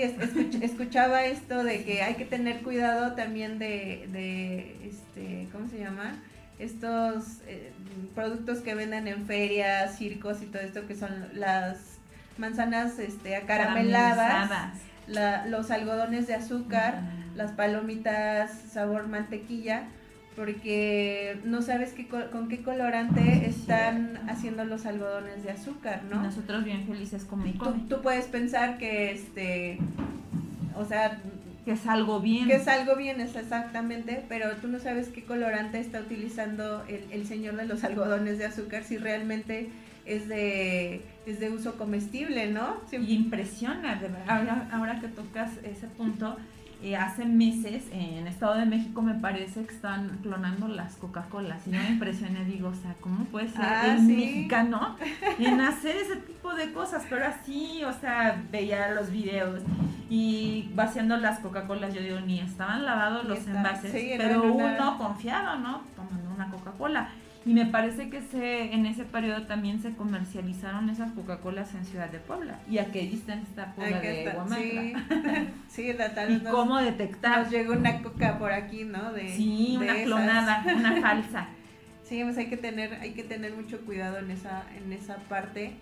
escuchaba 0.61 1.23
esto 1.23 1.63
de 1.63 1.85
que 1.85 2.01
hay 2.01 2.15
que 2.15 2.25
tener 2.25 2.61
cuidado 2.61 3.13
también 3.13 3.57
de, 3.57 4.07
de 4.11 4.89
este, 4.89 5.47
¿cómo 5.53 5.69
se 5.69 5.79
llama? 5.79 6.15
Estos 6.61 7.39
eh, 7.47 7.71
productos 8.13 8.59
que 8.59 8.75
venden 8.75 9.07
en 9.07 9.25
ferias, 9.25 9.97
circos 9.97 10.41
y 10.41 10.45
todo 10.45 10.61
esto, 10.61 10.87
que 10.87 10.95
son 10.95 11.11
las 11.33 11.77
manzanas 12.37 12.99
este, 12.99 13.35
acarameladas, 13.35 14.73
los 15.47 15.71
algodones 15.71 16.27
de 16.27 16.35
azúcar, 16.35 17.01
las 17.35 17.51
palomitas 17.51 18.51
sabor 18.71 19.07
mantequilla, 19.07 19.83
porque 20.35 21.39
no 21.43 21.61
sabes 21.61 21.93
qué, 21.93 22.07
con 22.07 22.47
qué 22.47 22.61
colorante 22.63 23.47
están 23.47 24.19
haciendo 24.29 24.63
los 24.63 24.85
algodones 24.85 25.43
de 25.43 25.51
azúcar, 25.51 26.03
¿no? 26.09 26.21
nosotros 26.21 26.63
bien 26.63 26.87
felices 26.87 27.25
con 27.25 27.43
mi 27.43 27.53
tú, 27.53 27.73
tú 27.89 28.01
puedes 28.01 28.25
pensar 28.25 28.77
que, 28.77 29.11
este, 29.11 29.77
o 30.75 30.85
sea, 30.85 31.19
que 31.65 31.73
es 31.73 31.85
algo 31.87 32.19
bien. 32.19 32.47
Que 32.47 32.55
es 32.55 32.67
algo 32.67 32.95
bien, 32.95 33.21
es 33.21 33.35
exactamente, 33.35 34.23
pero 34.27 34.55
tú 34.57 34.67
no 34.67 34.79
sabes 34.79 35.09
qué 35.09 35.23
colorante 35.23 35.79
está 35.79 35.99
utilizando 35.99 36.83
el, 36.87 37.05
el 37.11 37.27
señor 37.27 37.55
de 37.55 37.65
los 37.65 37.83
algodones 37.83 38.37
de 38.37 38.45
azúcar, 38.45 38.83
si 38.83 38.97
realmente 38.97 39.69
es 40.05 40.27
de, 40.27 41.01
es 41.25 41.39
de 41.39 41.49
uso 41.49 41.77
comestible, 41.77 42.49
¿no? 42.51 42.77
Y 42.91 43.13
impresiona, 43.13 43.95
de 43.95 44.07
verdad. 44.07 44.25
Ahora, 44.27 44.69
ahora 44.71 44.99
que 44.99 45.07
tocas 45.07 45.51
ese 45.63 45.87
punto, 45.87 46.37
eh, 46.83 46.95
hace 46.95 47.25
meses 47.25 47.83
en 47.91 48.27
Estado 48.27 48.55
de 48.55 48.65
México 48.65 49.01
me 49.01 49.13
parece 49.13 49.63
que 49.65 49.73
están 49.73 50.19
clonando 50.23 50.67
las 50.67 50.95
Coca-Colas. 50.95 51.67
Y 51.67 51.71
yo 51.71 51.79
me 51.79 51.89
impresioné, 51.89 52.43
digo, 52.45 52.69
o 52.69 52.75
sea, 52.75 52.95
¿cómo 53.01 53.25
puede 53.25 53.49
ser 53.49 53.61
ah, 53.63 53.95
el 53.95 54.01
mexicano 54.01 54.95
en 55.39 55.61
hacer 55.61 55.95
ese 55.95 56.17
tipo 56.17 56.53
de 56.55 56.73
cosas? 56.73 57.03
Pero 57.09 57.25
así, 57.25 57.83
o 57.83 57.93
sea, 57.93 58.43
veía 58.51 58.91
los 58.93 59.11
videos 59.11 59.61
y 60.09 60.69
vaciando 60.73 61.17
las 61.17 61.39
Coca-Colas, 61.39 61.93
yo 61.93 62.01
digo, 62.01 62.19
ni 62.19 62.39
estaban 62.39 62.83
lavados 62.85 63.25
los 63.25 63.45
envases, 63.47 63.91
pero 64.17 64.43
uno 64.53 64.97
confiado, 64.97 65.59
¿no? 65.59 65.83
Tomando 65.95 66.31
una 66.35 66.49
Coca-Cola. 66.49 67.09
Y 67.43 67.53
me 67.53 67.65
parece 67.65 68.09
que 68.09 68.21
se, 68.21 68.73
en 68.73 68.85
ese 68.85 69.03
periodo 69.03 69.47
también 69.47 69.81
se 69.81 69.93
comercializaron 69.95 70.89
esas 70.89 71.11
Coca-Colas 71.13 71.73
en 71.73 71.85
Ciudad 71.85 72.09
de 72.09 72.19
Puebla. 72.19 72.59
¿Y 72.69 72.77
a 72.77 72.91
qué 72.91 73.01
distancia 73.01 73.47
está 73.49 73.73
Puebla 73.73 73.99
de 73.99 74.31
Guamantla? 74.31 75.47
Sí, 75.67 75.89
¿Y 76.29 76.39
cómo 76.51 76.77
detectar? 76.77 77.39
Nos 77.39 77.49
llegó 77.49 77.73
una 77.73 78.03
Coca 78.03 78.37
por 78.37 78.51
aquí, 78.51 78.83
¿no? 78.83 79.11
De, 79.11 79.29
sí, 79.29 79.75
una 79.75 79.95
clonada, 80.03 80.63
una 80.67 81.01
falsa. 81.01 81.47
Sí, 82.03 82.23
pues 82.23 82.37
hay 82.37 82.47
que 82.47 82.57
tener, 82.57 82.93
hay 82.95 83.13
que 83.13 83.23
tener 83.23 83.53
mucho 83.55 83.79
cuidado 83.81 84.19
en 84.19 84.29
esa, 84.29 84.63
en 84.77 84.93
esa 84.93 85.15
parte 85.27 85.73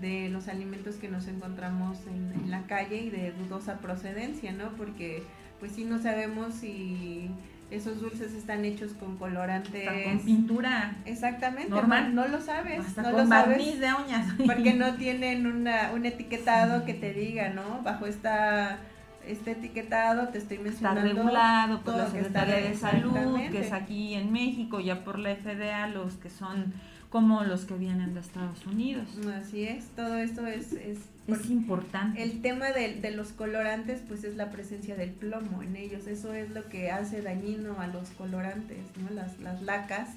de 0.00 0.28
los 0.28 0.48
alimentos 0.48 0.96
que 0.96 1.08
nos 1.08 1.28
encontramos 1.28 1.98
en, 2.08 2.32
en 2.42 2.50
la 2.50 2.64
calle 2.66 2.98
y 2.98 3.08
de 3.08 3.32
dudosa 3.32 3.78
procedencia, 3.78 4.52
¿no? 4.52 4.70
Porque 4.72 5.22
pues 5.60 5.72
sí 5.72 5.84
no 5.84 5.98
sabemos 5.98 6.54
si 6.54 7.30
esos 7.70 8.00
dulces 8.00 8.32
están 8.32 8.64
hechos 8.64 8.92
con 8.92 9.16
colorantes. 9.16 9.88
con 10.04 10.18
pintura. 10.20 10.96
Exactamente. 11.04 11.70
Normal. 11.70 12.14
No, 12.14 12.28
lo 12.28 12.40
sabes. 12.40 12.80
Hasta 12.80 13.02
no 13.02 13.12
con 13.12 13.22
lo 13.22 13.26
sabes. 13.26 13.80
de 13.80 13.92
uñas. 13.92 14.34
Porque 14.46 14.74
no 14.74 14.94
tienen 14.94 15.46
una, 15.46 15.92
un 15.92 16.06
etiquetado 16.06 16.84
que 16.84 16.94
te 16.94 17.12
diga, 17.12 17.50
¿no? 17.50 17.82
Bajo 17.82 18.06
esta 18.06 18.78
este 19.26 19.52
etiquetado 19.52 20.28
te 20.28 20.38
estoy 20.38 20.58
mencionando. 20.58 21.00
Está 21.00 21.22
regulado 21.22 21.80
por 21.80 21.96
la 21.96 22.08
Secretaría 22.08 22.56
de 22.56 22.74
Salud, 22.74 23.38
que 23.50 23.60
es 23.60 23.72
aquí 23.72 24.14
en 24.14 24.32
México, 24.32 24.78
ya 24.80 25.04
por 25.04 25.18
la 25.18 25.34
FDA, 25.34 25.88
los 25.88 26.14
que 26.14 26.30
son 26.30 26.72
como 27.16 27.44
los 27.44 27.64
que 27.64 27.72
vienen 27.72 28.12
de 28.12 28.20
Estados 28.20 28.66
Unidos. 28.66 29.08
Así 29.34 29.64
es, 29.64 29.86
todo 29.96 30.18
esto 30.18 30.46
es... 30.46 30.74
Es, 30.74 30.98
es 31.26 31.48
importante. 31.48 32.22
El 32.22 32.42
tema 32.42 32.72
de, 32.72 32.96
de, 32.96 33.10
los 33.10 33.28
colorantes, 33.28 34.02
pues 34.06 34.22
es 34.22 34.36
la 34.36 34.50
presencia 34.50 34.96
del 34.96 35.12
plomo 35.12 35.62
en 35.62 35.76
ellos, 35.76 36.06
eso 36.08 36.34
es 36.34 36.50
lo 36.50 36.68
que 36.68 36.90
hace 36.90 37.22
dañino 37.22 37.80
a 37.80 37.86
los 37.86 38.10
colorantes, 38.10 38.84
¿no? 38.98 39.08
Las, 39.14 39.40
las 39.40 39.62
lacas, 39.62 40.10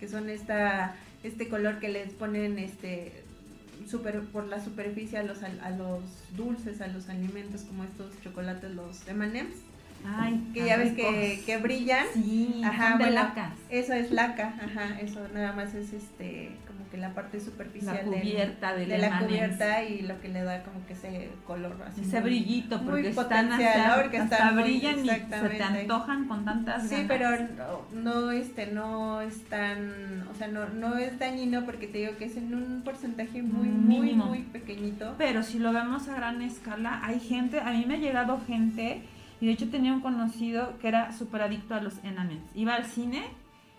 que 0.00 0.08
son 0.08 0.30
esta, 0.30 0.96
este 1.22 1.50
color 1.50 1.78
que 1.78 1.90
les 1.90 2.14
ponen 2.14 2.58
este 2.58 3.22
super, 3.86 4.22
por 4.22 4.46
la 4.46 4.64
superficie 4.64 5.18
a 5.18 5.24
los, 5.24 5.42
a, 5.42 5.70
los 5.72 6.00
dulces, 6.38 6.80
a 6.80 6.86
los 6.86 7.10
alimentos 7.10 7.64
como 7.64 7.84
estos 7.84 8.18
chocolates, 8.22 8.70
los 8.70 9.06
M&M's 9.06 9.56
Ay, 10.04 10.50
que 10.52 10.64
ya 10.64 10.76
ves 10.76 10.92
que, 10.92 11.42
que, 11.44 11.56
brillan. 11.58 12.06
Sí, 12.14 12.62
ajá, 12.64 12.96
de 12.96 13.10
lacas. 13.10 13.52
Eso 13.70 13.92
es 13.92 14.10
laca, 14.10 14.54
ajá, 14.62 15.00
eso 15.00 15.26
nada 15.32 15.52
más 15.52 15.74
es 15.74 15.92
este 15.92 16.52
como 16.66 16.88
que 16.90 16.96
la 16.98 17.14
parte 17.14 17.40
superficial 17.40 17.96
la 17.96 18.20
cubierta 18.20 18.74
de 18.74 18.86
la 18.86 19.18
cubierta 19.18 19.82
y 19.82 20.02
lo 20.02 20.20
que 20.20 20.28
le 20.28 20.42
da 20.42 20.62
como 20.62 20.84
que 20.86 20.92
ese 20.92 21.30
color 21.46 21.76
así. 21.86 22.02
Ese 22.02 22.20
brillito 22.20 22.80
porque 22.82 23.08
están 23.08 23.52
hasta, 23.52 24.00
porque 24.00 24.18
están 24.18 24.56
brillan 24.56 25.04
y 25.04 25.08
se 25.08 25.18
te 25.18 25.62
antojan 25.62 26.28
con 26.28 26.44
tantas 26.44 26.88
Sí, 26.88 27.04
pero 27.08 27.30
no, 27.92 28.30
este 28.30 28.66
no 28.68 29.20
es 29.20 29.42
tan, 29.44 30.26
o 30.30 30.34
sea, 30.34 30.48
no 30.48 30.68
no 30.68 30.96
es 30.96 31.18
dañino 31.18 31.64
porque 31.64 31.88
te 31.88 31.98
digo 31.98 32.16
que 32.16 32.26
es 32.26 32.36
en 32.36 32.54
un 32.54 32.82
porcentaje 32.82 33.42
muy 33.42 33.68
muy 33.68 34.12
muy 34.12 34.42
pequeñito. 34.42 35.14
Pero 35.18 35.42
si 35.42 35.58
lo 35.58 35.72
vemos 35.72 36.08
a 36.08 36.16
gran 36.16 36.42
escala, 36.42 37.00
hay 37.04 37.18
gente, 37.18 37.60
a 37.60 37.72
mí 37.72 37.84
me 37.86 37.94
ha 37.94 37.98
llegado 37.98 38.40
gente 38.46 39.02
y 39.40 39.46
de 39.46 39.52
hecho 39.52 39.68
tenía 39.68 39.92
un 39.92 40.00
conocido 40.00 40.78
que 40.78 40.88
era 40.88 41.12
súper 41.12 41.42
adicto 41.42 41.74
a 41.74 41.80
los 41.80 42.02
enamels. 42.04 42.42
Iba 42.54 42.74
al 42.74 42.84
cine 42.84 43.24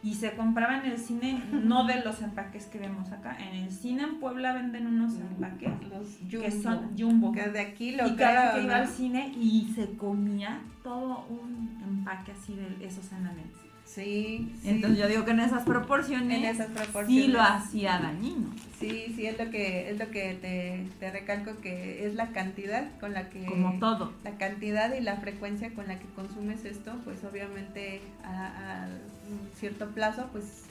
y 0.03 0.13
se 0.13 0.35
compraba 0.35 0.77
en 0.77 0.91
el 0.91 0.97
cine, 0.99 1.41
no 1.51 1.85
de 1.85 2.01
los 2.03 2.21
empaques 2.21 2.67
que 2.67 2.77
vemos 2.79 3.11
acá, 3.11 3.35
en 3.39 3.63
el 3.63 3.71
cine 3.71 4.03
en 4.03 4.19
Puebla 4.19 4.53
venden 4.53 4.87
unos 4.87 5.15
empaques 5.15 5.71
los 5.89 6.17
que 6.29 6.51
son 6.51 6.95
jumbo. 6.97 7.31
Que 7.31 7.49
de 7.49 7.59
aquí 7.59 7.95
lo 7.95 8.07
y 8.07 8.15
cada 8.15 8.53
que 8.53 8.63
iba 8.63 8.77
al 8.77 8.87
cine 8.87 9.33
y 9.35 9.73
se 9.75 9.97
comía 9.97 10.61
todo 10.83 11.25
un 11.29 11.77
empaque 11.83 12.31
así 12.31 12.55
de 12.55 12.85
esos 12.85 13.11
enamels. 13.11 13.66
Sí, 13.87 14.53
Entonces 14.65 14.99
yo 14.99 15.07
digo 15.07 15.23
que 15.25 15.31
en 15.31 15.39
esas 15.39 15.63
proporciones, 15.63 16.37
en 16.39 16.45
esas 16.45 16.67
proporciones 16.67 17.25
sí 17.25 17.31
lo 17.31 17.41
hacía 17.41 17.99
dañino. 17.99 18.53
Sí, 18.79 19.13
sí, 19.15 19.25
es 19.25 19.39
lo 19.39 19.49
que, 19.49 19.89
es 19.89 19.97
lo 19.97 20.11
que 20.11 20.35
te, 20.35 20.85
te, 20.99 21.11
recalco 21.11 21.59
que 21.61 22.05
es 22.05 22.13
la 22.13 22.27
cantidad 22.27 22.85
con 22.99 23.13
la 23.13 23.29
que... 23.29 23.45
Como 23.45 23.79
todo. 23.79 24.13
La 24.23 24.31
cantidad 24.37 24.93
y 24.93 24.99
la 24.99 25.15
frecuencia 25.17 25.73
con 25.73 25.87
la 25.87 25.97
que 25.97 26.05
consumes 26.15 26.65
esto, 26.65 26.93
pues 27.05 27.23
obviamente 27.23 28.01
a, 28.23 28.87
un 29.31 29.49
cierto 29.57 29.87
plazo, 29.87 30.27
pues 30.31 30.63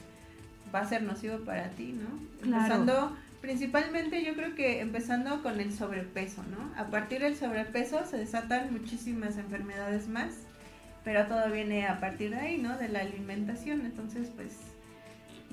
va 0.73 0.81
a 0.81 0.87
ser 0.87 1.01
nocivo 1.01 1.39
para 1.39 1.69
ti, 1.71 1.93
¿no? 1.93 2.07
Claro. 2.43 2.75
Empezando, 2.75 3.17
principalmente 3.41 4.23
yo 4.23 4.35
creo 4.35 4.55
que 4.55 4.79
empezando 4.79 5.41
con 5.41 5.59
el 5.59 5.73
sobrepeso, 5.73 6.43
¿no? 6.43 6.79
A 6.81 6.85
partir 6.85 7.21
del 7.21 7.35
sobrepeso 7.35 8.05
se 8.05 8.17
desatan 8.17 8.71
muchísimas 8.71 9.37
enfermedades 9.37 10.07
más 10.07 10.46
pero 11.07 11.25
todo 11.25 11.49
viene 11.49 11.87
a 11.87 12.01
partir 12.01 12.31
de 12.31 12.35
ahí, 12.35 12.57
¿no? 12.57 12.77
De 12.77 12.89
la 12.89 12.99
alimentación. 12.99 13.79
Entonces, 13.85 14.29
pues 14.35 14.57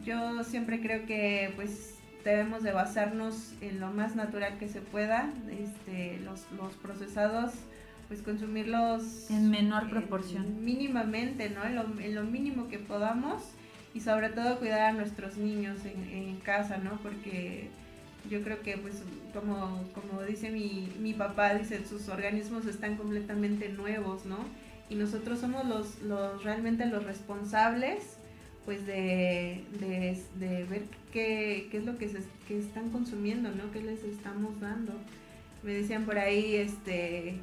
yo 0.04 0.42
siempre 0.42 0.80
creo 0.80 1.06
que 1.06 1.52
pues 1.54 1.94
debemos 2.24 2.64
de 2.64 2.72
basarnos 2.72 3.52
en 3.60 3.78
lo 3.78 3.92
más 3.92 4.16
natural 4.16 4.58
que 4.58 4.66
se 4.66 4.80
pueda, 4.80 5.30
este, 5.52 6.18
los, 6.24 6.50
los 6.60 6.74
procesados, 6.74 7.52
pues 8.08 8.20
consumirlos 8.20 9.30
en 9.30 9.48
menor 9.48 9.88
proporción. 9.90 10.64
mínimamente, 10.64 11.48
¿no? 11.50 11.64
En 11.64 11.76
lo, 11.76 11.84
en 12.00 12.16
lo, 12.16 12.24
mínimo 12.24 12.66
que 12.66 12.80
podamos 12.80 13.40
y 13.94 14.00
sobre 14.00 14.30
todo 14.30 14.58
cuidar 14.58 14.80
a 14.80 14.92
nuestros 14.92 15.36
niños 15.36 15.78
en, 15.84 16.02
en 16.10 16.36
casa, 16.40 16.78
¿no? 16.78 16.98
Porque 17.00 17.68
yo 18.28 18.42
creo 18.42 18.60
que 18.60 18.76
pues 18.76 19.04
como, 19.32 19.84
como 19.94 20.20
dice 20.22 20.50
mi, 20.50 20.92
mi 20.98 21.14
papá, 21.14 21.54
dice, 21.54 21.86
sus 21.86 22.08
organismos 22.08 22.66
están 22.66 22.96
completamente 22.96 23.68
nuevos, 23.68 24.26
¿no? 24.26 24.38
Y 24.90 24.94
nosotros 24.96 25.40
somos 25.40 25.66
los, 25.66 26.02
los 26.02 26.42
realmente 26.44 26.86
los 26.86 27.04
responsables 27.04 28.16
pues 28.64 28.86
de, 28.86 29.62
de, 29.78 30.18
de 30.38 30.64
ver 30.64 30.82
qué, 31.12 31.68
qué, 31.70 31.78
es 31.78 31.84
lo 31.84 31.98
que, 31.98 32.08
se, 32.08 32.20
que 32.48 32.58
están 32.58 32.90
consumiendo, 32.90 33.50
¿no? 33.50 33.70
¿Qué 33.72 33.82
les 33.82 34.02
estamos 34.04 34.58
dando? 34.58 34.92
Me 35.62 35.74
decían 35.74 36.04
por 36.04 36.18
ahí, 36.18 36.56
este, 36.56 37.34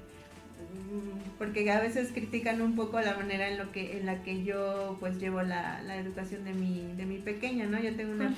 porque 1.37 1.69
a 1.71 1.79
veces 1.79 2.11
critican 2.13 2.61
un 2.61 2.75
poco 2.75 2.99
la 3.01 3.15
manera 3.15 3.49
en 3.49 3.57
lo 3.57 3.71
que 3.71 3.97
en 3.97 4.05
la 4.05 4.23
que 4.23 4.43
yo 4.43 4.97
pues 4.99 5.17
llevo 5.19 5.41
la, 5.41 5.81
la 5.83 5.97
educación 5.97 6.43
de 6.43 6.53
mi 6.53 6.93
de 6.95 7.05
mi 7.05 7.17
pequeña 7.17 7.65
no 7.65 7.79
yo 7.79 7.95
tengo 7.95 8.13
una 8.13 8.33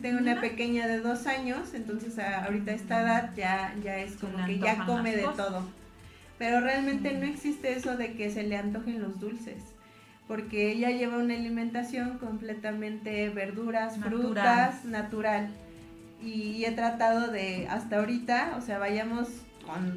tengo 0.00 0.18
una 0.18 0.40
pequeña 0.40 0.88
de 0.88 0.98
dos 0.98 1.26
años 1.26 1.72
entonces 1.74 2.18
ahorita 2.18 2.72
a 2.72 2.74
esta 2.74 3.02
edad 3.02 3.30
ya 3.36 3.74
ya 3.84 3.98
es 3.98 4.16
como 4.16 4.44
que 4.44 4.58
ya 4.58 4.84
come 4.84 5.14
de 5.14 5.22
todo 5.36 5.64
pero 6.38 6.60
realmente 6.60 7.12
no 7.12 7.26
existe 7.26 7.74
eso 7.74 7.96
de 7.96 8.14
que 8.14 8.30
se 8.30 8.42
le 8.42 8.56
antojen 8.56 9.00
los 9.00 9.20
dulces 9.20 9.72
porque 10.32 10.72
ella 10.72 10.90
lleva 10.90 11.18
una 11.18 11.34
alimentación 11.34 12.16
completamente 12.16 13.28
verduras, 13.28 13.98
frutas, 13.98 14.84
natural. 14.84 15.48
Y 16.22 16.64
he 16.64 16.70
tratado 16.70 17.30
de, 17.30 17.66
hasta 17.68 17.98
ahorita, 17.98 18.54
o 18.56 18.60
sea, 18.60 18.78
vayamos 18.78 19.28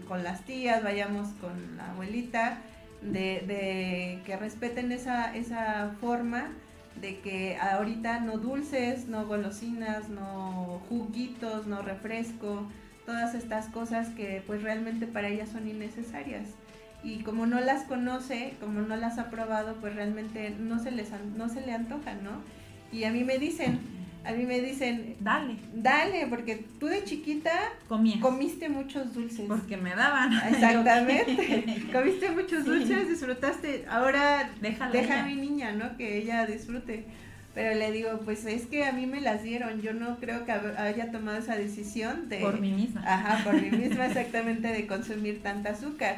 con, 0.07 0.23
las 0.23 0.41
tías, 0.41 0.83
vayamos 0.83 1.29
con 1.39 1.77
la 1.77 1.91
abuelita, 1.91 2.57
de, 3.01 4.19
que 4.25 4.35
respeten 4.35 4.91
esa, 4.91 5.33
esa 5.35 5.95
forma 6.01 6.49
de 6.99 7.19
que 7.19 7.55
ahorita 7.57 8.19
no 8.19 8.37
dulces, 8.37 9.07
no 9.07 9.27
golosinas, 9.27 10.09
no 10.09 10.81
juguitos, 10.89 11.67
no 11.67 11.81
refresco, 11.81 12.67
todas 13.05 13.35
estas 13.35 13.67
cosas 13.67 14.09
que 14.09 14.43
pues 14.45 14.63
realmente 14.63 15.07
para 15.07 15.27
ellas 15.27 15.49
son 15.49 15.67
innecesarias 15.67 16.49
y 17.03 17.19
como 17.19 17.45
no 17.45 17.59
las 17.59 17.83
conoce, 17.83 18.55
como 18.59 18.81
no 18.81 18.95
las 18.95 19.19
ha 19.19 19.29
probado, 19.29 19.75
pues 19.75 19.95
realmente 19.95 20.49
no 20.49 20.79
se 20.79 20.91
les 20.91 21.11
no 21.35 21.49
se 21.49 21.61
le 21.61 21.73
antoja, 21.73 22.15
¿no? 22.15 22.41
Y 22.91 23.03
a 23.03 23.11
mí 23.11 23.23
me 23.23 23.37
dicen, 23.37 23.79
a 24.25 24.31
mí 24.31 24.45
me 24.45 24.59
dicen, 24.59 25.15
dale, 25.19 25.55
dale, 25.73 26.25
porque 26.27 26.65
tú 26.79 26.87
de 26.87 27.03
chiquita 27.03 27.51
comiste 27.87 28.69
muchos 28.69 29.13
dulces. 29.13 29.45
Porque 29.47 29.77
me 29.77 29.93
daban. 29.95 30.33
Exactamente. 30.49 31.85
comiste 31.93 32.31
muchos 32.31 32.65
dulces, 32.65 33.07
disfrutaste. 33.07 33.85
Ahora 33.87 34.49
deja 34.61 35.21
a 35.21 35.25
mi 35.25 35.35
niña, 35.35 35.73
¿no? 35.73 35.95
Que 35.97 36.17
ella 36.17 36.45
disfrute. 36.47 37.05
Pero 37.55 37.73
le 37.73 37.91
digo, 37.91 38.19
pues 38.25 38.45
es 38.45 38.67
que 38.67 38.83
a 38.83 38.91
mí 38.91 39.07
me 39.07 39.21
las 39.21 39.41
dieron. 39.41 39.81
Yo 39.81 39.93
no 39.93 40.17
creo 40.17 40.45
que 40.45 40.51
haya 40.51 41.11
tomado 41.11 41.37
esa 41.37 41.55
decisión 41.55 42.29
de. 42.29 42.39
Por 42.39 42.59
mí 42.59 42.71
misma. 42.71 43.01
Ajá, 43.07 43.43
por 43.43 43.59
mí 43.59 43.71
misma, 43.71 44.05
exactamente, 44.07 44.67
de 44.67 44.85
consumir 44.85 45.41
tanta 45.41 45.71
azúcar 45.71 46.17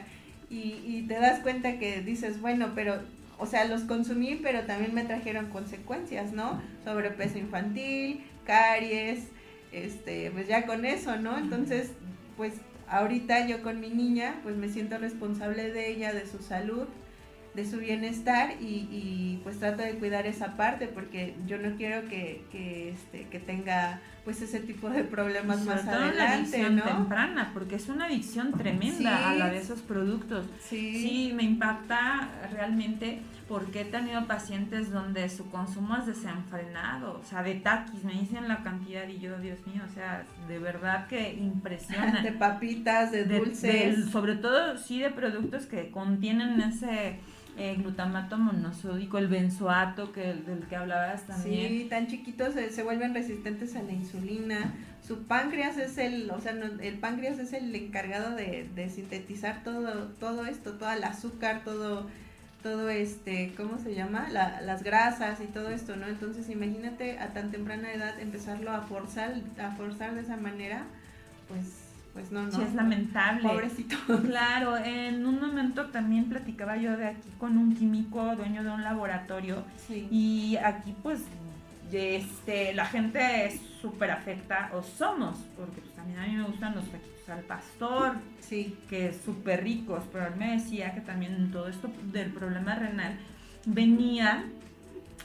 y, 0.50 0.80
y 0.86 1.06
te 1.08 1.16
das 1.16 1.40
cuenta 1.42 1.78
que 1.78 2.02
dices, 2.02 2.42
bueno, 2.42 2.72
pero, 2.74 3.02
o 3.38 3.46
sea, 3.46 3.66
los 3.66 3.82
consumí, 3.82 4.40
pero 4.42 4.62
también 4.62 4.94
me 4.94 5.04
trajeron 5.04 5.48
consecuencias, 5.50 6.32
¿no? 6.32 6.62
Sobrepeso 6.84 7.38
infantil, 7.38 8.24
caries, 8.46 9.26
este, 9.72 10.32
pues 10.32 10.48
ya 10.48 10.66
con 10.66 10.86
eso, 10.86 11.18
¿no? 11.18 11.38
Entonces, 11.38 11.92
pues 12.38 12.54
ahorita 12.88 13.46
yo 13.48 13.62
con 13.62 13.80
mi 13.80 13.90
niña, 13.90 14.40
pues 14.44 14.56
me 14.56 14.70
siento 14.70 14.98
responsable 14.98 15.72
de 15.72 15.90
ella, 15.92 16.14
de 16.14 16.26
su 16.26 16.40
salud, 16.40 16.88
de 17.58 17.66
su 17.66 17.80
bienestar 17.80 18.54
y, 18.62 18.88
y, 18.92 19.40
pues 19.44 19.58
trato 19.58 19.82
de 19.82 19.96
cuidar 19.96 20.28
esa 20.28 20.56
parte 20.56 20.86
porque 20.86 21.36
yo 21.48 21.58
no 21.58 21.76
quiero 21.76 22.08
que, 22.08 22.46
que, 22.52 22.92
este, 22.92 23.24
que 23.32 23.40
tenga 23.40 24.00
pues 24.24 24.44
ese 24.44 24.60
tipo 24.60 24.92
de 24.92 25.04
problemas 25.04 25.66
más 25.66 25.88
adelante, 25.88 26.62
la 26.62 26.70
¿no? 26.70 26.84
temprana, 26.84 27.52
porque 27.56 27.76
es 27.76 27.90
una 27.90 28.06
adicción 28.06 28.52
tremenda 28.52 29.30
a 29.30 29.34
la 29.34 29.50
de 29.50 29.58
esos 29.58 29.80
productos. 29.82 30.46
Sí. 30.60 31.02
sí, 31.02 31.34
me 31.34 31.44
impacta 31.44 32.30
realmente 32.52 33.22
porque 33.48 33.82
he 33.82 33.86
tenido 33.86 34.28
pacientes 34.28 34.92
donde 34.92 35.28
su 35.30 35.50
consumo 35.50 35.96
es 35.96 36.06
desenfrenado, 36.06 37.20
o 37.20 37.24
sea, 37.24 37.42
de 37.42 37.56
taquis, 37.56 38.04
me 38.04 38.14
dicen 38.14 38.48
la 38.48 38.62
cantidad 38.62 39.08
y 39.08 39.18
yo, 39.18 39.40
Dios 39.40 39.66
mío, 39.66 39.82
o 39.90 39.94
sea, 39.96 40.26
de 40.48 40.60
verdad 40.60 41.08
que 41.08 41.34
impresiona. 41.34 42.22
de 42.24 42.34
papitas, 42.34 43.12
de 43.12 43.26
dulces. 43.26 44.12
sobre 44.12 44.36
todo, 44.36 44.78
sí, 44.78 45.00
de 45.00 45.10
productos 45.10 45.66
que 45.66 45.90
contienen 45.90 46.62
ese 46.62 47.20
eh, 47.58 47.76
glutamato 47.76 48.38
monosódico, 48.38 49.18
el 49.18 49.28
benzoato 49.28 50.12
que, 50.12 50.34
del 50.34 50.68
que 50.70 50.76
hablabas 50.76 51.24
también. 51.26 51.70
Sí, 51.70 51.88
tan 51.90 52.06
chiquitos 52.06 52.54
se, 52.54 52.84
vuelven 52.84 53.16
resistentes 53.16 53.76
a 53.76 53.82
la 53.82 53.94
insulina. 53.94 54.76
Su 55.06 55.24
páncreas 55.24 55.78
es 55.78 55.98
el, 55.98 56.30
o 56.30 56.40
sea, 56.40 56.52
el 56.52 57.00
páncreas 57.00 57.40
es 57.40 57.54
el 57.54 57.74
encargado 57.76 58.36
de, 58.36 58.92
sintetizar 58.94 59.64
todo, 59.64 60.10
todo 60.20 60.46
esto, 60.46 60.74
todo 60.74 60.92
el 60.92 61.04
azúcar, 61.04 61.64
todo, 61.64 62.06
todo 62.62 62.90
este, 62.90 63.54
¿cómo 63.58 63.80
se 63.80 63.96
llama? 63.96 64.30
las 64.30 64.84
grasas 64.84 65.40
y 65.42 65.46
todo 65.46 65.70
esto, 65.70 65.96
¿no? 65.96 66.08
Entonces 66.08 66.50
imagínate 66.50 67.18
a 67.18 67.34
tan 67.34 67.50
temprana 67.50 67.92
edad 67.92 68.20
empezarlo 68.20 68.72
a 68.72 68.82
forzar, 68.82 69.34
a 69.60 69.72
forzar 69.72 70.14
de 70.14 70.22
esa 70.22 70.38
manera, 70.38 70.84
pues 71.48 71.87
pues 72.18 72.32
no, 72.32 72.42
no. 72.42 72.52
Sí, 72.52 72.64
es 72.64 72.74
lamentable. 72.74 73.48
Pobrecito. 73.48 73.96
Claro, 74.24 74.76
en 74.76 75.24
un 75.24 75.40
momento 75.40 75.86
también 75.88 76.26
platicaba 76.26 76.76
yo 76.76 76.98
de 76.98 77.10
aquí 77.10 77.30
con 77.38 77.60
un 77.60 77.76
químico 77.76 78.36
dueño 78.36 78.64
de 78.64 78.72
un 78.72 78.84
laboratorio 78.84 79.64
y 80.10 80.58
aquí 80.58 80.96
pues 81.04 81.22
este, 81.92 82.74
la 82.74 82.86
gente 82.86 83.46
es 83.46 83.62
súper 83.80 84.10
afecta, 84.10 84.72
o 84.74 84.82
somos, 84.82 85.38
porque 85.56 85.80
pues 85.80 85.94
también 85.94 86.20
a 86.20 86.28
mí 86.28 86.34
me 86.34 86.44
gustan 86.44 86.76
los 86.76 86.86
taquitos 86.86 87.30
al 87.30 87.44
pastor, 87.44 88.16
sí. 88.40 88.76
que 88.90 89.10
es 89.10 89.22
súper 89.24 89.64
ricos, 89.64 90.04
pero 90.12 90.26
él 90.26 90.36
me 90.38 90.54
decía 90.54 90.94
que 90.96 91.02
también 91.02 91.52
todo 91.52 91.68
esto 91.68 91.90
del 92.12 92.32
problema 92.32 92.74
renal 92.74 93.20
venía 93.66 94.44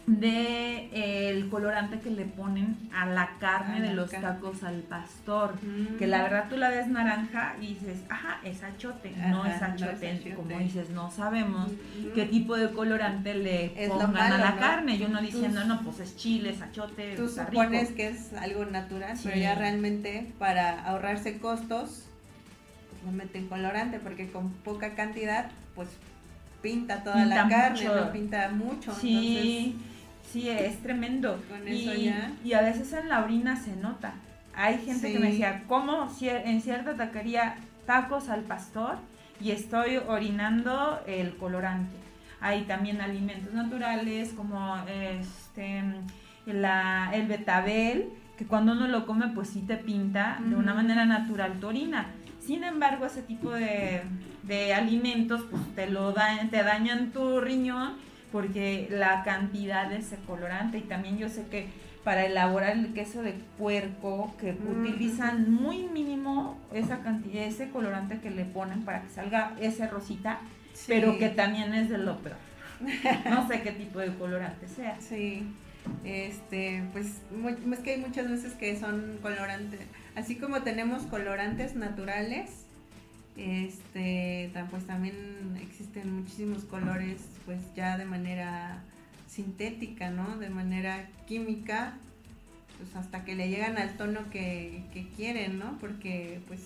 de 0.07 0.89
eh, 0.93 1.31
el 1.31 1.49
colorante 1.49 2.01
que 2.01 2.11
le 2.11 2.25
ponen 2.25 2.77
a 2.93 3.07
la 3.07 3.37
carne 3.39 3.81
de 3.81 3.95
los 3.95 4.11
tacos 4.11 4.65
al 4.65 4.81
pastor, 4.81 5.55
que 5.99 6.09
la 6.09 6.19
mm. 6.19 6.23
verdad 6.23 6.45
tú 6.51 6.57
la 6.57 6.71
ves 6.71 6.89
naranja 6.89 7.55
y 7.61 7.69
dices, 7.69 8.03
ajá, 8.09 8.41
es 8.43 8.65
achote, 8.65 9.13
no 9.29 9.47
es 9.47 9.63
achote, 9.63 10.35
como 10.35 10.59
dices, 10.59 10.91
no 10.91 11.11
sabemos 11.11 11.71
qué 12.15 12.25
tipo 12.27 12.57
de 12.57 12.73
colorante 12.73 13.35
le 13.35 13.89
pongan 13.89 14.33
a 14.33 14.39
la 14.39 14.57
carne, 14.57 14.97
y 14.97 15.05
uno 15.05 15.21
diciendo, 15.21 15.65
no, 15.65 15.83
pues 15.83 16.01
es 16.01 16.17
chile, 16.17 16.51
es 16.51 16.63
achote, 16.63 17.15
Tú 17.15 17.29
supones 17.29 17.91
que 17.91 18.09
es 18.09 18.33
algo 18.35 18.65
natural, 18.65 19.17
pero 19.23 19.37
ya 19.37 19.55
realmente 19.55 20.33
para 20.39 20.85
ahorrarse 20.85 21.39
costos, 21.39 22.07
pues 22.91 23.05
lo 23.05 23.13
meten 23.13 23.47
colorante, 23.47 24.01
porque 24.01 24.31
con 24.31 24.51
poca 24.51 24.95
cantidad, 24.95 25.51
pues 25.77 25.89
pinta 26.61 27.05
toda 27.05 27.25
la 27.25 27.49
carne, 27.49 27.85
no 27.85 28.13
pinta 28.13 28.49
mucho, 28.49 28.93
sí. 28.95 29.77
Sí, 30.31 30.49
es 30.49 30.83
tremendo. 30.83 31.43
y, 31.67 32.13
y 32.45 32.53
a 32.55 32.63
veces 32.63 32.93
en 32.93 33.09
la 33.09 33.23
orina 33.25 33.57
se 33.57 33.77
nota. 33.77 34.15
Hay 34.55 34.79
gente 34.85 35.13
que 35.13 35.19
me 35.19 35.29
decía, 35.31 35.65
¿cómo 35.67 36.09
en 36.21 36.61
cierta 36.61 36.95
taquería 36.95 37.57
tacos 37.87 38.29
al 38.29 38.43
pastor 38.43 38.97
y 39.41 39.51
estoy 39.51 39.97
orinando 39.97 41.01
el 41.07 41.37
colorante? 41.37 41.97
Hay 42.41 42.63
también 42.63 43.01
alimentos 43.01 43.55
naturales 43.55 44.33
como 44.37 44.77
este 44.89 45.83
la, 46.47 47.11
el 47.15 47.27
betabel, 47.29 48.09
que 48.37 48.47
cuando 48.47 48.73
uno 48.73 48.89
lo 48.89 49.07
come 49.07 49.29
pues 49.29 49.49
sí 49.49 49.63
te 49.63 49.77
pinta 49.77 50.39
de 50.45 50.57
una 50.57 50.75
manera 50.75 51.05
natural 51.05 51.61
tu 51.61 51.69
orina. 51.69 52.07
Sin 52.41 52.65
embargo, 52.65 53.07
ese 53.07 53.23
tipo 53.23 53.53
de, 53.53 54.03
de 54.43 54.75
alimentos 54.75 55.43
pues 55.51 55.63
te 55.77 55.89
lo 55.89 56.13
da, 56.13 56.37
te 56.51 56.63
dañan 56.65 57.13
tu 57.13 57.41
riñón 57.41 57.93
porque 58.33 58.89
la 58.91 59.23
cantidad 59.23 59.89
de 59.89 59.99
ese 59.99 60.17
colorante 60.27 60.79
y 60.79 60.83
también 60.83 61.19
yo 61.19 61.29
sé 61.29 61.47
que 61.49 61.69
para 62.03 62.27
elaborar 62.27 62.73
el 62.73 62.93
queso 62.95 63.23
de 63.23 63.35
puerco 63.59 64.35
que 64.41 64.57
utilizan 64.69 65.53
muy 65.53 65.85
mínimo 65.85 66.59
esa 66.73 67.01
cantidad 67.03 67.45
ese 67.45 67.71
colorante 67.71 68.19
que 68.19 68.31
le 68.31 68.45
ponen 68.45 68.83
para 68.85 69.03
que 69.03 69.11
salga 69.11 69.55
ese 69.61 69.87
rosita 69.87 70.41
pero 70.89 71.19
que 71.19 71.29
también 71.29 71.75
es 71.75 71.91
de 71.91 71.99
lo 71.99 72.19
peor. 72.19 72.37
No 73.31 73.47
sé 73.47 73.63
qué 73.63 73.71
tipo 73.71 74.01
de 74.01 74.13
colorante 74.15 74.67
sea. 74.67 74.99
Sí 75.01 75.47
este 76.05 76.83
pues 76.93 77.21
es 77.73 77.79
que 77.81 77.95
hay 77.95 78.01
muchas 78.01 78.31
veces 78.31 78.53
que 78.55 78.79
son 78.79 79.19
colorantes 79.21 79.81
así 80.15 80.37
como 80.37 80.63
tenemos 80.63 81.03
colorantes 81.05 81.75
naturales 81.75 82.62
este, 83.37 84.53
pues 84.71 84.87
también 84.87 85.59
existen 85.61 86.13
muchísimos 86.13 86.65
colores, 86.65 87.23
pues 87.47 87.61
ya 87.75 87.97
de 87.97 88.05
manera 88.05 88.83
sintética, 89.29 90.11
¿no? 90.11 90.39
De 90.39 90.51
manera 90.51 91.09
química, 91.27 91.95
pues 92.79 92.95
hasta 92.97 93.25
que 93.25 93.35
le 93.35 93.49
llegan 93.49 93.79
al 93.79 93.97
tono 93.97 94.29
que, 94.31 94.85
que 94.93 95.09
quieren, 95.09 95.59
¿no? 95.59 95.79
Porque 95.79 96.41
pues 96.47 96.61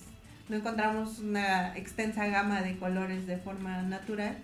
no 0.49 0.57
encontramos 0.57 1.21
una 1.21 1.77
extensa 1.77 2.27
gama 2.27 2.62
de 2.62 2.77
colores 2.77 3.27
de 3.27 3.37
forma 3.37 3.83
natural 3.83 4.37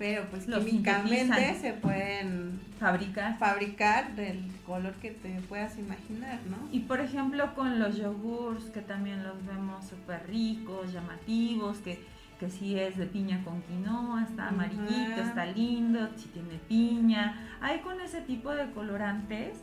pero 0.00 0.24
pues 0.30 0.46
químicamente 0.46 1.58
se 1.60 1.74
pueden 1.74 2.58
fabricar 2.78 3.38
fabricar 3.38 4.16
del 4.16 4.50
color 4.66 4.94
que 4.94 5.10
te 5.10 5.28
puedas 5.42 5.76
imaginar, 5.76 6.38
¿no? 6.48 6.56
Y 6.72 6.80
por 6.80 7.00
ejemplo 7.00 7.54
con 7.54 7.78
los 7.78 7.98
yogurts 7.98 8.70
que 8.70 8.80
también 8.80 9.22
los 9.22 9.44
vemos 9.44 9.86
súper 9.86 10.26
ricos, 10.26 10.90
llamativos, 10.90 11.76
que, 11.80 12.02
que 12.38 12.48
si 12.48 12.78
es 12.78 12.96
de 12.96 13.04
piña 13.04 13.44
con 13.44 13.60
quinoa, 13.60 14.22
está 14.22 14.48
amarillito, 14.48 15.20
está 15.20 15.44
lindo, 15.44 16.08
si 16.16 16.28
tiene 16.28 16.58
piña. 16.66 17.58
Hay 17.60 17.80
con 17.80 18.00
ese 18.00 18.22
tipo 18.22 18.54
de 18.54 18.70
colorantes, 18.70 19.58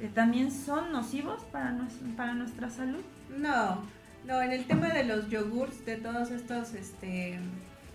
eh, 0.00 0.10
¿también 0.12 0.50
son 0.50 0.90
nocivos 0.90 1.44
para, 1.52 1.72
para 2.16 2.34
nuestra 2.34 2.68
salud? 2.68 3.04
No, 3.38 3.80
no, 4.26 4.42
en 4.42 4.50
el 4.50 4.64
tema 4.64 4.88
de 4.88 5.04
los 5.04 5.30
yogurts, 5.30 5.86
de 5.86 5.98
todos 5.98 6.32
estos 6.32 6.74
este, 6.74 7.38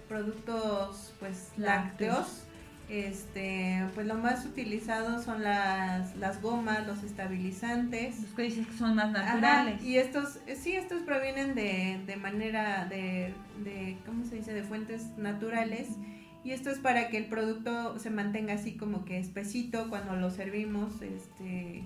productos 0.08 1.14
pues 1.20 1.52
lácteos, 1.58 2.46
este, 2.90 3.86
pues 3.96 4.06
lo 4.06 4.16
más 4.16 4.46
utilizado 4.46 5.22
son 5.24 5.42
las, 5.42 6.16
las 6.18 6.42
gomas, 6.42 6.86
los 6.86 7.02
estabilizantes. 7.04 8.22
Los 8.22 8.32
que 8.32 8.42
dices 8.44 8.68
que 8.68 8.78
son 8.78 8.96
más 8.96 9.12
naturales. 9.12 9.82
y 9.84 9.98
estos, 9.98 10.40
sí, 10.56 10.76
estos 10.76 11.02
provienen 11.02 11.56
de, 11.56 12.02
de 12.06 12.16
manera 12.18 12.86
de, 12.86 13.34
de, 13.64 13.98
¿cómo 14.06 14.26
se 14.26 14.36
dice?, 14.36 14.54
de 14.54 14.64
fuentes 14.64 15.18
naturales. 15.18 15.90
Y 16.44 16.52
esto 16.52 16.70
es 16.70 16.78
para 16.78 17.08
que 17.08 17.18
el 17.18 17.26
producto 17.26 17.98
se 18.00 18.10
mantenga 18.10 18.54
así 18.54 18.74
como 18.74 19.06
que 19.06 19.18
espesito 19.18 19.88
cuando 19.90 20.16
lo 20.18 20.30
servimos. 20.30 21.02
Este, 21.02 21.84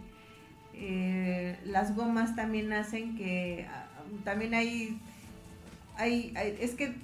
eh, 0.74 1.57
las 1.63 1.95
gomas 1.95 2.36
también 2.36 2.74
hacen 2.74 3.15
que 3.15 3.68
ah, 3.70 3.86
también 4.24 4.55
hay, 4.55 4.99
hay, 5.95 6.34
hay, 6.36 6.57
es 6.59 6.74
que 6.74 6.95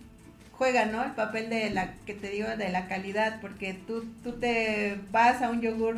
juega, 0.64 0.86
¿no? 0.86 1.03
El 1.03 1.11
papel 1.11 1.49
de 1.49 1.70
la, 1.72 1.95
que 2.05 2.14
te 2.14 2.30
digo, 2.30 2.47
de 2.57 2.70
la 2.70 2.88
calidad, 2.88 3.41
porque 3.41 3.74
tú, 3.74 4.05
tú 4.24 4.32
te 4.39 4.97
vas 5.11 5.41
a 5.41 5.49
un 5.49 5.59
yogur 5.59 5.97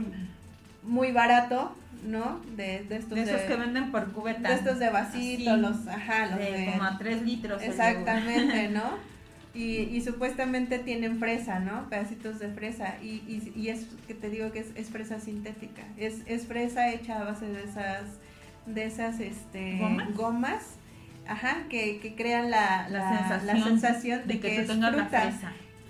muy 0.82 1.11
barato, 1.11 1.76
¿no? 2.03 2.41
De, 2.57 2.84
de 2.89 2.97
estos 2.97 3.16
de 3.16 3.22
esos 3.22 3.41
que 3.41 3.55
venden 3.55 3.91
por 3.91 4.11
cubeta. 4.11 4.49
De 4.49 4.55
estos 4.55 4.80
de 4.80 4.89
vasito, 4.89 5.55
los, 5.57 5.88
ajá, 5.88 6.26
los 6.28 6.39
de, 6.39 6.72
como 6.72 6.84
a 6.84 6.97
tres 6.97 7.22
litros. 7.22 7.61
Exactamente, 7.61 8.70
¿no? 8.70 8.84
Y, 9.55 9.84
y, 9.84 10.01
supuestamente 10.01 10.80
tienen 10.80 11.18
fresa, 11.18 11.59
¿no? 11.61 11.88
Pedacitos 11.89 12.39
de 12.39 12.49
fresa. 12.49 12.95
Y, 13.01 13.24
y, 13.26 13.53
y, 13.55 13.70
es 13.70 13.86
que 14.05 14.13
te 14.13 14.30
digo 14.30 14.51
que 14.51 14.59
es, 14.59 14.68
es 14.76 14.89
fresa 14.89 15.22
sintética. 15.22 15.84
Es, 15.95 16.16
es, 16.26 16.45
fresa 16.45 16.89
hecha 16.91 17.22
a 17.22 17.24
base 17.24 17.45
de 17.45 17.63
esas, 17.63 18.01
de 18.66 18.84
esas 18.86 19.22
este, 19.22 19.80
gomas 20.13 20.76
ajá, 21.28 21.63
que, 21.69 21.99
que 21.99 22.15
crean 22.15 22.51
la, 22.51 22.88
la, 22.89 23.19
sensación, 23.63 24.28
de, 24.28 24.39
que, 24.39 24.61
es 24.61 24.71
fruta. 24.71 25.32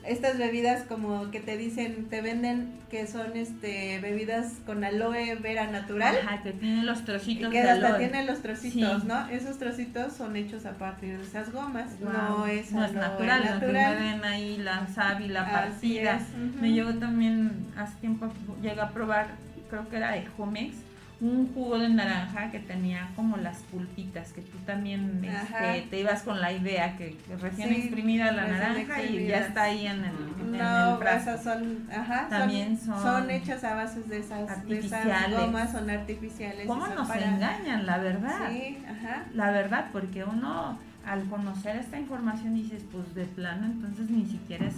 Estas 0.04 0.38
bebidas 0.38 0.84
como 0.84 1.32
que 1.32 1.40
te 1.40 1.58
dicen, 1.58 2.06
te 2.10 2.22
venden 2.22 2.74
que 2.92 3.08
son 3.08 3.36
este 3.36 4.00
bebidas 4.00 4.54
con 4.64 4.84
aloe 4.84 5.36
vera 5.42 5.66
natural. 5.66 6.16
Ajá, 6.24 6.44
que 6.44 6.54
tienen 6.54 6.86
los 6.86 7.06
trocitos 7.06 7.52
que 7.52 7.62
hasta 7.62 7.98
tienen 7.98 8.28
los 8.28 8.42
trocitos, 8.44 9.04
¿no? 9.06 9.28
Esos 9.30 9.58
trocitos 9.58 10.14
son 10.14 10.36
hechos 10.36 10.68
a 10.68 10.74
partir 10.74 11.18
de 11.18 11.24
esas 11.24 11.52
gomas. 11.52 12.00
No 12.00 12.46
es, 12.46 12.72
no 12.72 12.86
es 12.86 12.94
natural, 12.94 13.46
natural. 13.46 13.98
ven 13.98 14.24
ahí 14.24 14.58
la 14.58 14.88
sábila 14.88 15.52
partida. 15.52 16.20
Me 16.62 16.72
llegó 16.72 16.94
también, 16.94 17.66
hace 17.76 17.96
tiempo 17.96 18.32
llegué 18.62 18.82
a 18.82 18.90
probar, 18.90 19.30
creo 19.72 19.90
que 19.90 19.98
era 19.98 20.12
de 20.12 20.28
Jumex 20.38 20.85
un 21.22 21.54
jugo 21.54 21.80
de 21.80 21.90
naranja 21.90 22.52
que 22.52 22.60
tenía 22.60 23.10
como 23.16 23.38
las 23.38 23.60
pulpitas, 23.64 24.34
que 24.34 24.42
tú 24.42 24.58
también 24.66 25.24
este, 25.24 25.88
te 25.90 26.00
ibas 26.02 26.24
con 26.24 26.42
la 26.42 26.52
idea 26.52 26.98
que 26.98 27.18
recién 27.40 27.72
exprimida 27.74 28.32
la 28.32 28.48
naranja 28.48 29.02
y 29.02 29.28
ya 29.28 29.40
está 29.40 29.64
ahí 29.64 29.88
en 29.88 30.04
el, 30.04 30.58
no, 30.58 31.02
Esas 31.02 31.44
son, 31.44 31.88
ajá, 31.90 32.28
también 32.30 32.78
son, 32.78 33.02
son, 33.02 33.30
hechas 33.30 33.64
a 33.64 33.76
base 33.76 34.02
de 34.02 34.20
esas, 34.20 34.50
artificiales. 34.50 35.40
gomas, 35.40 35.72
son 35.72 35.90
artificiales. 35.90 36.68
¿Cómo 36.68 36.88
nos 36.88 37.10
engañan, 37.10 37.86
la 37.86 37.98
verdad? 37.98 38.50
Sí, 38.50 38.78
ajá. 38.86 39.24
La 39.34 39.52
verdad, 39.52 39.88
porque 39.94 40.24
uno 40.24 40.78
al 41.06 41.24
conocer 41.30 41.78
esta 41.78 42.00
información 42.00 42.56
dices, 42.56 42.84
pues 42.92 43.14
de 43.14 43.26
plano, 43.26 43.66
entonces 43.66 44.10
ni 44.10 44.26
siquiera 44.26 44.66
es 44.66 44.76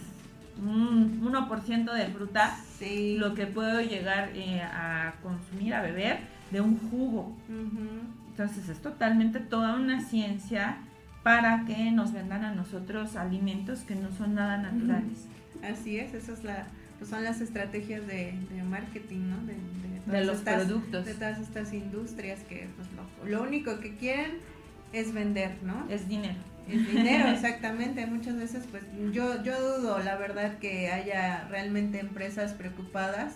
un 0.60 1.22
1% 1.22 1.94
de 1.94 2.08
fruta 2.08 2.58
lo 3.18 3.34
que 3.34 3.48
puedo 3.48 3.82
llegar 3.82 4.32
eh, 4.36 4.62
a 4.62 5.16
consumir, 5.24 5.74
a 5.74 5.82
beber 5.82 6.20
de 6.52 6.62
un 6.62 6.78
jugo. 6.90 7.36
Entonces 8.30 8.70
es 8.70 8.82
totalmente 8.82 9.40
toda 9.40 9.76
una 9.76 10.02
ciencia 10.02 10.78
para 11.24 11.66
que 11.66 11.92
nos 11.92 12.14
vendan 12.14 12.46
a 12.46 12.54
nosotros 12.54 13.16
alimentos 13.16 13.80
que 13.80 13.96
no 13.96 14.12
son 14.12 14.36
nada 14.36 14.58
naturales. 14.58 15.26
Así 15.64 15.98
es, 15.98 16.14
esas 16.14 16.44
la, 16.44 16.68
pues 17.00 17.10
son 17.10 17.24
las 17.24 17.42
estrategias 17.42 18.06
de, 18.06 18.34
marketing, 18.70 19.30
¿no? 19.30 19.38
De, 20.12 20.24
los 20.24 20.38
productos. 20.38 21.06
De 21.06 21.16
todas 21.16 21.40
estas 21.40 21.74
industrias 21.74 22.40
que 22.42 22.70
pues, 22.76 22.88
lo, 22.94 23.30
lo 23.30 23.44
único 23.44 23.80
que 23.80 23.96
quieren 23.96 24.38
es 24.94 25.14
vender, 25.14 25.58
¿no? 25.64 25.86
Es 25.90 26.08
dinero 26.08 26.38
el 26.70 26.86
dinero, 26.86 27.30
exactamente. 27.30 28.06
Muchas 28.06 28.36
veces, 28.38 28.66
pues 28.70 28.84
yo, 29.12 29.44
yo 29.44 29.80
dudo, 29.80 30.00
la 30.00 30.16
verdad, 30.18 30.58
que 30.60 30.92
haya 30.92 31.46
realmente 31.50 32.00
empresas 32.00 32.54
preocupadas 32.54 33.36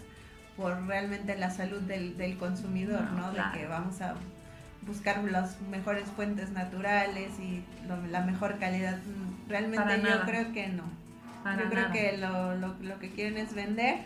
por 0.57 0.86
realmente 0.88 1.38
la 1.38 1.49
salud 1.49 1.82
del, 1.82 2.17
del 2.17 2.38
consumidor, 2.38 3.03
¿no? 3.11 3.32
De 3.32 3.41
que 3.53 3.67
vamos 3.67 4.01
a 4.01 4.15
buscar 4.86 5.23
las 5.23 5.61
mejores 5.61 6.05
fuentes 6.09 6.51
naturales 6.51 7.32
y 7.39 7.63
la 8.09 8.21
mejor 8.21 8.59
calidad. 8.59 8.99
Realmente 9.47 10.01
yo 10.01 10.21
creo 10.25 10.51
que 10.51 10.67
no. 10.67 10.84
yo 11.57 11.69
creo 11.69 11.91
que 11.91 12.17
lo, 12.17 12.55
lo, 12.55 12.75
lo 12.82 12.99
que 12.99 13.09
quieren 13.09 13.38
es 13.38 13.53
vender 13.53 13.99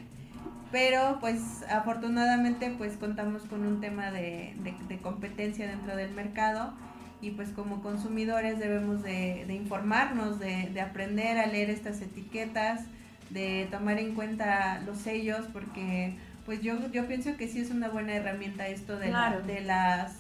pero 0.75 1.19
pues 1.21 1.63
afortunadamente 1.69 2.73
pues 2.77 2.97
contamos 2.97 3.43
con 3.43 3.65
un 3.65 3.79
tema 3.79 4.11
de, 4.11 4.53
de, 4.89 4.97
competencia 4.97 5.67
dentro 5.67 5.95
del 5.95 6.11
mercado 6.11 6.73
y 7.21 7.31
pues 7.31 7.49
como 7.49 7.81
consumidores 7.81 8.59
debemos 8.59 9.01
de, 9.03 9.45
informarnos, 9.49 10.39
de, 10.39 10.79
aprender 10.81 11.37
a 11.37 11.47
leer 11.47 11.69
estas 11.69 12.01
etiquetas, 12.01 12.81
de 13.29 13.67
tomar 13.71 13.99
en 13.99 14.13
cuenta 14.13 14.81
los 14.85 14.97
sellos, 14.97 15.45
porque 15.51 16.13
pues 16.45 16.61
yo, 16.61 16.91
yo 16.91 17.07
pienso 17.07 17.35
que 17.37 17.47
sí 17.47 17.59
es 17.59 17.71
una 17.71 17.89
buena 17.89 18.13
herramienta 18.13 18.67
esto 18.67 18.97
de, 18.97 19.07
de 19.47 19.61
las 19.61 20.19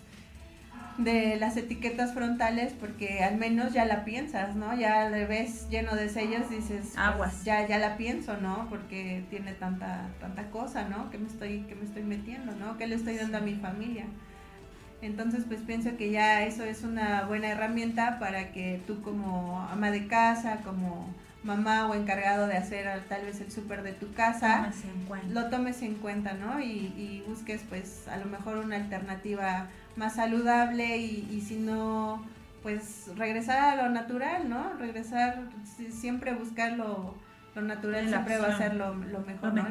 de 0.97 1.35
las 1.35 1.57
etiquetas 1.57 2.13
frontales 2.13 2.73
porque 2.79 3.23
al 3.23 3.37
menos 3.37 3.73
ya 3.73 3.85
la 3.85 4.05
piensas, 4.05 4.55
¿no? 4.55 4.77
Ya 4.77 5.09
le 5.09 5.25
ves 5.25 5.67
lleno 5.69 5.95
de 5.95 6.09
sellos 6.09 6.49
dices, 6.49 6.95
pues, 7.17 7.43
ya 7.43 7.67
ya 7.67 7.77
la 7.77 7.97
pienso, 7.97 8.37
¿no? 8.37 8.67
Porque 8.69 9.23
tiene 9.29 9.53
tanta 9.53 10.07
tanta 10.19 10.49
cosa, 10.51 10.87
¿no? 10.87 11.09
Que 11.09 11.17
me 11.17 11.27
estoy 11.27 11.61
que 11.63 11.75
me 11.75 11.83
estoy 11.83 12.03
metiendo, 12.03 12.53
¿no? 12.53 12.77
Que 12.77 12.87
le 12.87 12.95
estoy 12.95 13.17
dando 13.17 13.39
a 13.39 13.41
mi 13.41 13.55
familia. 13.55 14.05
Entonces, 15.01 15.43
pues 15.47 15.61
pienso 15.61 15.97
que 15.97 16.11
ya 16.11 16.43
eso 16.43 16.63
es 16.63 16.83
una 16.83 17.25
buena 17.25 17.49
herramienta 17.49 18.17
para 18.19 18.51
que 18.51 18.81
tú 18.87 19.01
como 19.01 19.59
ama 19.71 19.91
de 19.91 20.07
casa, 20.07 20.61
como 20.63 21.13
mamá 21.43 21.87
o 21.87 21.93
encargado 21.93 22.47
de 22.47 22.57
hacer 22.57 22.87
tal 23.07 23.25
vez 23.25 23.39
el 23.39 23.51
súper 23.51 23.83
de 23.83 23.93
tu 23.93 24.11
casa, 24.13 24.71
lo 25.29 25.49
tomes 25.49 25.81
en 25.83 25.95
cuenta, 25.95 26.33
¿no? 26.33 26.59
Y, 26.59 27.23
busques 27.27 27.61
pues 27.69 28.07
a 28.07 28.17
lo 28.17 28.25
mejor 28.25 28.57
una 28.57 28.77
alternativa 28.77 29.67
más 29.95 30.15
saludable 30.15 30.97
y, 30.97 31.27
y 31.31 31.41
si 31.41 31.55
no, 31.55 32.23
pues 32.63 33.09
regresar 33.15 33.59
a 33.59 33.83
lo 33.83 33.89
natural, 33.89 34.49
¿no? 34.49 34.73
Regresar, 34.79 35.39
siempre 35.91 36.33
buscarlo 36.33 36.85
lo 36.85 37.24
natural 37.63 38.07
siempre 38.07 38.37
va 38.37 38.47
a 38.47 38.57
ser 38.57 38.75
lo, 38.75 38.93
mejor, 38.93 39.53
La, 39.53 39.63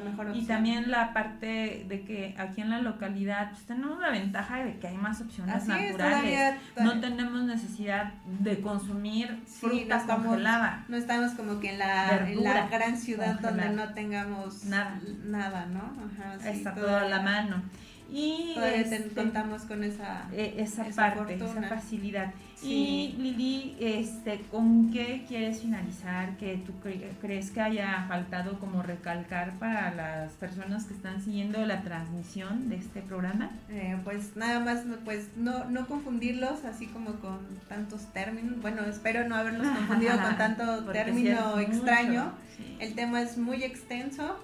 mejor 0.00 0.26
opción. 0.28 0.36
Y 0.36 0.46
también 0.46 0.90
la 0.90 1.12
parte 1.12 1.84
de 1.88 2.02
que 2.04 2.34
aquí 2.38 2.60
en 2.60 2.70
la 2.70 2.80
localidad 2.80 3.50
pues, 3.50 3.64
tenemos 3.64 3.98
la 4.00 4.10
ventaja 4.10 4.64
de 4.64 4.78
que 4.78 4.88
hay 4.88 4.96
más 4.96 5.20
opciones 5.20 5.66
naturales. 5.66 6.56
no 6.80 7.00
tenemos 7.00 7.42
necesidad 7.44 8.12
de 8.40 8.60
consumir 8.60 9.42
fruta 9.46 10.04
congelada. 10.06 10.84
No 10.88 10.96
estamos 10.96 11.32
como 11.32 11.60
que 11.60 11.72
en 11.72 11.78
la, 11.78 12.26
la 12.34 12.68
gran 12.68 12.96
ciudad 12.96 13.40
donde 13.40 13.70
no 13.70 13.92
tengamos 13.94 14.64
nada, 14.64 15.00
nada 15.24 15.66
¿no? 15.66 15.80
Ajá, 15.80 16.50
Está 16.50 16.74
todo 16.74 16.96
a 16.96 17.04
la 17.04 17.20
mano. 17.20 17.62
Y 18.10 18.52
Todavía 18.54 18.80
este, 18.80 19.08
contamos 19.08 19.62
con 19.62 19.82
esa, 19.82 20.28
e, 20.32 20.54
esa, 20.58 20.84
parte, 20.84 21.34
esa 21.34 21.62
facilidad. 21.62 22.32
Y 22.62 23.14
Lili, 23.18 23.76
este, 23.78 24.40
¿con 24.50 24.90
qué 24.90 25.24
quieres 25.28 25.60
finalizar? 25.60 26.36
¿Que 26.36 26.56
tú 26.56 26.72
crees 27.20 27.50
que 27.50 27.60
haya 27.60 28.04
faltado 28.08 28.58
como 28.58 28.82
recalcar 28.82 29.58
para 29.58 29.92
las 29.94 30.32
personas 30.32 30.84
que 30.84 30.94
están 30.94 31.20
siguiendo 31.22 31.64
la 31.66 31.82
transmisión 31.82 32.68
de 32.70 32.76
este 32.76 33.02
programa? 33.02 33.50
Eh, 33.68 33.98
pues 34.04 34.36
nada 34.36 34.60
más, 34.60 34.84
pues 35.04 35.28
no, 35.36 35.64
no 35.66 35.86
confundirlos 35.86 36.64
así 36.64 36.86
como 36.86 37.16
con 37.16 37.40
tantos 37.68 38.06
términos. 38.12 38.60
Bueno, 38.62 38.82
espero 38.84 39.28
no 39.28 39.34
haberlos 39.34 39.66
confundido 39.66 40.12
con 40.22 40.36
tanto 40.38 40.84
término 40.86 41.58
extraño. 41.58 42.32
El 42.78 42.94
tema 42.94 43.20
es 43.20 43.36
muy 43.36 43.62
extenso, 43.62 44.38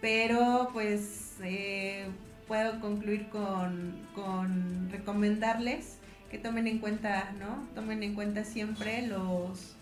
pero 0.00 0.70
pues... 0.72 1.36
Eh, 1.42 2.06
puedo 2.50 2.80
concluir 2.80 3.28
con, 3.28 3.94
con 4.12 4.90
recomendarles 4.90 5.98
que 6.32 6.36
tomen 6.36 6.66
en 6.66 6.80
cuenta, 6.80 7.30
¿no? 7.38 7.64
Tomen 7.76 8.02
en 8.02 8.14
cuenta 8.16 8.42
siempre 8.42 9.06
los 9.06 9.76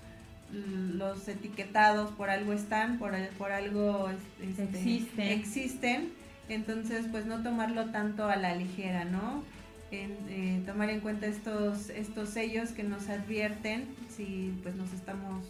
los 0.53 1.29
etiquetados 1.29 2.11
por 2.11 2.29
algo 2.29 2.53
están, 2.53 2.99
por, 2.99 3.13
por 3.39 3.53
algo 3.53 4.11
este, 4.43 5.33
existen. 5.33 6.13
Entonces, 6.51 7.07
pues 7.11 7.25
no 7.25 7.43
tomarlo 7.43 7.87
tanto 7.87 8.29
a 8.29 8.37
la 8.37 8.55
ligera, 8.55 9.07
¿no? 9.07 9.45
En, 9.91 10.11
eh, 10.29 10.63
tomar 10.67 10.91
en 10.91 11.01
cuenta 11.01 11.27
estos, 11.27 11.89
estos 11.89 12.29
sellos 12.29 12.73
que 12.73 12.83
nos 12.83 13.09
advierten 13.09 13.87
si 14.15 14.55
pues 14.63 14.75
nos 14.75 14.93
estamos 14.93 15.47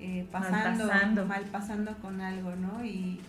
eh, 0.00 0.26
pasando, 0.32 0.86
Malpasando. 0.86 1.26
mal 1.26 1.44
pasando 1.52 1.98
con 1.98 2.22
algo, 2.22 2.56
¿no? 2.56 2.82
Y, 2.82 3.20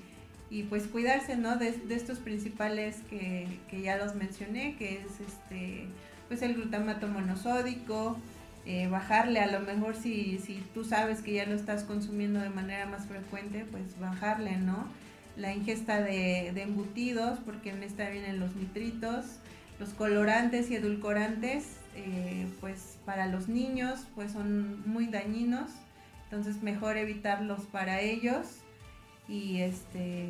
y 0.50 0.64
pues 0.64 0.88
cuidarse, 0.88 1.36
¿no? 1.36 1.58
De, 1.58 1.72
de 1.72 1.96
estos 1.96 2.20
principales 2.20 2.98
que, 3.10 3.48
que 3.70 3.82
ya 3.82 3.98
los 3.98 4.16
mencioné, 4.16 4.76
que 4.78 5.02
es 5.02 5.20
este, 5.20 5.88
pues 6.28 6.42
el 6.42 6.56
glutamato 6.56 7.08
monosódico, 7.08 8.18
eh, 8.66 8.88
bajarle 8.88 9.40
a 9.40 9.48
lo 9.48 9.62
mejor 9.62 9.96
si, 9.96 10.40
si 10.40 10.62
tú 10.74 10.84
sabes 10.84 11.22
que 11.22 11.34
ya 11.34 11.46
lo 11.46 11.56
estás 11.56 11.84
consumiendo 11.84 12.40
de 12.40 12.50
manera 12.50 12.86
más 12.86 13.06
frecuente, 13.06 13.66
pues 13.72 13.98
bajarle, 14.00 14.58
¿no? 14.58 14.88
La 15.38 15.54
ingesta 15.54 16.02
de, 16.02 16.50
embutidos, 16.50 17.40
porque 17.46 17.70
en 17.70 17.84
esta 17.84 18.10
vienen 18.10 18.40
los 18.40 18.56
nitritos, 18.56 19.26
los 19.80 19.90
colorantes 19.90 20.70
y 20.70 20.76
edulcorantes, 20.76 21.78
eh, 21.96 22.48
pues 22.60 22.98
para 23.06 23.28
los 23.28 23.48
niños, 23.48 24.02
pues 24.16 24.34
son 24.34 24.90
muy 24.90 25.08
dañinos, 25.08 25.72
entonces 26.26 26.62
mejor 26.62 26.98
evitarlos 26.98 27.62
para 27.68 28.02
ellos 28.02 28.48
y 29.28 29.62
este 29.62 30.30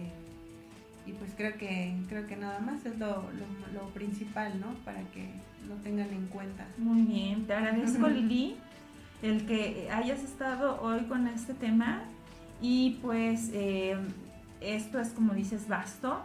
y 1.06 1.14
pues 1.14 1.32
creo 1.38 1.58
que 1.58 1.95
creo 2.10 2.28
que 2.28 2.36
nada 2.36 2.60
más 2.60 2.86
es 2.86 2.98
lo, 3.00 3.08
lo, 3.08 3.74
lo 3.74 3.88
principal, 3.93 4.60
¿no? 4.60 4.74
Para 4.84 5.02
que 5.14 5.30
lo 5.68 5.76
tengan 5.76 6.10
en 6.10 6.28
cuenta. 6.28 6.68
Muy 6.78 7.02
bien, 7.04 7.45
te 7.45 7.54
agradezco 7.54 8.08
Lili 8.10 8.58
el 9.22 9.45
que 9.45 9.89
hayas 9.91 10.24
estado 10.24 10.80
hoy 10.82 11.02
con 11.06 11.28
este 11.28 11.54
tema 11.54 12.02
y 12.62 13.00
pues 13.02 13.50
eh, 13.54 13.98
esto 14.62 15.00
es 15.00 15.10
como 15.10 15.34
dices 15.34 15.68
vasto, 15.68 16.22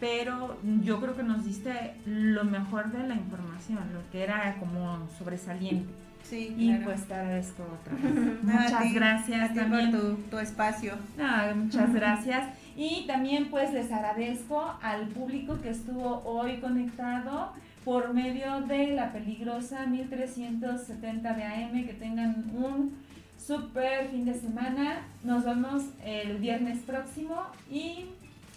pero 0.00 0.58
yo 0.82 1.00
creo 1.00 1.16
que 1.16 1.22
nos 1.22 1.44
diste 1.44 1.94
lo 2.04 2.44
mejor 2.44 2.92
de 2.92 3.06
la 3.06 3.14
información, 3.14 3.80
lo 3.92 4.10
que 4.10 4.22
era 4.22 4.56
como 4.58 5.08
sobresaliente. 5.18 5.88
Sí, 6.28 6.54
Y 6.58 6.68
claro. 6.68 6.84
pues 6.84 7.04
te 7.06 7.14
agradezco 7.14 7.62
otra 7.62 7.94
vez. 7.94 8.42
Muchas 8.42 8.82
ti, 8.82 8.94
gracias 8.94 9.54
también. 9.54 9.90
por 9.92 10.00
tu, 10.00 10.14
tu 10.30 10.38
espacio. 10.38 10.94
No, 11.18 11.54
muchas 11.56 11.92
gracias. 11.92 12.48
Y 12.76 13.06
también 13.06 13.50
pues 13.50 13.72
les 13.72 13.92
agradezco 13.92 14.74
al 14.82 15.06
público 15.08 15.60
que 15.62 15.70
estuvo 15.70 16.22
hoy 16.24 16.56
conectado 16.58 17.52
por 17.84 18.12
medio 18.14 18.62
de 18.62 18.88
la 18.96 19.12
peligrosa 19.12 19.86
1370 19.86 21.32
de 21.34 21.44
AM. 21.44 21.84
Que 21.84 21.92
tengan 21.94 22.44
un 22.54 22.94
super 23.38 24.08
fin 24.08 24.24
de 24.24 24.34
semana. 24.34 25.02
Nos 25.22 25.44
vemos 25.44 25.84
el 26.04 26.38
viernes 26.38 26.78
próximo 26.80 27.42
y 27.70 28.06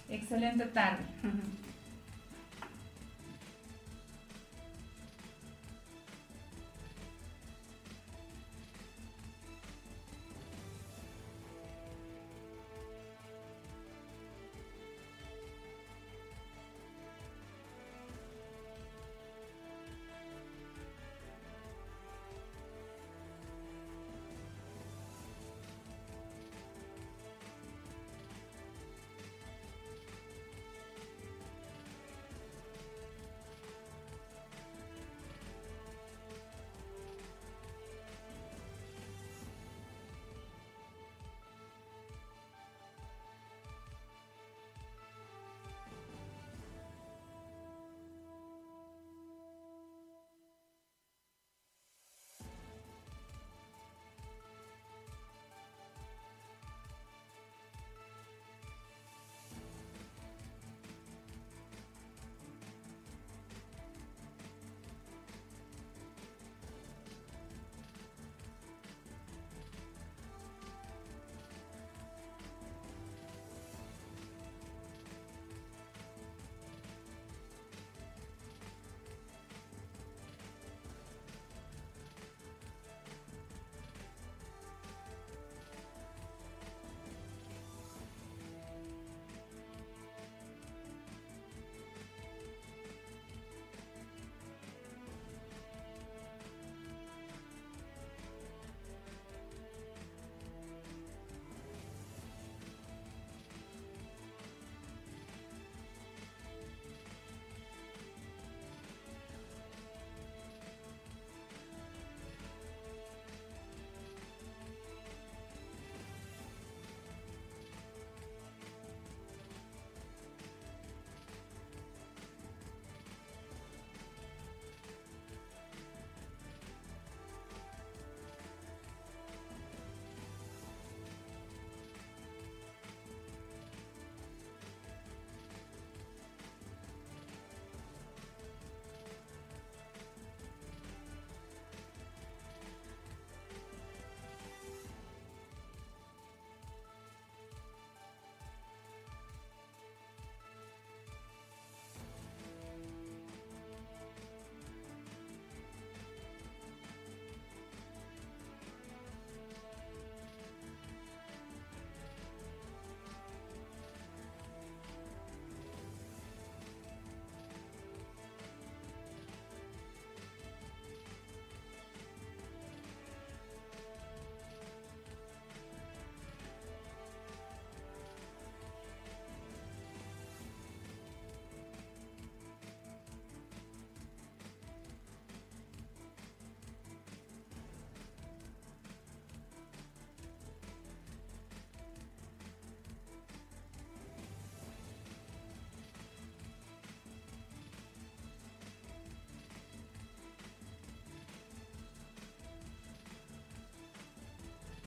excelente 0.09 0.65
tarde. 0.65 1.03